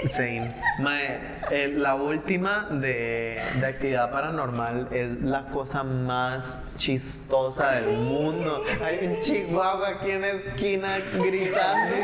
Same. 0.06 0.54
Mae, 0.80 1.18
eh, 1.50 1.72
la 1.74 1.94
última 1.96 2.68
de, 2.70 3.40
de 3.60 3.66
actividad 3.66 4.10
paranormal 4.12 4.88
es 4.92 5.20
la 5.22 5.46
cosa 5.46 5.82
más 5.82 6.62
chistosa 6.76 7.72
del 7.72 7.96
mundo. 7.98 8.62
Hay 8.84 9.06
un 9.06 9.18
chihuahua 9.18 9.88
aquí 9.88 10.10
en 10.12 10.20
la 10.20 10.28
esquina 10.28 10.98
gritando. 11.14 11.96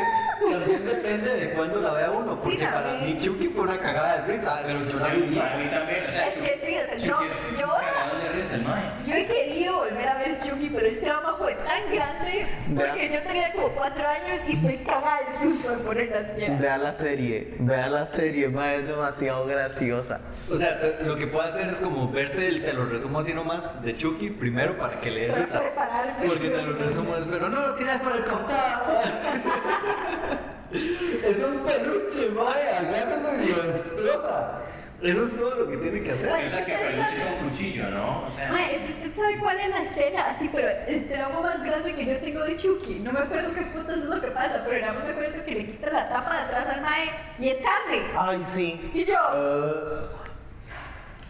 También 0.51 0.85
depende 0.85 1.33
de 1.33 1.49
cuándo 1.53 1.79
la 1.81 1.93
vea 1.93 2.11
uno, 2.11 2.37
Sí, 2.37 2.49
porque 2.51 2.65
para 2.65 2.83
también. 2.91 3.15
mí 3.15 3.19
Chucky 3.19 3.47
fue 3.47 3.63
una 3.63 3.79
cagada 3.79 4.21
de 4.21 4.33
risa, 4.33 4.61
pero 4.65 4.79
yo 4.89 4.99
la 4.99 5.07
viví. 5.07 5.35
Para 5.37 5.57
mí 5.57 5.69
también, 5.71 6.03
o 6.05 6.07
sea, 6.07 6.27
Es 6.27 6.33
que 6.35 6.59
sí, 6.65 6.75
o 6.77 6.85
sea, 6.87 6.97
yo- 6.97 7.21
yo- 7.57 8.21
de 8.21 8.29
risa, 8.33 8.55
el. 8.55 8.63
Yo 9.07 9.15
he 9.15 9.25
querido 9.27 9.75
volver 9.77 10.07
a 10.07 10.17
ver 10.17 10.39
Chucky, 10.41 10.69
pero 10.69 10.87
el 10.87 10.99
trauma 10.99 11.35
fue 11.37 11.55
tan 11.55 11.91
grande 11.91 12.45
porque 12.75 13.09
yo 13.13 13.21
tenía 13.23 13.51
como 13.53 13.69
cuatro 13.69 14.03
años 14.07 14.41
y 14.47 14.53
estoy 14.55 14.77
cagada 14.79 15.19
del 15.29 15.41
susto 15.41 15.71
de 15.71 15.77
poner 15.77 16.09
las 16.09 16.31
piernas. 16.33 16.59
Vea 16.61 16.77
la 16.77 16.93
serie, 16.93 17.55
vea 17.59 17.84
la 17.89 18.05
serie, 18.05 18.49
mae, 18.49 18.77
es 18.77 18.87
demasiado 18.87 19.45
graciosa. 19.47 20.19
O 20.51 20.57
sea, 20.57 20.79
te- 20.79 21.03
lo 21.03 21.15
que 21.17 21.27
puede 21.27 21.49
hacer 21.49 21.69
es 21.69 21.79
como 21.81 22.11
verse, 22.11 22.47
el, 22.47 22.63
te 22.63 22.73
lo 22.73 22.85
resumo 22.85 23.19
así 23.19 23.33
nomás, 23.33 23.81
de 23.83 23.95
Chucky, 23.97 24.29
primero 24.29 24.77
para 24.77 24.99
que 25.01 25.09
le 25.11 25.21
dé 25.21 25.27
Para 25.29 25.45
risa. 25.45 25.59
prepararme. 25.61 26.27
Porque 26.27 26.49
te 26.49 26.61
lo 26.61 26.73
resumo, 26.77 27.15
es, 27.17 27.23
pero 27.29 27.49
no 27.49 27.67
lo 27.67 27.75
tienes 27.75 27.99
por 28.01 28.15
el 28.15 28.23
contado. 28.25 28.99
es 30.71 31.37
un 31.43 31.59
peluche, 31.59 32.29
vaya, 32.35 32.79
agárralo 32.79 33.43
y 33.43 33.47
lo 33.47 33.63
destroza. 33.71 34.59
Eso 35.05 35.25
es 35.25 35.37
todo 35.37 35.55
lo 35.55 35.69
que 35.69 35.77
tiene 35.77 36.01
que 36.01 36.11
hacer. 36.11 36.29
Bueno, 36.29 36.45
O 36.45 36.49
sea, 36.49 36.65
que 36.65 36.73
peluche 36.73 37.23
con 37.23 37.49
cuchillo, 37.49 37.89
¿no? 37.91 38.25
O 38.25 38.31
sea, 38.31 38.71
es 38.71 38.81
que 38.81 38.91
usted 38.91 39.15
sabe 39.15 39.37
cuál 39.37 39.59
es 39.59 39.69
la 39.69 39.83
escena, 39.83 40.25
así, 40.31 40.49
pero 40.51 40.67
el 40.87 41.07
trauma 41.07 41.41
más 41.41 41.63
grande 41.63 41.93
que 41.93 42.05
yo 42.05 42.17
tengo 42.17 42.43
de 42.43 42.57
Chucky, 42.57 42.95
no 43.01 43.13
me 43.13 43.19
acuerdo 43.19 43.53
qué 43.53 43.61
putas 43.61 43.97
es 43.97 44.05
lo 44.05 44.19
que 44.19 44.27
pasa, 44.27 44.63
pero 44.65 44.81
nada 44.81 44.93
más 44.93 45.03
me 45.05 45.11
acuerdo 45.11 45.45
que 45.45 45.51
le 45.51 45.65
quita 45.67 45.91
la 45.91 46.09
tapa 46.09 46.33
de 46.35 46.41
atrás 46.41 46.69
al 46.69 46.81
Mae 46.81 47.11
y 47.37 47.49
es 47.49 47.57
carne. 47.57 48.01
Ay, 48.17 48.43
sí. 48.43 48.91
Y 48.93 49.05
yo, 49.05 49.15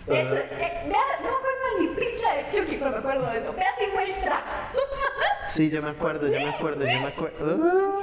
Uh, 0.08 0.14
eso, 0.14 0.36
eh, 0.36 0.48
vea, 0.88 1.00
no 1.20 1.30
me 1.32 1.36
acuerdo 1.36 1.80
ni 1.80 1.88
pincha 1.88 2.34
de 2.36 2.46
Chucky, 2.52 2.76
pero 2.78 2.92
me 2.92 2.98
acuerdo 2.98 3.26
de 3.32 3.40
eso. 3.40 3.54
Vea 3.54 3.74
si 3.80 3.88
muestra. 3.92 4.44
Sí, 5.48 5.70
yo 5.72 5.82
me 5.82 5.90
acuerdo, 5.90 6.28
yo 6.28 6.40
me 6.40 6.50
acuerdo, 6.50 6.86
yo 6.86 7.00
me 7.00 7.08
acuerdo. 7.08 8.02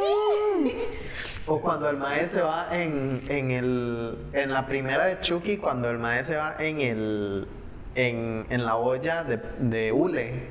O 1.46 1.60
cuando 1.60 1.88
el 1.90 1.96
mae 1.96 2.24
se 2.28 2.40
va 2.40 2.68
en, 2.70 3.22
en 3.28 3.50
el. 3.50 4.18
En 4.32 4.52
la 4.52 4.66
primera 4.66 5.06
de 5.06 5.18
Chucky, 5.20 5.56
cuando 5.56 5.90
el 5.90 5.98
mae 5.98 6.22
se 6.22 6.36
va 6.36 6.54
en 6.58 6.80
el. 6.80 7.48
En, 7.94 8.46
en 8.48 8.64
la 8.64 8.76
olla 8.76 9.24
de, 9.24 9.38
de 9.58 9.92
hule. 9.92 10.50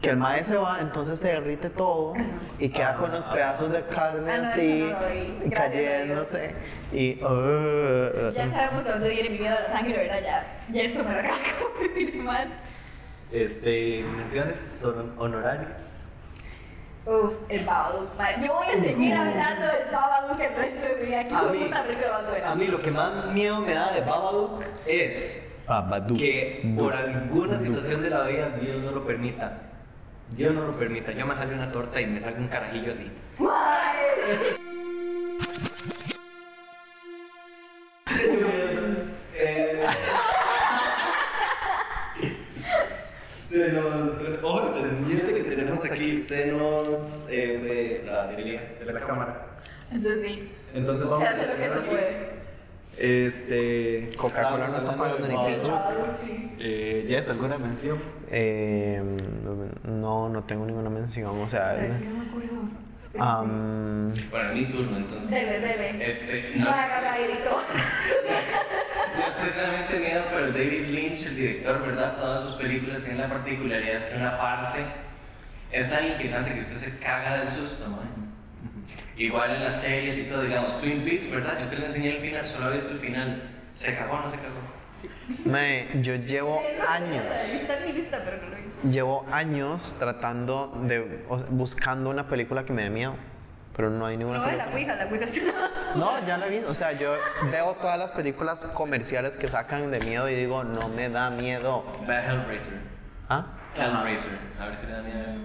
Que 0.00 0.10
el 0.10 0.16
mae 0.18 0.44
se 0.44 0.56
va, 0.56 0.78
entonces 0.80 1.18
se 1.18 1.28
derrite 1.28 1.70
todo 1.70 2.12
y 2.58 2.68
queda 2.68 2.94
con 2.96 3.10
los 3.10 3.26
pedazos 3.26 3.72
de 3.72 3.82
carne 3.86 4.30
Ah, 4.30 4.38
no, 4.38 4.44
así, 4.44 4.92
no 5.44 5.50
cayéndose. 5.50 6.50
Y. 6.92 7.14
uh, 7.24 8.30
Ya 8.32 8.48
sabemos 8.48 8.84
de 8.84 8.90
dónde 8.92 9.08
viene 9.08 9.30
mi 9.30 9.38
miedo 9.40 9.56
a 9.56 9.62
la 9.62 9.70
sangre, 9.72 9.96
¿verdad? 9.96 10.20
Ya, 10.22 10.62
ya 10.72 10.82
eso 10.82 11.02
me 11.02 11.12
lo 11.14 11.18
acaba 11.20 11.38
de 11.82 11.88
confirmar. 11.88 12.46
Este, 13.32 14.04
menciones 14.16 14.78
son 14.80 15.14
honorarias. 15.18 15.95
Uf, 17.06 17.34
el 17.48 17.64
Babadook. 17.64 18.08
Yo 18.44 18.54
voy 18.54 18.66
a 18.66 18.82
seguir 18.82 19.14
hablando 19.14 19.66
del 19.66 19.92
Babadook 19.92 20.40
el 20.40 20.54
resto 20.56 20.88
de 20.88 20.96
mi 20.96 21.06
vida. 21.06 21.20
A 21.20 21.24
¿Qué 21.24 21.34
mí, 21.58 21.70
a 22.44 22.54
mí 22.56 22.66
lo 22.66 22.82
que 22.82 22.90
más 22.90 23.32
miedo 23.32 23.60
me 23.60 23.74
da 23.74 23.92
de 23.92 24.00
Babadook 24.00 24.64
es 24.86 25.40
Babadook. 25.68 26.18
que 26.18 26.74
por 26.76 26.92
alguna 26.92 27.56
situación 27.58 28.02
de 28.02 28.10
la 28.10 28.24
vida 28.24 28.48
Dios 28.60 28.82
no 28.82 28.90
lo 28.90 29.06
permita. 29.06 29.52
Dios 30.30 30.52
no 30.52 30.62
lo 30.62 30.76
permita. 30.76 31.12
Yo 31.12 31.24
me 31.26 31.34
jale 31.36 31.54
una 31.54 31.70
torta 31.70 32.00
y 32.00 32.06
me 32.06 32.20
salga 32.20 32.40
un 32.40 32.48
carajillo 32.48 32.90
así. 32.90 33.08
Se 43.48 43.72
nos. 43.72 44.10
Ojo, 44.42 44.72
pendiente 44.72 45.34
que 45.34 45.44
tenemos 45.44 45.84
aquí, 45.84 46.16
se 46.18 46.46
nos 46.46 46.75
la 48.32 48.84
de 48.86 48.92
la 48.92 49.00
cámara. 49.00 49.46
Entonces 49.90 50.26
sí. 50.26 50.52
Entonces 50.74 51.02
Se 51.04 51.08
vamos 51.10 51.26
a 51.26 51.30
hace 51.30 51.46
lo 51.46 51.56
que 51.56 51.68
se 51.68 51.80
puede. 51.90 52.36
Este. 52.98 54.10
Coca-Cola 54.16 54.68
no 54.68 54.76
está 54.78 54.96
pagando 54.96 55.28
ni. 55.28 55.34
Eh, 56.58 57.04
¿Ya 57.08 57.18
es 57.18 57.28
alguna 57.28 57.58
mención? 57.58 57.98
Eh, 58.30 59.02
no, 59.84 60.28
no 60.28 60.44
tengo 60.44 60.64
ninguna 60.66 60.88
mención. 60.90 61.40
O 61.40 61.48
sea, 61.48 61.76
es- 61.84 61.98
sí, 61.98 62.04
no 62.04 62.18
me 62.24 62.28
acuerdo. 62.28 62.56
Bueno, 64.30 64.52
mi 64.54 64.64
turno 64.66 64.96
entonces. 64.98 65.30
Dele, 65.30 65.60
dele. 65.60 66.06
Este, 66.06 66.52
no 66.56 66.64
no 66.66 66.70
es 69.24 69.30
precisamente 69.40 69.98
miedo, 69.98 70.22
pero 70.30 70.52
David 70.52 70.86
Lynch, 70.88 71.26
el 71.26 71.36
director, 71.36 71.86
¿verdad? 71.86 72.16
Todas 72.16 72.44
sus 72.46 72.56
películas 72.56 72.98
tienen 73.00 73.20
la 73.22 73.28
particularidad 73.28 74.08
que 74.08 74.16
una 74.16 74.36
parte 74.38 74.80
es 75.76 75.90
tan 75.90 76.06
inquietante 76.06 76.54
que 76.54 76.60
usted 76.60 76.76
se 76.76 76.98
caga 76.98 77.38
del 77.38 77.48
susto, 77.48 77.88
¿no? 77.88 77.98
Igual 79.16 79.56
en 79.56 79.64
las 79.64 79.80
series 79.80 80.18
y 80.18 80.24
todo, 80.24 80.42
digamos, 80.42 80.78
Twin 80.80 81.02
Peaks, 81.02 81.30
¿verdad? 81.30 81.54
Yo 81.58 81.64
usted 81.64 81.78
le 81.78 81.86
enseñé 81.86 82.16
el 82.16 82.20
final, 82.20 82.44
solo 82.44 82.66
ha 82.66 82.70
visto 82.70 82.90
el 82.90 82.98
final. 82.98 83.42
¿Se 83.70 83.96
cagó 83.96 84.14
o 84.14 84.20
no 84.20 84.30
se 84.30 84.36
cagó? 84.36 84.76
mae, 85.44 85.88
yo 86.02 86.16
llevo 86.16 86.62
años. 86.88 87.24
Llevo 88.90 89.26
años 89.30 89.94
tratando 89.98 90.72
de. 90.84 91.24
o 91.28 91.38
sea, 91.38 91.46
buscando 91.50 92.10
una 92.10 92.28
película 92.28 92.64
que 92.64 92.72
me 92.72 92.82
dé 92.84 92.90
miedo. 92.90 93.14
Pero 93.74 93.90
no 93.90 94.06
hay 94.06 94.16
ninguna 94.16 94.38
No, 94.38 94.46
de 94.46 94.56
la 94.56 94.70
película. 94.70 94.94
Ouija, 94.94 95.04
la 95.04 95.10
Ouija 95.10 95.68
No, 95.96 96.26
ya 96.26 96.38
la 96.38 96.46
vi. 96.46 96.58
O 96.58 96.72
sea, 96.72 96.92
yo 96.92 97.14
veo 97.50 97.74
todas 97.74 97.98
las 97.98 98.12
películas 98.12 98.64
comerciales 98.72 99.36
que 99.36 99.48
sacan 99.48 99.90
de 99.90 100.00
miedo 100.00 100.28
y 100.30 100.34
digo, 100.34 100.64
no 100.64 100.88
me 100.88 101.10
da 101.10 101.28
miedo. 101.30 101.84
Hellraiser. 102.02 102.80
¿Ah? 103.28 103.46
Hellraiser. 103.76 104.38
A 104.60 104.66
ver 104.66 104.76
si 104.78 104.86
le 104.86 104.92
da 104.92 105.02
miedo 105.02 105.20
eso. 105.20 105.36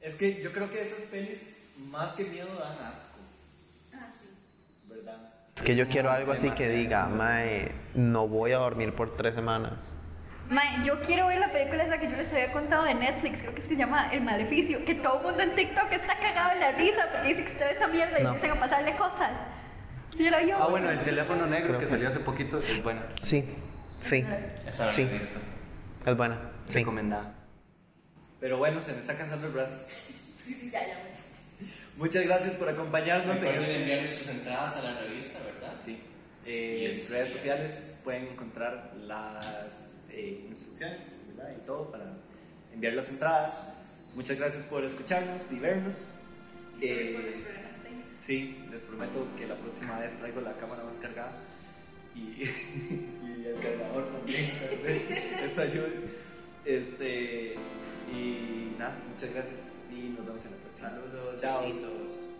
Es 0.00 0.14
que 0.16 0.42
yo 0.42 0.52
creo 0.52 0.70
que 0.70 0.82
esas 0.82 1.00
pelis, 1.10 1.62
más 1.90 2.14
que 2.14 2.24
miedo, 2.24 2.48
dan 2.58 2.86
asco. 2.88 3.18
Ah, 3.94 4.08
sí. 4.12 4.28
¿Verdad? 4.88 5.16
Es 5.48 5.62
que 5.62 5.76
yo 5.76 5.86
quiero 5.88 6.10
algo 6.10 6.32
así 6.32 6.50
que 6.50 6.68
diga, 6.68 7.06
mae, 7.06 7.72
no 7.94 8.26
voy 8.26 8.52
a 8.52 8.58
dormir 8.58 8.94
por 8.94 9.16
tres 9.16 9.34
semanas. 9.34 9.96
Mae, 10.50 10.84
yo 10.84 11.00
quiero 11.02 11.28
ver 11.28 11.38
la 11.38 11.52
película 11.52 11.84
esa 11.84 11.98
que 11.98 12.10
yo 12.10 12.16
les 12.16 12.30
había 12.32 12.52
contado 12.52 12.84
de 12.84 12.94
Netflix, 12.94 13.40
creo 13.42 13.52
que 13.54 13.60
es 13.60 13.68
que 13.68 13.74
se 13.74 13.80
llama 13.80 14.12
El 14.12 14.22
Maleficio, 14.22 14.84
que 14.84 14.96
todo 14.96 15.18
el 15.20 15.26
mundo 15.26 15.40
en 15.42 15.54
TikTok 15.54 15.90
está 15.92 16.16
cagado 16.16 16.52
en 16.52 16.60
la 16.60 16.72
risa 16.72 17.06
porque 17.12 17.28
dice 17.28 17.42
que 17.42 17.52
usted 17.52 17.66
ve 17.66 17.72
esa 17.72 17.86
mierda 17.86 18.20
y 18.20 18.22
No. 18.24 18.34
empiezan 18.34 18.56
a 18.58 18.60
pasarle 18.60 18.96
cosas. 18.96 19.30
¿Sí 20.16 20.28
la 20.28 20.38
vio? 20.40 20.56
Ah, 20.62 20.66
bueno, 20.68 20.90
el 20.90 21.02
teléfono 21.04 21.46
negro 21.46 21.68
Creo 21.68 21.78
que 21.78 21.84
que- 21.86 21.90
salió 21.90 22.08
hace 22.08 22.18
poquito 22.20 22.58
es 22.58 22.82
buena. 22.82 23.02
Sí, 23.14 23.48
sí, 23.94 24.26
sí, 24.88 25.08
es 26.04 26.16
buena. 26.16 26.38
Sí. 26.68 26.78
Recomendada. 26.80 27.34
Pero 28.42 28.58
bueno, 28.58 28.80
se 28.80 28.92
me 28.92 28.98
está 28.98 29.16
cansando 29.16 29.46
el 29.46 29.52
brazo. 29.52 29.72
Sí, 30.44 30.52
sí, 30.52 30.68
ya, 30.68 30.84
ya. 30.84 30.98
Muchas 31.96 32.24
gracias 32.24 32.56
por 32.56 32.68
acompañarnos 32.68 33.36
en 33.36 33.42
Recuerden 33.42 33.70
este. 33.70 33.82
enviarme 33.82 34.10
sus 34.10 34.26
entradas 34.26 34.76
a 34.78 34.82
la 34.82 34.98
revista, 34.98 35.38
¿verdad? 35.44 35.76
Sí. 35.80 36.02
Eh, 36.44 36.90
en 36.90 37.00
sus 37.00 37.10
redes 37.10 37.28
sociales 37.28 38.00
pueden 38.02 38.26
encontrar 38.26 38.94
las 38.96 40.06
eh, 40.10 40.44
instrucciones 40.50 41.06
¿verdad? 41.28 41.52
y 41.56 41.64
todo 41.64 41.92
para 41.92 42.16
enviar 42.74 42.94
las 42.94 43.10
entradas. 43.10 43.60
Muchas 44.16 44.36
gracias 44.36 44.64
por 44.64 44.84
escucharnos 44.84 45.52
y 45.52 45.60
vernos. 45.60 46.08
Eh, 46.80 47.30
sí, 48.12 48.60
les 48.72 48.82
prometo 48.82 49.24
que 49.38 49.46
la 49.46 49.54
próxima 49.54 50.00
vez 50.00 50.18
traigo 50.18 50.40
la 50.40 50.54
cámara 50.54 50.82
más 50.82 50.98
cargada 50.98 51.38
y, 52.16 52.18
y 52.42 53.44
el 53.46 53.60
cargador 53.62 54.10
también. 54.10 54.50
Eso 55.44 55.62
ayude. 55.62 56.22
Este, 56.64 57.56
y 58.12 58.76
nada, 58.78 58.96
muchas 59.08 59.32
gracias 59.32 59.88
y 59.92 60.10
nos 60.16 60.26
vemos 60.26 60.44
en 60.44 60.50
la 60.52 60.56
próxima. 60.58 60.88
Saludos, 60.90 61.40
Chao. 61.40 61.60
besitos. 61.62 62.31